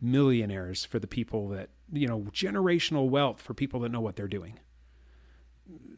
millionaires 0.00 0.84
for 0.84 0.98
the 0.98 1.06
people 1.06 1.48
that 1.48 1.68
you 1.92 2.06
know 2.06 2.20
generational 2.32 3.08
wealth 3.08 3.40
for 3.40 3.54
people 3.54 3.80
that 3.80 3.90
know 3.90 4.00
what 4.00 4.16
they're 4.16 4.28
doing 4.28 4.58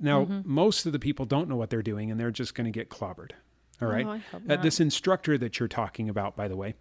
now 0.00 0.24
mm-hmm. 0.24 0.40
most 0.44 0.86
of 0.86 0.92
the 0.92 0.98
people 0.98 1.24
don't 1.24 1.48
know 1.48 1.56
what 1.56 1.70
they're 1.70 1.82
doing 1.82 2.10
and 2.10 2.18
they're 2.18 2.30
just 2.30 2.54
going 2.54 2.64
to 2.64 2.70
get 2.70 2.90
clobbered 2.90 3.32
all 3.82 3.88
right 3.90 4.06
Oh, 4.34 4.40
Uh, 4.48 4.56
this 4.56 4.80
instructor 4.80 5.36
that 5.38 5.58
you're 5.58 5.68
talking 5.68 6.08
about 6.08 6.36
by 6.36 6.48
the 6.48 6.56
way 6.56 6.74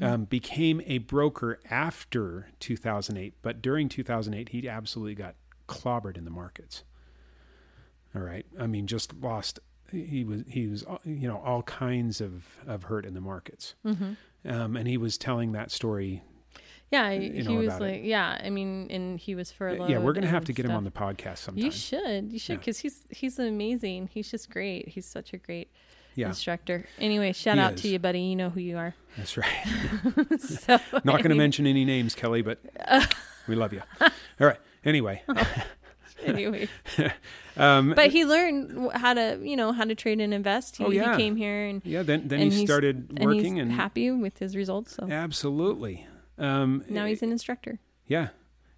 um, 0.00 0.24
became 0.24 0.80
a 0.86 0.98
broker 0.98 1.58
after 1.70 2.48
2008 2.60 3.34
but 3.42 3.60
during 3.62 3.88
2008 3.88 4.50
he 4.50 4.68
absolutely 4.68 5.14
got 5.14 5.34
clobbered 5.68 6.16
in 6.16 6.24
the 6.24 6.30
markets 6.30 6.84
all 8.14 8.22
right 8.22 8.46
i 8.60 8.66
mean 8.66 8.86
just 8.86 9.14
lost 9.20 9.58
he 9.90 10.24
was 10.24 10.42
he 10.48 10.66
was 10.66 10.84
uh, 10.86 10.98
you 11.04 11.28
know 11.28 11.40
all 11.44 11.62
kinds 11.62 12.20
of 12.20 12.44
of 12.66 12.84
hurt 12.84 13.04
in 13.06 13.14
the 13.14 13.20
markets 13.20 13.74
um, 13.84 14.76
and 14.76 14.86
he 14.88 14.96
was 14.96 15.16
telling 15.18 15.52
that 15.52 15.70
story 15.70 16.22
Yeah, 16.90 17.10
you 17.10 17.42
he 17.44 17.56
was 17.56 17.66
about 17.68 17.82
it. 17.82 17.84
like, 17.92 18.00
yeah. 18.04 18.38
I 18.44 18.50
mean, 18.50 18.88
and 18.90 19.18
he 19.18 19.34
was 19.34 19.50
furloughed. 19.50 19.88
yeah 19.90 19.98
we're 19.98 20.12
gonna 20.12 20.26
have 20.26 20.44
to 20.44 20.52
get 20.52 20.64
him 20.66 20.72
on 20.72 20.84
the 20.84 20.90
podcast 20.90 21.38
sometime 21.38 21.64
You 21.64 21.70
should, 21.70 22.32
you 22.32 22.38
should, 22.38 22.52
Yeah. 22.54 22.58
because 22.58 22.78
he's 22.80 23.04
he's 23.10 23.38
amazing. 23.38 24.10
He's 24.12 24.30
just 24.30 24.50
great. 24.50 24.88
He's 24.88 25.06
such 25.06 25.32
a 25.32 25.38
great 25.38 25.70
yeah 26.14 26.28
instructor. 26.28 26.84
Anyway, 26.98 27.32
shout 27.32 27.54
He 27.56 27.60
out 27.60 27.74
is. 27.74 27.82
to 27.82 27.88
you, 27.88 27.98
buddy. 27.98 28.20
You 28.20 28.36
know 28.36 28.50
who 28.50 28.60
you 28.60 28.76
are. 28.76 28.94
that's 29.16 29.36
right 29.36 29.48
so 30.40 30.78
Not 31.04 31.18
going 31.18 31.30
to 31.30 31.34
mention 31.34 31.66
any 31.66 31.84
names, 31.84 32.14
Kelly, 32.14 32.42
but 32.42 32.58
we 33.48 33.54
love 33.54 33.72
you. 33.72 33.82
All 34.00 34.46
right. 34.46 34.58
Anyway, 34.84 35.22
Anyway, 36.24 36.68
um, 37.56 37.92
but 37.94 38.10
he 38.10 38.24
learned 38.24 38.92
how 38.94 39.12
to, 39.12 39.38
you 39.42 39.56
know, 39.56 39.72
how 39.72 39.84
to 39.84 39.94
trade 39.94 40.20
and 40.20 40.32
invest. 40.32 40.76
He, 40.76 40.84
Oh, 40.84 40.90
yeah. 40.90 41.12
he 41.12 41.22
came 41.22 41.36
here 41.36 41.66
and 41.66 41.82
yeah. 41.84 42.02
Then 42.02 42.28
then 42.28 42.50
he 42.50 42.64
started 42.64 43.12
and 43.16 43.26
working 43.26 43.56
he's 43.56 43.62
and, 43.62 43.72
happy 43.72 44.10
with 44.10 44.38
his 44.38 44.56
results. 44.56 44.94
So 44.94 45.06
absolutely. 45.10 46.06
Um, 46.38 46.82
now 46.88 47.04
he's 47.04 47.22
an 47.22 47.30
instructor. 47.30 47.78
yeah, 48.06 48.28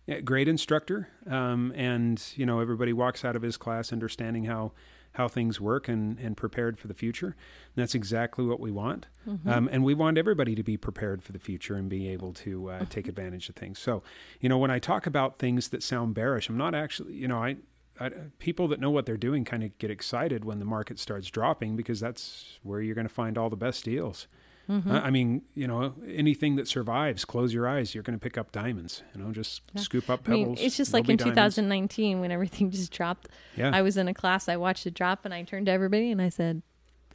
yeah, 0.07 0.20
great 0.20 0.49
instructor. 0.49 1.09
Um, 1.29 1.72
and 1.77 2.20
you 2.35 2.46
know 2.46 2.59
everybody 2.61 2.92
walks 2.92 3.25
out 3.25 3.37
of 3.37 3.42
his 3.42 3.57
class 3.57 3.92
understanding 3.92 4.44
how 4.46 4.72
how 5.16 5.29
things 5.29 5.61
work 5.61 5.88
and 5.88 6.18
and 6.18 6.37
prepared 6.37 6.79
for 6.79 6.88
the 6.88 6.94
future. 6.94 7.29
And 7.29 7.83
that's 7.83 7.94
exactly 7.94 8.44
what 8.44 8.61
we 8.61 8.70
want. 8.70 9.07
Mm-hmm. 9.29 9.48
Um, 9.48 9.68
and 9.72 9.85
we 9.85 9.94
want 9.94 10.18
everybody 10.18 10.55
to 10.55 10.62
be 10.62 10.76
prepared 10.76 11.22
for 11.22 11.33
the 11.33 11.38
future 11.38 11.74
and 11.74 11.88
be 11.88 12.09
able 12.09 12.33
to 12.35 12.70
uh, 12.70 12.85
take 12.88 13.09
advantage 13.09 13.48
of 13.48 13.57
things. 13.57 13.79
So 13.79 14.02
you 14.40 14.48
know 14.48 14.59
when 14.59 14.70
I 14.70 14.79
talk 14.79 15.07
about 15.07 15.38
things 15.38 15.68
that 15.68 15.83
sound 15.83 16.14
bearish, 16.14 16.48
I'm 16.48 16.57
not 16.57 16.74
actually 16.74 17.14
you 17.14 17.29
know 17.29 17.38
I. 17.38 17.57
I, 17.98 18.11
people 18.38 18.68
that 18.68 18.79
know 18.79 18.90
what 18.90 19.07
they're 19.07 19.16
doing 19.16 19.46
kind 19.46 19.64
of 19.64 19.79
get 19.79 19.90
excited 19.90 20.44
when 20.44 20.59
the 20.59 20.66
market 20.66 20.98
starts 20.98 21.31
dropping 21.31 21.76
because 21.76 21.98
that's 21.98 22.59
where 22.62 22.83
you're 22.83 22.94
going 22.94 23.09
to 23.09 23.14
find 23.14 23.38
all 23.38 23.48
the 23.48 23.57
best 23.57 23.87
deals. 23.87 24.26
Mm-hmm. 24.70 24.90
I 24.90 25.11
mean, 25.11 25.42
you 25.55 25.68
know, 25.68 25.94
anything 26.09 26.57
that 26.57 26.66
survives, 26.66 27.24
close 27.24 27.55
your 27.55 27.68
eyes. 27.68 27.94
You're 27.94 28.02
going 28.02 28.18
to 28.18 28.22
pick 28.22 28.37
up 28.37 28.50
diamonds. 28.50 29.02
You 29.14 29.22
know, 29.22 29.33
just 29.33 29.62
scoop 29.76 30.11
up 30.11 30.22
I 30.26 30.31
mean, 30.31 30.44
pebbles. 30.44 30.61
it's 30.61 30.76
just 30.76 30.92
like 30.92 31.09
in 31.09 31.16
diamonds. 31.16 31.57
2019 31.57 32.20
when 32.20 32.33
everything 32.33 32.70
just 32.72 32.92
dropped. 32.92 33.29
Yeah, 33.57 33.70
I 33.72 33.83
was 33.83 33.96
in 33.96 34.09
a 34.09 34.14
class, 34.14 34.48
I 34.48 34.57
watched 34.57 34.87
it 34.87 34.94
drop, 34.94 35.24
and 35.24 35.33
I 35.33 35.42
turned 35.44 35.66
to 35.66 35.72
everybody 35.72 36.11
and 36.11 36.20
I 36.20 36.29
said, 36.31 36.62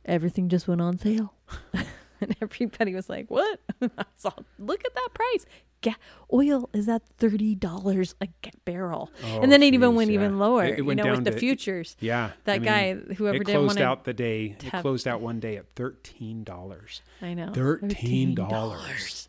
"Everything 0.06 0.48
just 0.48 0.68
went 0.68 0.82
on 0.82 0.98
sale." 0.98 1.34
and 1.74 2.36
everybody 2.42 2.96
was 2.96 3.10
like, 3.10 3.30
"What?" 3.30 3.60
I 3.82 3.90
was 3.98 4.26
all, 4.26 4.46
"Look 4.58 4.84
at 4.86 4.96
that 4.96 5.10
price. 5.14 5.46
Ga- 5.82 5.96
oil 6.32 6.70
is 6.74 6.88
at 6.88 7.02
thirty 7.18 7.56
dollars 7.56 8.16
a 8.22 8.28
barrel." 8.66 9.12
Oh, 9.26 9.42
and 9.42 9.52
then 9.52 9.64
it 9.64 9.74
even 9.74 9.96
went 9.96 10.10
yeah. 10.12 10.16
even 10.16 10.40
lower. 10.40 10.66
It- 10.66 10.80
it 10.80 10.82
went 10.84 11.00
you 11.00 11.04
know, 11.04 11.14
down 11.16 11.24
with 11.24 11.34
the 11.34 11.40
futures. 11.40 11.96
yeah. 12.00 12.32
That 12.46 12.56
I 12.56 12.60
mean, 12.60 12.66
guy, 12.66 13.14
whoever 13.16 13.38
it 13.38 13.46
didn't 13.46 13.62
closed 13.68 13.82
out 13.82 14.04
the 14.06 14.14
day. 14.14 14.56
It 14.60 14.64
have- 14.64 14.82
closed 14.82 15.08
out 15.08 15.22
one 15.22 15.40
day 15.40 15.58
at 15.58 15.74
thirteen 15.76 16.44
dollars. 16.44 17.02
I 17.22 17.34
know. 17.34 17.48
$13. 17.48 19.28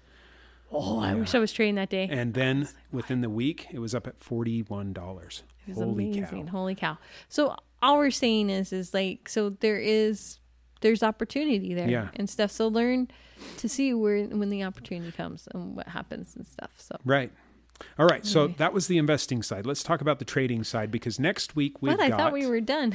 Oh, 0.74 1.00
I 1.00 1.14
wish 1.14 1.34
I 1.34 1.38
was 1.38 1.52
trading 1.52 1.74
that 1.74 1.90
day. 1.90 2.08
And 2.10 2.32
then 2.32 2.68
within 2.90 3.20
the 3.20 3.28
week, 3.28 3.66
it 3.70 3.78
was 3.78 3.94
up 3.94 4.06
at 4.06 4.18
forty-one 4.22 4.92
dollars. 4.92 5.42
Holy 5.74 6.12
amazing. 6.12 6.46
cow! 6.46 6.50
Holy 6.50 6.74
cow. 6.74 6.98
So 7.28 7.56
all 7.82 7.98
we're 7.98 8.10
saying 8.10 8.50
is 8.50 8.72
is 8.72 8.94
like 8.94 9.28
so 9.28 9.50
there 9.50 9.78
is 9.78 10.38
there's 10.82 11.02
opportunity 11.02 11.72
there 11.74 11.88
Yeah. 11.88 12.08
and 12.14 12.28
stuff. 12.28 12.50
So 12.50 12.68
learn 12.68 13.08
to 13.56 13.68
see 13.68 13.94
where 13.94 14.24
when 14.26 14.50
the 14.50 14.62
opportunity 14.62 15.10
comes 15.12 15.48
and 15.52 15.74
what 15.74 15.88
happens 15.88 16.36
and 16.36 16.46
stuff. 16.46 16.70
So 16.76 16.96
Right. 17.04 17.32
All 17.98 18.06
right. 18.06 18.24
So 18.24 18.46
that 18.46 18.72
was 18.72 18.86
the 18.86 18.96
investing 18.98 19.42
side. 19.42 19.66
Let's 19.66 19.82
talk 19.82 20.00
about 20.00 20.20
the 20.20 20.24
trading 20.24 20.62
side 20.62 20.92
because 20.92 21.18
next 21.18 21.56
week 21.56 21.82
we've 21.82 21.96
but 21.96 22.04
I 22.04 22.10
got. 22.10 22.18
thought 22.18 22.32
we 22.32 22.46
were 22.46 22.60
done. 22.60 22.94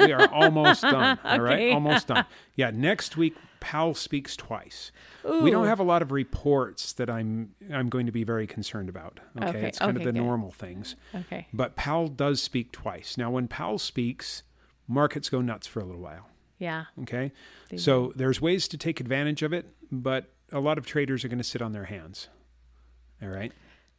we 0.00 0.12
are 0.12 0.28
almost 0.32 0.82
done. 0.82 1.18
All 1.24 1.38
right, 1.40 1.52
Okay. 1.54 1.72
almost 1.72 2.08
done. 2.08 2.24
Yeah, 2.56 2.70
next 2.74 3.16
week 3.16 3.36
Powell 3.60 3.94
speaks 3.94 4.34
twice. 4.36 4.90
We 5.24 5.50
don't 5.50 5.66
have 5.66 5.78
a 5.80 5.84
lot 5.84 6.02
of 6.02 6.10
reports 6.12 6.92
that 6.94 7.08
I'm 7.08 7.54
I'm 7.72 7.88
going 7.88 8.06
to 8.06 8.12
be 8.12 8.24
very 8.24 8.46
concerned 8.48 8.88
about. 8.88 9.20
Okay, 9.38 9.48
Okay, 9.50 9.68
it's 9.68 9.78
kind 9.78 9.96
okay, 9.96 9.98
of 10.02 10.04
the 10.04 10.12
good. 10.18 10.22
normal 10.24 10.50
things. 10.50 10.96
okay. 11.14 11.46
But 11.52 11.76
Powell 11.76 12.08
does 12.08 12.42
speak 12.42 12.72
twice. 12.72 13.16
Now, 13.16 13.30
when 13.30 13.46
Powell 13.48 13.78
speaks, 13.78 14.42
markets 14.88 15.28
go 15.30 15.40
nuts 15.40 15.66
for 15.68 15.78
a 15.80 15.84
little 15.84 16.02
while. 16.02 16.28
Yeah. 16.58 16.84
Okay, 17.02 17.32
they 17.70 17.76
so 17.76 18.12
there's 18.16 18.40
ways 18.40 18.68
to 18.68 18.78
take 18.78 19.00
advantage 19.00 19.42
of 19.42 19.52
it, 19.52 19.66
but 19.90 20.30
a 20.52 20.60
lot 20.60 20.78
of 20.78 20.86
traders 20.86 21.24
are 21.24 21.28
going 21.28 21.38
to 21.38 21.44
sit 21.44 21.60
on 21.62 21.72
their 21.72 21.84
hands. 21.84 22.28
All 23.22 23.28
right. 23.28 23.52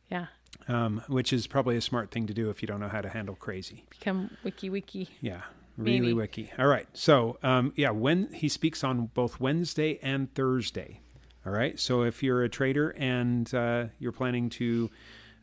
Yeah. 0.09 0.27
um, 0.67 1.01
which 1.07 1.33
is 1.33 1.47
probably 1.47 1.75
a 1.75 1.81
smart 1.81 2.11
thing 2.11 2.27
to 2.27 2.33
do 2.33 2.49
if 2.49 2.61
you 2.61 2.67
don't 2.67 2.79
know 2.79 2.87
how 2.87 3.01
to 3.01 3.09
handle 3.09 3.35
crazy. 3.35 3.85
Become 3.89 4.29
wiki 4.43 4.69
wiki. 4.69 5.09
Yeah, 5.19 5.41
really 5.77 5.99
Maybe. 5.99 6.13
wiki. 6.13 6.51
All 6.59 6.67
right. 6.67 6.87
So, 6.93 7.37
um, 7.43 7.73
yeah, 7.75 7.89
when 7.89 8.31
he 8.33 8.47
speaks 8.47 8.83
on 8.83 9.07
both 9.07 9.39
Wednesday 9.39 9.99
and 10.01 10.33
Thursday. 10.33 11.01
All 11.45 11.51
right. 11.51 11.79
So, 11.79 12.03
if 12.03 12.23
you're 12.23 12.43
a 12.43 12.49
trader 12.49 12.89
and 12.91 13.51
uh, 13.53 13.85
you're 13.99 14.11
planning 14.11 14.49
to 14.51 14.89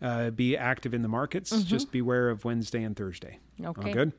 uh, 0.03 0.31
be 0.31 0.57
active 0.57 0.93
in 0.93 1.03
the 1.03 1.09
markets, 1.09 1.63
just 1.63 1.93
beware 1.93 2.29
of 2.29 2.45
Wednesday 2.45 2.83
and 2.83 2.97
Thursday. 2.97 3.39
Okay. 3.65 3.89
All 3.89 3.95
good. 3.95 4.13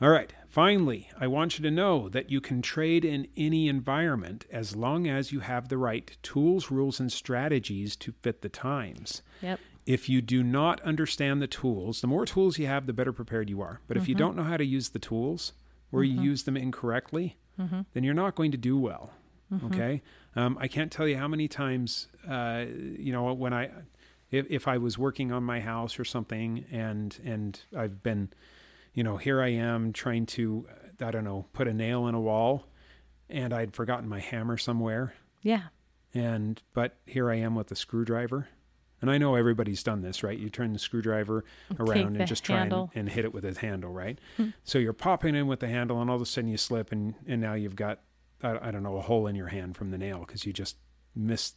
All 0.00 0.08
right. 0.10 0.32
Finally, 0.48 1.10
I 1.20 1.26
want 1.26 1.58
you 1.58 1.62
to 1.64 1.70
know 1.70 2.08
that 2.08 2.30
you 2.30 2.40
can 2.40 2.62
trade 2.62 3.04
in 3.04 3.28
any 3.36 3.68
environment 3.68 4.46
as 4.50 4.74
long 4.74 5.06
as 5.06 5.30
you 5.30 5.40
have 5.40 5.68
the 5.68 5.76
right 5.76 6.16
tools, 6.22 6.70
rules, 6.70 6.98
and 6.98 7.12
strategies 7.12 7.94
to 7.96 8.12
fit 8.22 8.40
the 8.42 8.48
times. 8.48 9.22
Yep. 9.42 9.60
If 9.84 10.08
you 10.08 10.20
do 10.22 10.42
not 10.42 10.80
understand 10.82 11.40
the 11.42 11.46
tools, 11.46 12.00
the 12.00 12.06
more 12.06 12.24
tools 12.26 12.58
you 12.58 12.66
have, 12.66 12.86
the 12.86 12.92
better 12.92 13.12
prepared 13.12 13.48
you 13.50 13.60
are. 13.60 13.80
But 13.88 13.96
if 13.96 14.08
you 14.08 14.14
don't 14.14 14.36
know 14.36 14.44
how 14.44 14.56
to 14.56 14.64
use 14.64 14.90
the 14.90 14.98
tools 14.98 15.52
or 15.92 16.04
you 16.04 16.20
use 16.20 16.42
them 16.44 16.56
incorrectly, 16.56 17.36
then 17.92 18.04
you're 18.04 18.14
not 18.14 18.34
going 18.34 18.50
to 18.52 18.58
do 18.58 18.78
well. 18.78 19.12
Okay. 19.66 20.02
Um, 20.36 20.58
I 20.60 20.68
can't 20.68 20.92
tell 20.92 21.08
you 21.08 21.16
how 21.16 21.26
many 21.26 21.48
times, 21.48 22.08
uh, 22.28 22.66
you 22.68 23.12
know, 23.12 23.32
when 23.32 23.52
I, 23.54 23.70
if, 24.30 24.46
if 24.50 24.68
I 24.68 24.78
was 24.78 24.98
working 24.98 25.32
on 25.32 25.42
my 25.44 25.60
house 25.60 25.98
or 25.98 26.04
something 26.04 26.64
and, 26.70 27.18
and 27.24 27.60
I've 27.76 28.02
been, 28.02 28.30
you 28.94 29.02
know, 29.04 29.16
here 29.16 29.40
I 29.42 29.48
am 29.48 29.92
trying 29.92 30.26
to, 30.26 30.66
uh, 31.00 31.06
I 31.06 31.10
don't 31.10 31.24
know, 31.24 31.46
put 31.52 31.68
a 31.68 31.72
nail 31.74 32.06
in 32.08 32.14
a 32.14 32.20
wall 32.20 32.66
and 33.30 33.52
I'd 33.52 33.74
forgotten 33.74 34.08
my 34.08 34.20
hammer 34.20 34.56
somewhere 34.56 35.14
Yeah. 35.42 35.64
and 36.14 36.60
but 36.74 36.96
here 37.06 37.30
I 37.30 37.36
am 37.36 37.54
with 37.54 37.70
a 37.70 37.76
screwdriver. 37.76 38.48
And 39.00 39.12
I 39.12 39.16
know 39.18 39.36
everybody's 39.36 39.84
done 39.84 40.02
this, 40.02 40.24
right? 40.24 40.36
You 40.36 40.50
turn 40.50 40.72
the 40.72 40.78
screwdriver 40.80 41.44
around 41.78 42.14
the 42.14 42.18
and 42.20 42.26
just 42.28 42.42
try 42.42 42.56
and, 42.62 42.70
and 42.96 43.08
hit 43.08 43.24
it 43.24 43.32
with 43.32 43.44
a 43.44 43.56
handle, 43.56 43.92
right? 43.92 44.18
so 44.64 44.76
you're 44.80 44.92
popping 44.92 45.36
in 45.36 45.46
with 45.46 45.60
the 45.60 45.68
handle, 45.68 46.00
and 46.00 46.10
all 46.10 46.16
of 46.16 46.22
a 46.22 46.26
sudden 46.26 46.50
you 46.50 46.56
slip, 46.56 46.90
and, 46.90 47.14
and 47.24 47.40
now 47.40 47.54
you've 47.54 47.76
got, 47.76 48.00
I, 48.42 48.58
I 48.60 48.70
don't 48.72 48.82
know, 48.82 48.96
a 48.96 49.00
hole 49.00 49.28
in 49.28 49.36
your 49.36 49.46
hand 49.46 49.76
from 49.76 49.92
the 49.92 49.98
nail 49.98 50.24
because 50.26 50.44
you 50.44 50.52
just 50.52 50.78
missed, 51.14 51.54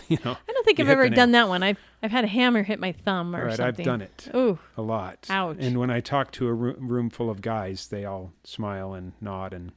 you 0.08 0.18
know. 0.24 0.32
I 0.32 0.52
don't 0.52 0.64
think 0.64 0.80
I've 0.80 0.88
ever 0.88 1.08
done 1.08 1.32
that 1.32 1.48
one. 1.48 1.62
I've 1.62 1.78
I've 2.02 2.10
had 2.10 2.24
a 2.24 2.28
hammer 2.28 2.62
hit 2.62 2.78
my 2.78 2.92
thumb 2.92 3.34
or 3.34 3.46
right, 3.46 3.56
something. 3.56 3.82
I've 3.82 3.84
done 3.86 4.02
it 4.02 4.28
Oh, 4.34 4.58
a 4.76 4.82
lot. 4.82 5.26
Ouch. 5.30 5.56
And 5.58 5.78
when 5.78 5.90
I 5.90 6.00
talk 6.00 6.32
to 6.32 6.48
a 6.48 6.52
roo- 6.52 6.76
room 6.78 7.08
full 7.08 7.30
of 7.30 7.40
guys, 7.40 7.88
they 7.88 8.04
all 8.04 8.32
smile 8.44 8.92
and 8.92 9.12
nod 9.22 9.54
and, 9.54 9.72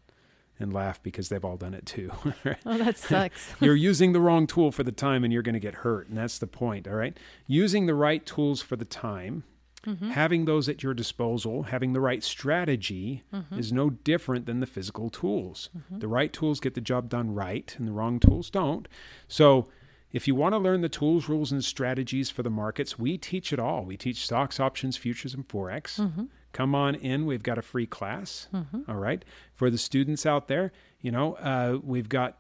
and 0.60 0.73
laugh 0.73 1.01
because 1.01 1.30
they've 1.30 1.45
all 1.45 1.56
done 1.56 1.73
it 1.73 1.86
too. 1.86 2.12
oh, 2.65 2.77
that 2.77 2.97
sucks. 2.97 3.53
you're 3.62 3.75
using 3.75 4.12
the 4.12 4.19
wrong 4.19 4.45
tool 4.45 4.73
for 4.73 4.84
the 4.84 4.91
time 4.91 5.23
and 5.23 5.32
you're 5.32 5.41
going 5.41 5.53
to 5.53 5.60
get 5.60 5.75
hurt. 5.75 6.10
And 6.10 6.17
that's 6.17 6.38
the 6.38 6.47
point. 6.47 6.86
All 6.86 6.95
right. 6.95 7.17
Using 7.47 7.86
the 7.86 7.95
right 7.95 8.25
tools 8.25 8.62
for 8.62 8.75
the 8.75 8.84
time, 8.84 9.43
mm-hmm. 9.86 10.10
having 10.10 10.43
those 10.43 10.67
at 10.67 10.84
your 10.84 10.93
disposal, 10.93 11.63
having 11.63 11.93
the 11.93 12.01
right 12.01 12.23
strategy 12.23 13.23
mm-hmm. 13.34 13.58
is 13.58 13.71
no 13.71 13.89
different 13.89 14.45
than 14.45 14.60
the 14.60 14.67
physical 14.67 15.10
tools. 15.10 15.69
Mm-hmm. 15.77 15.99
The 15.99 16.08
right 16.08 16.34
tools 16.34 16.60
get 16.60 16.75
the 16.75 16.82
job 16.82 17.10
done 17.10 17.34
right 17.34 17.73
and 17.77 17.88
the 17.88 17.93
wrong 17.93 18.19
tools 18.19 18.49
don't. 18.49 18.88
So, 19.27 19.69
if 20.12 20.28
you 20.28 20.36
want 20.36 20.54
to 20.54 20.58
learn 20.60 20.82
the 20.82 20.89
tools, 20.89 21.28
rules, 21.28 21.52
and 21.52 21.63
strategies 21.63 22.30
for 22.30 22.43
the 22.43 22.50
markets, 22.50 22.98
we 22.98 23.17
teach 23.17 23.52
it 23.52 23.60
all. 23.60 23.84
We 23.84 23.98
teach 23.98 24.24
stocks, 24.26 24.60
options, 24.60 24.98
futures, 24.98 25.34
and 25.34 25.48
Forex. 25.48 26.28
Come 26.54 26.74
on 26.74 26.96
in. 26.96 27.26
We've 27.26 27.43
got 27.43 27.58
a 27.58 27.62
free 27.62 27.86
class. 27.86 28.48
all 28.88 28.96
right. 28.96 29.24
For 29.54 29.70
the 29.70 29.78
students 29.78 30.26
out 30.26 30.48
there, 30.48 30.72
you 31.02 31.12
know, 31.12 31.34
uh, 31.36 31.80
we've 31.84 32.10
got 32.10 32.38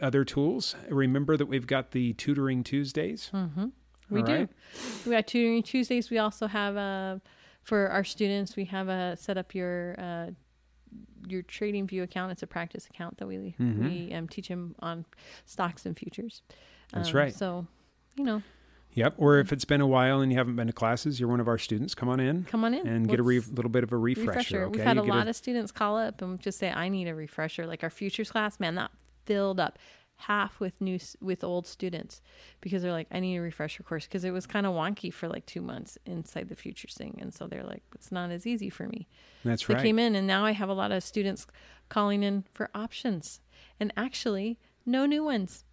other 0.00 0.24
tools. 0.24 0.76
Remember 0.88 1.36
that 1.36 1.46
we've 1.46 1.66
got 1.66 1.90
the 1.90 2.12
tutoring 2.14 2.62
Tuesdays. 2.62 3.30
We 4.10 4.20
All 4.20 4.26
do. 4.26 4.32
right. 4.32 4.48
We 5.04 5.10
got 5.12 5.26
tutoring 5.26 5.62
Tuesdays. 5.62 6.08
We 6.10 6.18
also 6.18 6.46
have 6.46 6.76
a 6.76 7.20
for 7.62 7.88
our 7.88 8.04
students. 8.04 8.56
We 8.56 8.64
have 8.66 8.88
a 8.88 9.16
set 9.16 9.36
up 9.36 9.54
your 9.54 9.96
uh, 9.98 10.30
your 11.26 11.42
Trading 11.42 11.86
View 11.86 12.02
account. 12.04 12.32
It's 12.32 12.42
a 12.42 12.46
practice 12.46 12.86
account 12.86 13.18
that 13.18 13.26
we 13.26 13.54
we 13.58 14.14
um, 14.14 14.28
teach 14.28 14.48
them 14.48 14.76
on 14.80 15.04
stocks 15.44 15.84
and 15.84 15.98
futures. 15.98 16.40
That's 16.92 17.10
Um, 17.10 17.16
right. 17.16 17.34
So, 17.34 17.66
you 18.16 18.24
know, 18.24 18.42
Yep. 18.94 19.14
Or 19.18 19.38
if 19.38 19.52
it's 19.52 19.64
been 19.66 19.80
a 19.80 19.86
while 19.86 20.20
and 20.20 20.32
you 20.32 20.38
haven't 20.38 20.56
been 20.56 20.66
to 20.66 20.72
classes, 20.72 21.20
you're 21.20 21.28
one 21.28 21.38
of 21.38 21.46
our 21.46 21.58
students. 21.58 21.94
Come 21.94 22.08
on 22.08 22.18
in 22.18 22.44
come 22.44 22.64
on 22.64 22.74
in 22.74 22.84
and 22.86 23.06
get 23.08 23.20
a 23.20 23.22
re- 23.22 23.38
little 23.38 23.70
bit 23.70 23.84
of 23.84 23.92
a 23.92 23.96
refresher. 23.96 24.26
refresher. 24.28 24.62
Okay. 24.64 24.70
We've 24.78 24.84
had 24.84 24.96
You 24.96 25.02
a 25.02 25.04
lot 25.04 25.28
of 25.28 25.36
students 25.36 25.70
call 25.70 25.96
up 25.98 26.20
and 26.20 26.40
just 26.40 26.58
say, 26.58 26.70
"I 26.72 26.88
need 26.88 27.06
a 27.06 27.14
refresher." 27.14 27.64
Like 27.66 27.84
our 27.84 27.90
futures 27.90 28.30
class, 28.30 28.58
man, 28.58 28.74
that 28.74 28.90
filled 29.24 29.60
up 29.60 29.78
half 30.22 30.58
with 30.58 30.80
new 30.80 30.98
with 31.20 31.44
old 31.44 31.64
students 31.68 32.20
because 32.60 32.82
they're 32.82 32.90
like, 32.90 33.06
"I 33.12 33.20
need 33.20 33.36
a 33.36 33.40
refresher 33.42 33.84
course" 33.84 34.04
because 34.06 34.24
it 34.24 34.32
was 34.32 34.46
kind 34.46 34.66
of 34.66 34.74
wonky 34.74 35.12
for 35.12 35.28
like 35.28 35.46
two 35.46 35.60
months 35.60 35.96
inside 36.04 36.48
the 36.48 36.56
futures 36.56 36.94
thing, 36.94 37.18
and 37.20 37.32
so 37.32 37.46
they're 37.46 37.62
like, 37.62 37.84
"It's 37.94 38.10
not 38.10 38.32
as 38.32 38.48
easy 38.48 38.70
for 38.70 38.88
me." 38.88 39.06
That's 39.44 39.66
They 39.66 39.74
right. 39.74 39.80
They 39.82 39.88
came 39.90 40.00
in, 40.00 40.16
and 40.16 40.26
now 40.26 40.44
I 40.44 40.52
have 40.52 40.70
a 40.70 40.74
lot 40.74 40.90
of 40.90 41.04
students 41.04 41.46
calling 41.88 42.24
in 42.24 42.46
for 42.52 42.68
options, 42.74 43.40
and 43.78 43.92
actually, 43.96 44.58
no 44.84 45.06
new 45.06 45.22
ones. 45.22 45.64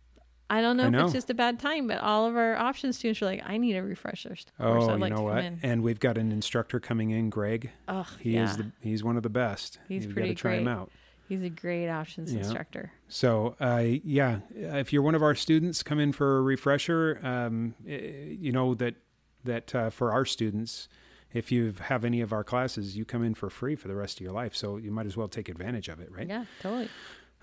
I 0.50 0.62
don't 0.62 0.78
know, 0.78 0.84
I 0.84 0.88
if 0.88 0.92
know. 0.92 1.04
it's 1.06 1.14
just 1.14 1.30
a 1.30 1.34
bad 1.34 1.60
time, 1.60 1.88
but 1.88 2.00
all 2.02 2.28
of 2.28 2.36
our 2.36 2.56
option 2.56 2.94
students 2.94 3.22
are 3.22 3.26
like, 3.26 3.42
"I 3.46 3.58
need 3.58 3.76
a 3.76 3.82
refresher. 3.84 4.36
Oh, 4.60 4.74
I'd 4.90 4.94
you 4.94 4.98
like 5.00 5.10
know 5.12 5.18
to 5.18 5.24
what? 5.24 5.36
come 5.38 5.46
in." 5.46 5.60
And 5.64 5.84
we've 5.84 6.00
got 6.00 6.18
an 6.18 6.32
instructor 6.32 6.80
coming 6.80 7.10
in, 7.12 7.30
Greg. 7.30 7.72
Oh, 7.88 8.08
He 8.20 8.32
yeah. 8.36 8.44
is 8.50 8.58
the 8.58 8.72
he's 8.82 9.04
one 9.04 9.18
of 9.18 9.24
the 9.24 9.30
best. 9.30 9.80
He's 9.88 10.06
You've 10.06 10.14
pretty 10.14 10.30
got 10.30 10.38
to 10.38 10.42
try 10.42 10.54
him 10.56 10.64
great. 10.66 10.74
out. 10.74 10.92
He's 11.28 11.42
a 11.42 11.50
great 11.50 11.90
options 11.90 12.32
Yeah. 12.32 12.40
instructor. 12.42 12.92
So, 13.08 13.56
uh, 13.60 13.84
yeah, 14.04 14.42
if 14.54 14.94
you're 14.94 15.02
one 15.02 15.16
of 15.16 15.24
our 15.24 15.34
students, 15.34 15.82
come 15.82 16.00
in 16.00 16.12
for 16.12 16.38
a 16.38 16.42
refresher. 16.44 17.20
Um, 17.24 17.74
eh, 17.88 18.36
you 18.40 18.52
know 18.52 18.76
that 18.76 18.96
that 19.44 19.74
uh, 19.74 19.90
for 19.90 20.12
our 20.12 20.26
students, 20.26 20.88
if 21.34 21.52
you 21.52 21.74
have 21.82 22.06
any 22.06 22.22
of 22.22 22.32
our 22.32 22.44
classes, 22.44 22.96
you 22.96 23.06
come 23.06 23.24
in 23.24 23.34
for 23.34 23.50
free 23.50 23.76
for 23.76 23.88
the 23.88 23.96
rest 23.96 24.20
of 24.20 24.24
your 24.24 24.34
life. 24.34 24.56
So 24.56 24.78
you 24.78 24.92
might 24.92 25.08
as 25.08 25.18
well 25.18 25.28
take 25.28 25.50
advantage 25.50 25.90
of 25.90 26.00
it, 26.00 26.12
right? 26.12 26.28
Yeah, 26.28 26.46
totally. 26.62 26.90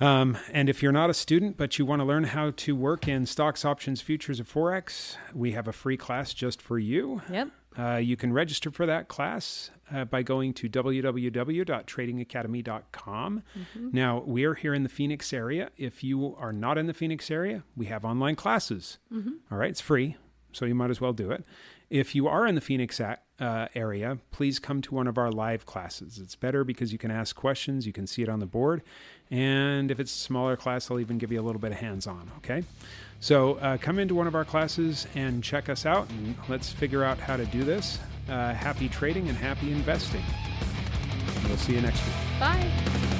Um, 0.02 0.36
and 0.52 0.68
if 0.68 0.82
you're 0.82 0.90
not 0.90 1.10
a 1.10 1.14
student, 1.14 1.56
but 1.56 1.78
you 1.78 1.86
want 1.86 2.00
to 2.00 2.04
learn 2.04 2.24
how 2.24 2.50
to 2.50 2.74
work 2.74 3.06
in 3.06 3.24
stocks, 3.24 3.64
options, 3.64 4.00
futures, 4.00 4.40
and 4.40 4.48
forex, 4.48 5.16
we 5.32 5.52
have 5.52 5.68
a 5.68 5.72
free 5.72 5.96
class 5.96 6.34
just 6.34 6.60
for 6.60 6.76
you. 6.78 7.22
Yep. 7.30 7.50
Uh, 7.78 7.96
you 7.96 8.16
can 8.16 8.32
register 8.32 8.72
for 8.72 8.84
that 8.84 9.06
class 9.08 9.70
uh, 9.94 10.04
by 10.04 10.22
going 10.22 10.52
to 10.54 10.68
www.tradingacademy.com. 10.68 13.42
Now, 13.92 14.22
we're 14.26 14.54
here 14.54 14.74
in 14.74 14.82
the 14.82 14.88
Phoenix 14.88 15.32
area. 15.32 15.70
If 15.76 16.02
you 16.04 16.34
are 16.36 16.52
not 16.52 16.78
in 16.78 16.86
the 16.86 16.94
Phoenix 16.94 17.30
area, 17.30 17.62
we 17.76 17.86
have 17.86 18.04
online 18.04 18.36
classes. 18.36 18.98
All 19.50 19.58
right, 19.58 19.70
it's 19.70 19.80
free, 19.80 20.16
so 20.52 20.66
you 20.66 20.74
might 20.74 20.90
as 20.90 21.00
well 21.00 21.12
do 21.12 21.30
it. 21.30 21.44
If 21.88 22.14
you 22.14 22.26
are 22.26 22.46
in 22.46 22.54
the 22.54 22.60
Phoenix 22.62 23.00
uh, 23.00 23.16
area, 23.74 24.18
please 24.30 24.58
come 24.58 24.80
to 24.82 24.94
one 24.94 25.06
of 25.06 25.18
our 25.18 25.30
live 25.30 25.66
classes. 25.66 26.18
It's 26.18 26.36
better 26.36 26.64
because 26.64 26.90
you 26.90 26.98
can 26.98 27.10
ask 27.10 27.36
questions, 27.36 27.86
you 27.86 27.92
can 27.92 28.06
see 28.06 28.22
it 28.22 28.30
on 28.30 28.38
the 28.38 28.46
board, 28.46 28.82
and 29.32 29.90
if 29.90 29.98
it's 29.98 30.14
a 30.14 30.18
smaller 30.18 30.56
class, 30.56 30.90
I'll 30.90 31.00
even 31.00 31.16
give 31.16 31.32
you 31.32 31.40
a 31.40 31.42
little 31.42 31.60
bit 31.60 31.72
of 31.72 31.78
hands 31.78 32.06
on, 32.06 32.30
okay? 32.38 32.62
So 33.18 33.54
uh, 33.54 33.78
come 33.78 33.98
into 33.98 34.14
one 34.14 34.26
of 34.26 34.34
our 34.34 34.44
classes 34.44 35.06
and 35.14 35.42
check 35.42 35.70
us 35.70 35.86
out, 35.86 36.08
and 36.10 36.36
let's 36.48 36.70
figure 36.70 37.02
out 37.02 37.18
how 37.18 37.38
to 37.38 37.46
do 37.46 37.64
this. 37.64 37.98
Uh, 38.28 38.52
happy 38.52 38.90
trading 38.90 39.28
and 39.28 39.38
happy 39.38 39.72
investing. 39.72 40.22
We'll 41.48 41.56
see 41.56 41.74
you 41.74 41.80
next 41.80 42.04
week. 42.04 42.14
Bye. 42.38 43.11